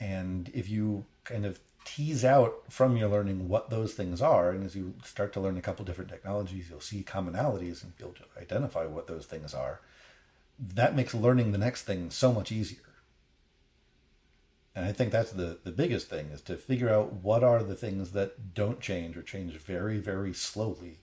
And 0.00 0.50
if 0.54 0.68
you 0.68 1.04
kind 1.24 1.44
of 1.44 1.60
tease 1.86 2.24
out 2.24 2.64
from 2.68 2.96
your 2.96 3.08
learning 3.08 3.48
what 3.48 3.70
those 3.70 3.94
things 3.94 4.20
are, 4.20 4.50
and 4.50 4.64
as 4.64 4.74
you 4.74 4.94
start 5.04 5.32
to 5.32 5.40
learn 5.40 5.56
a 5.56 5.62
couple 5.62 5.84
different 5.84 6.10
technologies, 6.10 6.68
you'll 6.68 6.80
see 6.80 7.02
commonalities 7.02 7.82
and 7.82 7.96
be 7.96 8.04
able 8.04 8.14
to 8.14 8.24
identify 8.38 8.84
what 8.84 9.06
those 9.06 9.24
things 9.24 9.54
are. 9.54 9.80
That 10.58 10.96
makes 10.96 11.14
learning 11.14 11.52
the 11.52 11.58
next 11.58 11.82
thing 11.82 12.10
so 12.10 12.32
much 12.32 12.50
easier. 12.50 12.80
And 14.74 14.84
I 14.84 14.92
think 14.92 15.12
that's 15.12 15.32
the, 15.32 15.58
the 15.62 15.70
biggest 15.70 16.10
thing 16.10 16.26
is 16.26 16.42
to 16.42 16.56
figure 16.56 16.90
out 16.90 17.14
what 17.14 17.44
are 17.44 17.62
the 17.62 17.76
things 17.76 18.10
that 18.12 18.52
don't 18.52 18.80
change 18.80 19.16
or 19.16 19.22
change 19.22 19.52
very, 19.52 19.98
very 19.98 20.34
slowly 20.34 20.98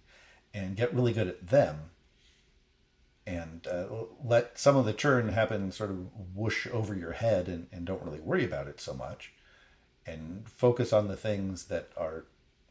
and 0.53 0.75
get 0.75 0.93
really 0.93 1.13
good 1.13 1.27
at 1.27 1.47
them 1.47 1.89
and 3.25 3.65
uh, 3.67 3.85
let 4.23 4.59
some 4.59 4.75
of 4.75 4.85
the 4.85 4.93
churn 4.93 5.29
happen 5.29 5.71
sort 5.71 5.89
of 5.89 6.09
whoosh 6.35 6.67
over 6.67 6.93
your 6.93 7.13
head 7.13 7.47
and, 7.47 7.67
and 7.71 7.85
don't 7.85 8.03
really 8.03 8.19
worry 8.19 8.43
about 8.43 8.67
it 8.67 8.81
so 8.81 8.93
much 8.93 9.31
and 10.05 10.47
focus 10.47 10.93
on 10.93 11.07
the 11.07 11.15
things 11.15 11.65
that 11.65 11.89
are 11.97 12.25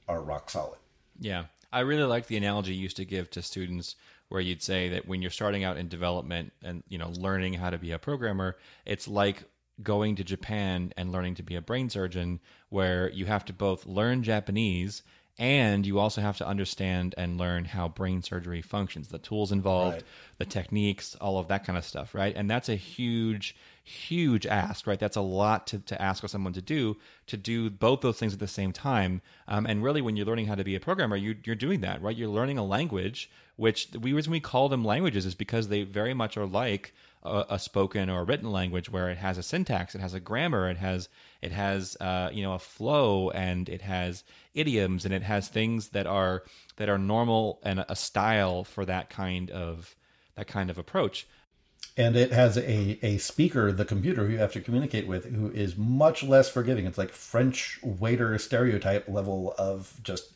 are 0.08 0.20
rock 0.20 0.50
solid. 0.50 0.78
Yeah. 1.18 1.44
I 1.72 1.80
really 1.80 2.02
like 2.02 2.26
the 2.26 2.36
analogy 2.36 2.74
you 2.74 2.82
used 2.82 2.96
to 2.98 3.04
give 3.04 3.30
to 3.30 3.42
students 3.42 3.96
where 4.28 4.40
you'd 4.40 4.62
say 4.62 4.88
that 4.90 5.06
when 5.06 5.22
you're 5.22 5.30
starting 5.30 5.64
out 5.64 5.76
in 5.76 5.88
development 5.88 6.52
and 6.62 6.82
you 6.88 6.98
know 6.98 7.10
learning 7.10 7.54
how 7.54 7.68
to 7.68 7.76
be 7.76 7.92
a 7.92 7.98
programmer 7.98 8.56
it's 8.86 9.06
like 9.06 9.44
going 9.82 10.16
to 10.16 10.24
japan 10.24 10.90
and 10.96 11.12
learning 11.12 11.34
to 11.34 11.42
be 11.42 11.54
a 11.54 11.60
brain 11.60 11.90
surgeon 11.90 12.40
where 12.70 13.10
you 13.10 13.26
have 13.26 13.44
to 13.44 13.52
both 13.52 13.84
learn 13.84 14.22
japanese 14.22 15.02
and 15.38 15.86
you 15.86 15.98
also 15.98 16.20
have 16.20 16.36
to 16.38 16.46
understand 16.46 17.14
and 17.16 17.38
learn 17.38 17.64
how 17.64 17.88
brain 17.88 18.22
surgery 18.22 18.62
functions 18.62 19.08
the 19.08 19.18
tools 19.18 19.52
involved 19.52 19.96
right. 19.96 20.04
the 20.38 20.44
techniques 20.44 21.14
all 21.20 21.38
of 21.38 21.48
that 21.48 21.64
kind 21.64 21.78
of 21.78 21.84
stuff 21.84 22.14
right? 22.14 22.34
And 22.36 22.50
that's 22.50 22.68
a 22.68 22.76
huge 22.76 23.56
huge 23.84 24.46
ask 24.46 24.86
right? 24.86 24.98
That's 24.98 25.16
a 25.16 25.22
lot 25.22 25.66
to, 25.68 25.78
to 25.78 26.00
ask 26.00 26.22
of 26.22 26.30
someone 26.30 26.52
to 26.52 26.62
do 26.62 26.96
to 27.26 27.36
do 27.36 27.70
both 27.70 28.00
those 28.00 28.18
things 28.18 28.32
at 28.32 28.38
the 28.38 28.48
same 28.48 28.72
time. 28.72 29.22
Um, 29.48 29.66
and 29.66 29.82
really 29.82 30.00
when 30.00 30.16
you're 30.16 30.26
learning 30.26 30.46
how 30.46 30.54
to 30.54 30.64
be 30.64 30.74
a 30.74 30.80
programmer 30.80 31.16
you, 31.16 31.36
you're 31.44 31.56
doing 31.56 31.80
that 31.80 32.02
right? 32.02 32.16
You're 32.16 32.28
learning 32.28 32.58
a 32.58 32.64
language 32.64 33.30
which 33.56 33.88
we 34.00 34.12
reason 34.12 34.32
we 34.32 34.40
call 34.40 34.68
them 34.68 34.84
languages 34.84 35.26
is 35.26 35.34
because 35.34 35.68
they 35.68 35.82
very 35.82 36.14
much 36.14 36.36
are 36.36 36.46
like 36.46 36.94
a, 37.22 37.44
a, 37.50 37.58
spoken 37.58 38.08
or 38.08 38.20
a 38.20 38.24
written 38.24 38.50
language 38.50 38.90
where 38.90 39.10
it 39.10 39.18
has 39.18 39.38
a 39.38 39.42
syntax, 39.42 39.94
it 39.94 40.00
has 40.00 40.14
a 40.14 40.20
grammar, 40.20 40.68
it 40.68 40.78
has 40.78 41.08
it 41.40 41.52
has 41.52 41.96
uh, 42.00 42.30
you 42.32 42.42
know 42.42 42.54
a 42.54 42.58
flow, 42.58 43.30
and 43.30 43.68
it 43.68 43.82
has 43.82 44.24
idioms, 44.54 45.04
and 45.04 45.14
it 45.14 45.22
has 45.22 45.48
things 45.48 45.90
that 45.90 46.06
are 46.06 46.42
that 46.76 46.88
are 46.88 46.98
normal 46.98 47.60
and 47.62 47.84
a 47.88 47.96
style 47.96 48.64
for 48.64 48.84
that 48.84 49.10
kind 49.10 49.50
of 49.50 49.94
that 50.34 50.46
kind 50.46 50.70
of 50.70 50.78
approach. 50.78 51.26
And 51.96 52.16
it 52.16 52.32
has 52.32 52.56
a, 52.56 52.98
a 53.04 53.18
speaker, 53.18 53.70
the 53.70 53.84
computer 53.84 54.26
who 54.26 54.32
you 54.32 54.38
have 54.38 54.52
to 54.52 54.60
communicate 54.60 55.06
with, 55.06 55.34
who 55.34 55.50
is 55.50 55.76
much 55.76 56.22
less 56.22 56.48
forgiving. 56.48 56.86
It's 56.86 56.96
like 56.96 57.10
French 57.10 57.78
waiter 57.82 58.36
stereotype 58.38 59.08
level 59.08 59.54
of 59.58 60.00
just 60.02 60.32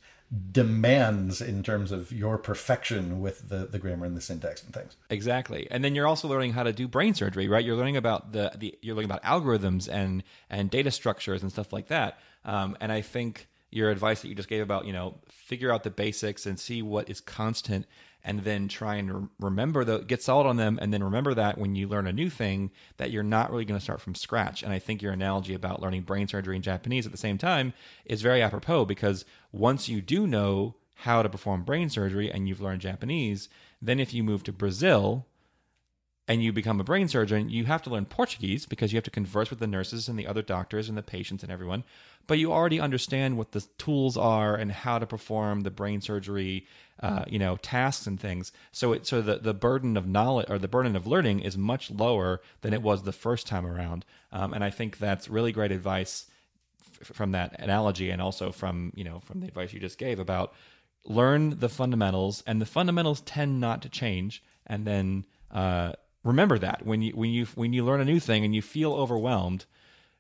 demands 0.51 1.41
in 1.41 1.63
terms 1.63 1.93
of 1.93 2.11
your 2.11 2.37
perfection 2.37 3.21
with 3.21 3.49
the, 3.49 3.59
the 3.59 3.79
grammar 3.79 4.07
and 4.07 4.17
the 4.17 4.21
syntax 4.21 4.63
and 4.63 4.75
things. 4.75 4.97
Exactly. 5.09 5.69
And 5.71 5.85
then 5.85 5.95
you're 5.95 6.07
also 6.07 6.29
learning 6.29 6.53
how 6.53 6.65
to 6.65 6.73
do 6.73 6.89
brain 6.89 7.15
surgery, 7.15 7.49
right? 7.49 7.65
You're 7.65 7.77
learning 7.77 7.97
about 7.97 8.33
the, 8.33 8.53
the 8.57 8.77
you're 8.83 8.97
learning 8.97 9.11
about 9.11 9.23
algorithms 9.23 9.89
and 9.89 10.25
and 10.51 10.69
data 10.69 10.91
structures 10.91 11.43
and 11.43 11.53
stuff 11.53 11.73
like 11.73 11.89
that. 11.89 12.19
Um, 12.45 12.77
and 12.81 12.91
I 12.91 13.03
think 13.03 13.49
your 13.71 13.91
advice 13.91 14.23
that 14.23 14.29
you 14.29 14.35
just 14.35 14.49
gave 14.49 14.63
about, 14.63 14.87
you 14.87 14.93
know, 14.93 15.19
figure 15.29 15.73
out 15.73 15.85
the 15.85 15.91
basics 15.91 16.45
and 16.47 16.59
see 16.59 16.83
what 16.83 17.09
is 17.09 17.21
constant 17.21 17.87
and 18.27 18.41
then 18.41 18.67
try 18.67 18.97
and 18.97 19.15
re- 19.15 19.29
remember 19.41 19.85
the 19.85 20.01
get 20.01 20.23
solid 20.23 20.47
on 20.47 20.57
them 20.57 20.79
and 20.83 20.93
then 20.93 21.03
remember 21.03 21.33
that 21.33 21.57
when 21.57 21.75
you 21.75 21.89
learn 21.89 22.07
a 22.07 22.13
new 22.13 22.29
thing 22.29 22.71
that 22.99 23.11
you're 23.11 23.23
not 23.23 23.51
really 23.51 23.65
going 23.65 23.79
to 23.79 23.85
start 23.85 24.01
from 24.01 24.15
scratch. 24.15 24.63
And 24.63 24.73
i 24.73 24.79
think 24.79 25.01
your 25.01 25.13
analogy 25.13 25.55
about 25.55 25.81
learning 25.81 26.03
brain 26.03 26.27
surgery 26.29 26.57
in 26.57 26.63
japanese 26.63 27.07
at 27.07 27.13
the 27.13 27.19
same 27.19 27.39
time 27.39 27.73
is 28.05 28.21
very 28.21 28.43
apropos 28.43 28.85
because 28.85 29.25
once 29.53 29.89
you 29.89 30.03
do 30.03 30.27
know 30.27 30.75
how 30.97 31.23
to 31.23 31.29
perform 31.29 31.63
brain 31.63 31.89
surgery 31.89 32.31
and 32.31 32.49
you've 32.49 32.61
learned 32.61 32.81
japanese 32.81 33.49
then 33.81 34.01
if 34.01 34.13
you 34.13 34.25
move 34.25 34.43
to 34.43 34.53
brazil 34.53 35.27
and 36.29 36.43
you 36.43 36.53
become 36.53 36.81
a 36.81 36.85
brain 36.85 37.07
surgeon, 37.09 37.51
you 37.51 37.67
have 37.67 37.83
to 37.83 37.91
learn 37.91 38.05
Portuguese 38.05 38.67
because 38.67 38.93
you 38.93 38.97
have 38.97 39.05
to 39.05 39.11
converse 39.11 39.49
with 39.49 39.61
the 39.61 39.67
nurses 39.67 40.09
and 40.09 40.19
the 40.19 40.27
other 40.27 40.43
doctors 40.43 40.89
and 40.89 40.99
the 40.99 41.03
patients 41.03 41.43
and 41.43 41.53
everyone. 41.53 41.85
But 42.27 42.39
you 42.39 42.53
already 42.53 42.81
understand 42.81 43.39
what 43.39 43.53
the 43.53 43.65
tools 43.79 44.17
are 44.17 44.57
and 44.57 44.73
how 44.73 44.99
to 44.99 45.07
perform 45.07 45.61
the 45.61 45.71
brain 45.71 46.01
surgery, 46.01 46.67
uh, 47.01 47.25
you 47.29 47.39
know, 47.39 47.57
tasks 47.59 48.09
and 48.09 48.19
things. 48.19 48.51
So 48.73 48.93
it 48.93 49.07
so 49.07 49.23
the 49.23 49.39
the 49.39 49.55
burden 49.55 49.97
of 49.97 50.09
knowledge 50.09 50.51
or 50.51 50.59
the 50.59 50.67
burden 50.67 50.97
of 50.97 51.07
learning 51.07 51.41
is 51.41 51.57
much 51.57 51.91
lower 51.93 52.41
than 52.63 52.75
it 52.75 52.83
was 52.83 53.05
the 53.05 53.13
first 53.13 53.47
time 53.47 53.65
around. 53.65 54.05
Um, 54.33 54.53
and 54.53 54.65
I 54.65 54.71
think 54.71 54.99
that's 54.99 55.29
really 55.29 55.53
great 55.53 55.71
advice 55.71 56.27
f- 57.01 57.15
from 57.15 57.31
that 57.33 57.61
analogy, 57.61 58.11
and 58.11 58.21
also 58.21 58.51
from 58.51 58.93
you 58.97 59.05
know 59.05 59.21
from 59.21 59.39
the 59.39 59.47
advice 59.47 59.73
you 59.73 59.79
just 59.79 59.99
gave 59.99 60.19
about 60.19 60.53
learn 61.05 61.61
the 61.61 61.69
fundamentals, 61.69 62.43
and 62.49 62.61
the 62.61 62.67
fundamentals 62.67 63.21
tend 63.21 63.61
not 63.61 63.83
to 63.83 63.89
change, 63.89 64.43
and 64.67 64.85
then. 64.85 65.25
Uh, 65.53 65.93
remember 66.27 66.59
that 66.59 66.85
when 66.85 67.03
you 67.03 67.13
when 67.13 67.31
you 67.31 67.47
when 67.55 67.73
you 67.73 67.85
learn 67.85 68.01
a 68.01 68.05
new 68.05 68.21
thing 68.21 68.45
and 68.45 68.55
you 68.55 68.61
feel 68.61 68.93
overwhelmed 68.93 69.65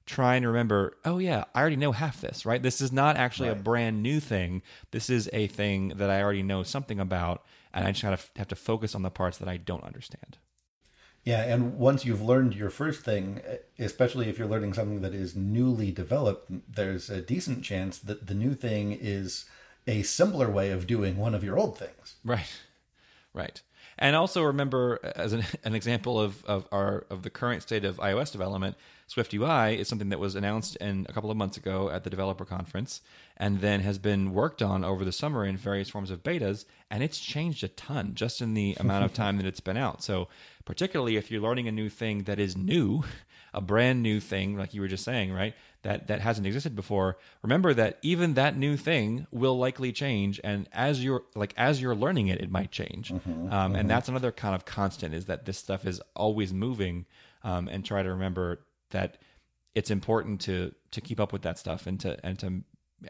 try 0.07 0.37
and 0.37 0.47
remember 0.47 0.97
oh 1.05 1.19
yeah 1.19 1.45
i 1.55 1.61
already 1.61 1.77
know 1.77 1.93
half 1.93 2.21
this 2.21 2.47
right? 2.47 2.63
This 2.63 2.81
is 2.81 2.93
not 2.93 3.17
actually 3.17 3.49
right. 3.49 3.59
a 3.59 3.63
brand 3.63 4.03
new 4.03 4.21
thing. 4.21 4.63
This 4.93 5.11
is 5.11 5.29
a 5.33 5.49
thing 5.49 5.89
that 5.97 6.09
i 6.09 6.23
already 6.23 6.43
know 6.43 6.63
something 6.63 7.01
about 7.01 7.45
and 7.75 7.85
i 7.87 7.91
just 7.91 8.03
kind 8.03 8.15
of 8.15 8.31
have 8.37 8.49
to 8.49 8.57
focus 8.57 8.95
on 8.95 9.03
the 9.03 9.11
parts 9.11 9.39
that 9.39 9.49
i 9.49 9.57
don't 9.57 9.85
understand. 9.85 10.39
Yeah 11.25 11.43
and 11.43 11.77
once 11.77 12.05
you've 12.05 12.23
learned 12.23 12.55
your 12.55 12.71
first 12.71 13.03
thing 13.03 13.43
especially 13.79 14.29
if 14.29 14.39
you're 14.39 14.47
learning 14.47 14.75
something 14.75 15.01
that 15.01 15.15
is 15.15 15.35
newly 15.35 15.91
developed 15.91 16.53
there's 16.73 17.11
a 17.11 17.21
decent 17.21 17.65
chance 17.65 17.99
that 17.99 18.29
the 18.29 18.35
new 18.35 18.55
thing 18.55 18.93
is 18.93 19.47
a 19.89 20.03
simpler 20.03 20.49
way 20.49 20.71
of 20.71 20.87
doing 20.87 21.17
one 21.17 21.35
of 21.35 21.45
your 21.45 21.59
old 21.59 21.79
things. 21.79 22.17
Right. 22.25 22.61
Right 23.35 23.61
and 23.99 24.15
also 24.15 24.43
remember, 24.43 25.01
uh, 25.03 25.13
as 25.17 25.33
an, 25.33 25.45
an 25.65 25.75
example 25.75 26.21
of, 26.21 26.45
of 26.45 26.67
our 26.73 27.07
of 27.11 27.23
the 27.23 27.31
current 27.31 27.63
state 27.63 27.85
of 27.85 27.97
iOS 27.99 28.33
development, 28.33 28.77
Swift 29.07 29.33
UI 29.33 29.79
is 29.79 29.89
something 29.89 30.09
that 30.09 30.19
was 30.19 30.35
announced 30.35 30.77
in 30.77 31.07
a 31.09 31.13
couple 31.13 31.31
of 31.31 31.37
months 31.37 31.57
ago 31.57 31.89
at 31.91 32.05
the 32.05 32.11
developer 32.11 32.45
conference, 32.45 33.01
and 33.37 33.61
then 33.61 33.81
has 33.81 33.99
been 33.99 34.33
worked 34.33 34.63
on 34.63 34.85
over 34.85 35.05
the 35.05 35.13
summer 35.13 35.45
in 35.45 35.57
various 35.57 35.89
forms 35.89 36.11
of 36.11 36.23
betas, 36.25 36.65
and 36.91 37.03
it's 37.03 37.21
changed 37.21 37.63
a 37.63 37.69
ton 37.69 38.15
just 38.15 38.41
in 38.41 38.55
the 38.55 38.77
amount 38.81 39.05
of 39.05 39.13
time 39.13 39.37
that 39.37 39.47
it's 39.47 39.61
been 39.61 39.77
out. 39.77 40.03
So, 40.03 40.29
particularly 40.65 41.17
if 41.17 41.31
you're 41.31 41.41
learning 41.41 41.69
a 41.69 41.73
new 41.73 41.89
thing 41.89 42.25
that 42.25 42.41
is 42.41 42.57
new, 42.57 43.05
a 43.55 43.61
brand 43.61 44.03
new 44.03 44.21
thing, 44.21 44.57
like 44.57 44.75
you 44.75 44.81
were 44.81 44.89
just 44.89 45.05
saying, 45.05 45.33
right? 45.33 45.55
That 45.87 46.09
that 46.09 46.21
hasn't 46.21 46.49
existed 46.49 46.75
before. 46.75 47.17
Remember 47.43 47.73
that 47.73 47.99
even 48.03 48.35
that 48.35 48.57
new 48.57 48.77
thing 48.77 49.29
will 49.31 49.57
likely 49.57 49.93
change, 49.93 50.41
and 50.43 50.69
as 50.73 51.05
you're 51.05 51.23
like 51.37 51.55
as 51.57 51.81
you're 51.81 51.95
learning 51.95 52.27
it, 52.27 52.41
it 52.41 52.51
might 52.51 52.73
change. 52.73 53.13
Mm-hmm, 53.13 53.31
um, 53.31 53.49
mm-hmm. 53.51 53.77
And 53.77 53.89
that's 53.89 54.09
another 54.09 54.33
kind 54.33 54.57
of 54.57 54.65
constant 54.65 55.15
is 55.15 55.27
that 55.27 55.45
this 55.45 55.59
stuff 55.59 55.87
is 55.87 56.03
always 56.17 56.53
moving, 56.53 57.07
um, 57.45 57.69
and 57.69 57.85
try 57.85 58.03
to 58.03 58.11
remember 58.11 58.67
that 58.91 59.19
it's 59.77 59.93
important 59.93 60.41
to 60.41 60.75
to 60.91 61.01
keep 61.01 61.21
up 61.21 61.33
with 61.33 61.43
that 61.43 61.57
stuff 61.57 61.87
and 61.87 62.01
to 62.01 62.19
and 62.27 62.37
to 62.41 62.65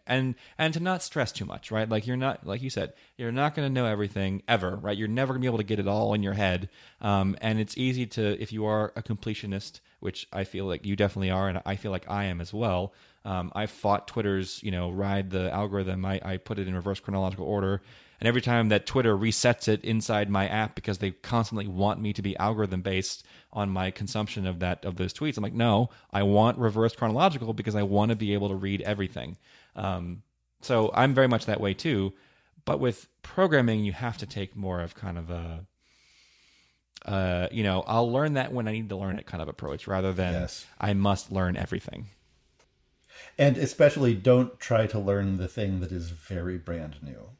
and 0.07 0.35
and 0.59 0.75
to 0.75 0.81
not 0.81 1.03
stress 1.03 1.33
too 1.33 1.45
much 1.45 1.71
right? 1.71 1.89
Like 1.89 2.07
you're 2.07 2.17
not 2.17 2.47
like 2.47 2.63
you 2.63 2.71
said 2.71 2.93
you're 3.17 3.33
not 3.33 3.55
going 3.55 3.67
to 3.67 3.73
know 3.73 3.87
everything 3.87 4.43
ever 4.49 4.77
right? 4.77 4.97
You're 4.97 5.09
never 5.09 5.33
going 5.33 5.41
to 5.41 5.45
be 5.45 5.49
able 5.49 5.59
to 5.59 5.65
get 5.65 5.79
it 5.79 5.89
all 5.89 6.15
in 6.15 6.23
your 6.23 6.35
head. 6.35 6.69
Um, 7.01 7.37
and 7.41 7.61
it's 7.61 7.77
easy 7.79 8.07
to 8.07 8.41
if 8.43 8.53
you 8.53 8.67
are 8.67 8.93
a 8.97 9.03
completionist 9.03 9.81
which 10.01 10.29
i 10.33 10.45
feel 10.45 10.67
like 10.67 10.85
you 10.85 10.95
definitely 10.95 11.31
are 11.31 11.49
and 11.49 11.61
i 11.65 11.75
feel 11.75 11.91
like 11.91 12.09
i 12.09 12.25
am 12.25 12.41
as 12.41 12.53
well 12.53 12.93
um, 13.25 13.51
i 13.55 13.67
fought 13.67 14.07
twitter's 14.07 14.63
you 14.63 14.71
know 14.71 14.91
ride 14.91 15.31
the 15.31 15.53
algorithm. 15.53 16.05
I, 16.05 16.21
I 16.25 16.37
put 16.37 16.59
it 16.59 16.69
in 16.69 16.75
reverse 16.75 17.01
chronological 17.01 17.47
order. 17.47 17.83
And 18.19 18.27
every 18.27 18.41
time 18.41 18.71
that 18.71 18.87
Twitter 18.87 19.15
resets 19.15 19.69
it 19.69 19.85
inside 19.85 20.31
my 20.31 20.49
app 20.49 20.75
because 20.75 20.99
they 20.99 21.11
constantly 21.11 21.67
want 21.67 22.01
me 22.01 22.15
to 22.15 22.23
be 22.23 22.35
algorithm 22.39 22.81
based 22.81 23.27
on 23.53 23.69
my 23.69 23.91
consumption 23.91 24.47
of 24.47 24.61
that 24.61 24.85
of 24.87 24.97
those 24.97 25.13
tweets, 25.13 25.37
I'm 25.37 25.43
like, 25.43 25.53
no, 25.53 25.91
I 26.11 26.23
want 26.23 26.59
reverse 26.59 26.97
chronological 26.97 27.53
because 27.53 27.75
I 27.75 27.83
want 27.83 28.11
to 28.11 28.17
be 28.17 28.33
able 28.33 28.49
to 28.49 28.55
read 28.55 28.81
everything. 28.83 29.37
Um, 29.77 30.23
so 30.63 30.91
I'm 30.95 31.15
very 31.15 31.29
much 31.29 31.47
that 31.47 31.61
way 31.61 31.75
too. 31.75 32.13
But 32.65 32.81
with 32.81 33.09
programming, 33.23 33.85
you 33.85 33.93
have 33.93 34.19
to 34.19 34.27
take 34.27 34.57
more 34.57 34.81
of 34.81 34.97
kind 34.97 35.19
of 35.19 35.31
a, 35.31 35.67
uh, 37.05 37.47
you 37.53 37.63
know, 37.63 37.85
I'll 37.87 38.11
learn 38.11 38.35
that 38.35 38.53
when 38.53 38.67
I 38.67 38.73
need 38.73 38.89
to 38.89 38.97
learn 38.97 39.19
it 39.19 39.27
kind 39.27 39.41
of 39.41 39.49
approach 39.49 39.87
rather 39.87 40.13
than 40.13 40.33
Yes. 40.33 40.67
I 40.81 40.93
must 40.93 41.31
learn 41.31 41.57
everything. 41.57 42.07
And 43.39 43.57
especially 43.57 44.15
don't 44.15 44.59
try 44.59 44.87
to 44.89 44.99
learn 44.99 45.37
the 45.37 45.49
thing 45.49 45.81
that 45.81 45.93
is 45.93 46.11
very 46.11 46.59
brand 46.59 46.97
new. 47.03 47.31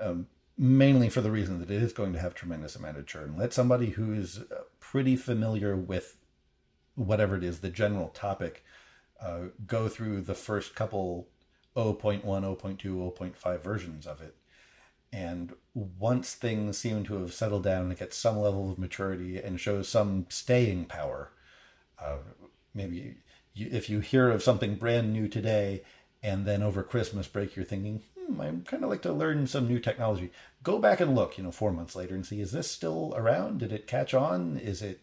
Um, 0.00 0.26
mainly 0.56 1.08
for 1.08 1.20
the 1.20 1.30
reason 1.30 1.60
that 1.60 1.70
it 1.70 1.82
is 1.82 1.92
going 1.92 2.12
to 2.12 2.18
have 2.18 2.34
tremendous 2.34 2.74
amount 2.74 2.98
of 2.98 3.06
churn. 3.06 3.36
Let 3.36 3.52
somebody 3.52 3.90
who 3.90 4.12
is 4.12 4.40
uh, 4.40 4.62
pretty 4.80 5.16
familiar 5.16 5.76
with 5.76 6.16
whatever 6.96 7.36
it 7.36 7.44
is, 7.44 7.60
the 7.60 7.70
general 7.70 8.08
topic, 8.08 8.64
uh, 9.22 9.50
go 9.66 9.88
through 9.88 10.22
the 10.22 10.34
first 10.34 10.74
couple 10.74 11.28
0.1, 11.76 12.22
0.2, 12.22 12.78
0.5 12.78 13.60
versions 13.60 14.06
of 14.06 14.20
it. 14.20 14.36
And 15.12 15.54
once 15.74 16.34
things 16.34 16.76
seem 16.76 17.04
to 17.04 17.14
have 17.20 17.32
settled 17.32 17.64
down 17.64 17.86
and 17.86 17.98
get 17.98 18.12
some 18.12 18.38
level 18.38 18.70
of 18.70 18.78
maturity 18.78 19.38
and 19.38 19.58
show 19.58 19.82
some 19.82 20.26
staying 20.28 20.84
power, 20.86 21.32
uh, 21.98 22.18
maybe 22.74 23.16
you, 23.54 23.68
if 23.72 23.88
you 23.88 24.00
hear 24.00 24.30
of 24.30 24.42
something 24.42 24.74
brand 24.74 25.12
new 25.12 25.28
today 25.28 25.82
and 26.22 26.46
then 26.46 26.62
over 26.62 26.82
Christmas 26.82 27.26
break 27.26 27.56
you're 27.56 27.64
thinking, 27.64 28.02
hmm, 28.18 28.40
I'd 28.40 28.66
kind 28.66 28.84
of 28.84 28.90
like 28.90 29.02
to 29.02 29.12
learn 29.12 29.46
some 29.46 29.66
new 29.66 29.78
technology. 29.78 30.30
Go 30.62 30.78
back 30.78 31.00
and 31.00 31.14
look, 31.14 31.38
you 31.38 31.44
know, 31.44 31.52
four 31.52 31.72
months 31.72 31.96
later 31.96 32.14
and 32.14 32.26
see, 32.26 32.40
is 32.40 32.52
this 32.52 32.70
still 32.70 33.14
around? 33.16 33.60
Did 33.60 33.72
it 33.72 33.86
catch 33.86 34.12
on? 34.12 34.58
Is 34.58 34.82
it, 34.82 35.00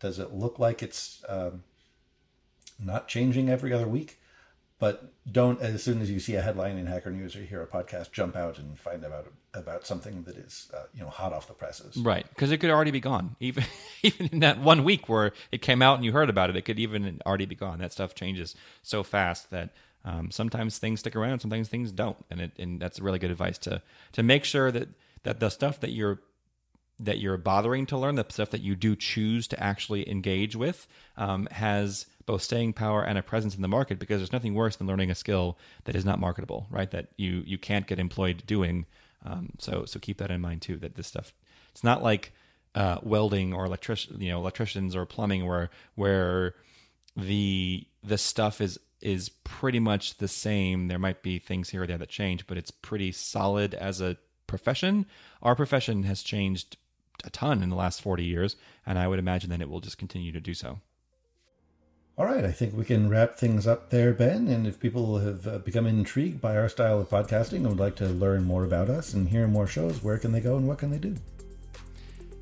does 0.00 0.18
it 0.18 0.32
look 0.32 0.58
like 0.58 0.82
it's 0.82 1.22
um, 1.28 1.64
not 2.82 3.08
changing 3.08 3.50
every 3.50 3.72
other 3.72 3.88
week? 3.88 4.18
But 4.78 5.12
don't, 5.30 5.60
as 5.62 5.82
soon 5.82 6.02
as 6.02 6.10
you 6.10 6.20
see 6.20 6.34
a 6.34 6.42
headline 6.42 6.76
in 6.76 6.86
Hacker 6.86 7.10
News 7.10 7.34
or 7.34 7.42
hear 7.42 7.62
a 7.62 7.66
podcast, 7.66 8.12
jump 8.12 8.36
out 8.36 8.58
and 8.58 8.78
find 8.78 9.02
out 9.04 9.32
about 9.54 9.86
something 9.86 10.24
that 10.24 10.36
is, 10.36 10.70
uh, 10.74 10.82
you 10.94 11.00
know, 11.00 11.08
hot 11.08 11.32
off 11.32 11.48
the 11.48 11.54
presses. 11.54 11.96
Right, 11.96 12.28
because 12.28 12.52
it 12.52 12.58
could 12.58 12.70
already 12.70 12.90
be 12.90 13.00
gone. 13.00 13.36
Even 13.40 13.64
even 14.02 14.28
in 14.32 14.40
that 14.40 14.60
one 14.60 14.84
week 14.84 15.08
where 15.08 15.32
it 15.50 15.62
came 15.62 15.80
out 15.80 15.96
and 15.96 16.04
you 16.04 16.12
heard 16.12 16.28
about 16.28 16.50
it, 16.50 16.56
it 16.56 16.62
could 16.62 16.78
even 16.78 17.20
already 17.24 17.46
be 17.46 17.54
gone. 17.54 17.78
That 17.78 17.92
stuff 17.92 18.14
changes 18.14 18.54
so 18.82 19.02
fast 19.02 19.50
that 19.50 19.70
um, 20.04 20.30
sometimes 20.30 20.78
things 20.78 21.00
stick 21.00 21.16
around, 21.16 21.40
sometimes 21.40 21.68
things 21.68 21.90
don't, 21.90 22.18
and 22.30 22.40
it 22.40 22.52
and 22.58 22.78
that's 22.78 23.00
really 23.00 23.18
good 23.18 23.30
advice 23.30 23.58
to 23.58 23.82
to 24.12 24.22
make 24.22 24.44
sure 24.44 24.70
that 24.70 24.88
that 25.22 25.40
the 25.40 25.48
stuff 25.48 25.80
that 25.80 25.90
you're 25.90 26.20
that 27.00 27.18
you're 27.18 27.36
bothering 27.36 27.86
to 27.86 27.98
learn, 27.98 28.14
the 28.14 28.24
stuff 28.28 28.50
that 28.50 28.62
you 28.62 28.74
do 28.74 28.96
choose 28.96 29.46
to 29.48 29.62
actually 29.62 30.08
engage 30.08 30.56
with, 30.56 30.86
um, 31.16 31.46
has 31.50 32.06
both 32.26 32.42
staying 32.42 32.72
power 32.72 33.02
and 33.02 33.16
a 33.16 33.22
presence 33.22 33.54
in 33.54 33.62
the 33.62 33.68
market. 33.68 33.98
Because 33.98 34.18
there's 34.18 34.32
nothing 34.32 34.54
worse 34.54 34.76
than 34.76 34.86
learning 34.86 35.10
a 35.10 35.14
skill 35.14 35.56
that 35.84 35.96
is 35.96 36.04
not 36.04 36.20
marketable, 36.20 36.66
right? 36.70 36.90
That 36.90 37.08
you 37.16 37.42
you 37.46 37.58
can't 37.58 37.86
get 37.86 37.98
employed 37.98 38.42
doing. 38.46 38.86
Um, 39.24 39.50
so 39.58 39.84
so 39.84 39.98
keep 39.98 40.18
that 40.18 40.30
in 40.30 40.40
mind 40.40 40.62
too. 40.62 40.76
That 40.76 40.96
this 40.96 41.06
stuff, 41.06 41.32
it's 41.70 41.84
not 41.84 42.02
like 42.02 42.32
uh, 42.74 42.98
welding 43.02 43.54
or 43.54 43.64
electric, 43.64 44.10
you 44.18 44.30
know, 44.30 44.38
electricians 44.38 44.94
or 44.94 45.06
plumbing, 45.06 45.46
where 45.46 45.70
where 45.94 46.54
the 47.16 47.86
the 48.04 48.18
stuff 48.18 48.60
is 48.60 48.78
is 49.00 49.28
pretty 49.28 49.80
much 49.80 50.18
the 50.18 50.28
same. 50.28 50.88
There 50.88 50.98
might 50.98 51.22
be 51.22 51.38
things 51.38 51.70
here 51.70 51.82
or 51.82 51.86
there 51.86 51.98
that 51.98 52.08
change, 52.08 52.46
but 52.46 52.58
it's 52.58 52.70
pretty 52.70 53.12
solid 53.12 53.74
as 53.74 54.00
a 54.00 54.16
profession. 54.46 55.06
Our 55.42 55.54
profession 55.54 56.04
has 56.04 56.22
changed 56.22 56.76
a 57.24 57.30
ton 57.30 57.62
in 57.62 57.70
the 57.70 57.76
last 57.76 58.02
40 58.02 58.24
years, 58.24 58.56
and 58.84 58.98
I 58.98 59.08
would 59.08 59.18
imagine 59.18 59.50
that 59.50 59.60
it 59.60 59.68
will 59.68 59.80
just 59.80 59.98
continue 59.98 60.32
to 60.32 60.40
do 60.40 60.54
so. 60.54 60.80
All 62.18 62.24
right, 62.24 62.46
I 62.46 62.50
think 62.50 62.74
we 62.74 62.86
can 62.86 63.10
wrap 63.10 63.36
things 63.36 63.66
up 63.66 63.90
there, 63.90 64.14
Ben. 64.14 64.48
And 64.48 64.66
if 64.66 64.80
people 64.80 65.18
have 65.18 65.46
uh, 65.46 65.58
become 65.58 65.86
intrigued 65.86 66.40
by 66.40 66.56
our 66.56 66.66
style 66.66 66.98
of 66.98 67.10
podcasting 67.10 67.56
and 67.56 67.68
would 67.68 67.78
like 67.78 67.96
to 67.96 68.06
learn 68.06 68.42
more 68.42 68.64
about 68.64 68.88
us 68.88 69.12
and 69.12 69.28
hear 69.28 69.46
more 69.46 69.66
shows, 69.66 70.02
where 70.02 70.16
can 70.16 70.32
they 70.32 70.40
go 70.40 70.56
and 70.56 70.66
what 70.66 70.78
can 70.78 70.90
they 70.90 70.96
do? 70.96 71.14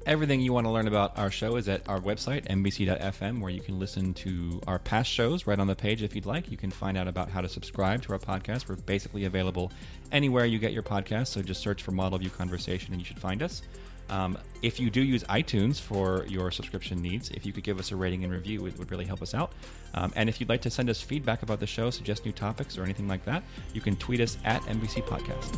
Everything 0.07 0.41
you 0.41 0.53
want 0.53 0.67
to 0.67 0.71
learn 0.71 0.87
about 0.87 1.19
our 1.19 1.29
show 1.29 1.57
is 1.57 1.69
at 1.69 1.89
our 1.89 1.99
website, 1.99 2.47
mvc.fm, 2.47 3.41
where 3.41 3.51
you 3.51 3.61
can 3.61 3.81
listen 3.81 4.15
to 4.15 4.61
our 4.69 4.79
past 4.79 5.11
shows 5.11 5.45
right 5.45 5.59
on 5.59 5.67
the 5.67 5.75
page 5.75 6.05
if 6.05 6.15
you'd 6.15 6.27
like. 6.27 6.53
You 6.53 6.57
can 6.57 6.71
find 6.71 6.97
out 6.97 7.09
about 7.09 7.29
how 7.29 7.41
to 7.41 7.49
subscribe 7.49 8.01
to 8.03 8.13
our 8.13 8.19
podcast. 8.21 8.69
We're 8.69 8.77
basically 8.77 9.25
available 9.25 9.73
anywhere 10.13 10.45
you 10.45 10.61
get 10.61 10.73
your 10.73 10.85
podcast, 10.85 11.29
so 11.29 11.43
just 11.43 11.61
search 11.61 11.83
for 11.83 11.91
Model 11.91 12.19
View 12.19 12.31
Conversation 12.31 12.93
and 12.93 13.01
you 13.01 13.05
should 13.05 13.19
find 13.19 13.43
us. 13.43 13.63
Um, 14.11 14.39
if 14.63 14.81
you 14.81 14.91
do 14.91 15.03
use 15.03 15.25
iTunes 15.25 15.81
for 15.81 16.25
your 16.29 16.51
subscription 16.51 17.01
needs, 17.03 17.31
if 17.31 17.45
you 17.45 17.53
could 17.53 17.65
give 17.65 17.79
us 17.79 17.93
a 17.93 17.97
rating 17.97 18.25
and 18.25 18.33
review, 18.33 18.67
it 18.67 18.79
would 18.79 18.91
really 18.91 19.05
help 19.05 19.23
us 19.23 19.35
out. 19.35 19.53
Um, 19.95 20.13
and 20.17 20.29
if 20.29 20.41
you'd 20.41 20.49
like 20.49 20.63
to 20.63 20.71
send 20.71 20.91
us 20.91 21.01
feedback 21.01 21.43
about 21.43 21.61
the 21.61 21.67
show, 21.67 21.91
suggest 21.91 22.25
new 22.25 22.33
topics 22.33 22.79
or 22.79 22.85
anything 22.85 23.09
like 23.09 23.25
that, 23.25 23.43
you 23.73 23.81
can 23.81 23.97
tweet 23.97 24.21
us 24.21 24.39
at 24.45 24.63
MVC 24.63 25.03
Podcast. 25.05 25.55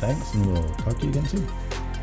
Thanks, 0.00 0.34
and 0.34 0.46
we'll 0.46 0.68
talk 0.74 0.98
to 0.98 1.04
you 1.04 1.10
again 1.10 1.26
soon. 1.26 1.95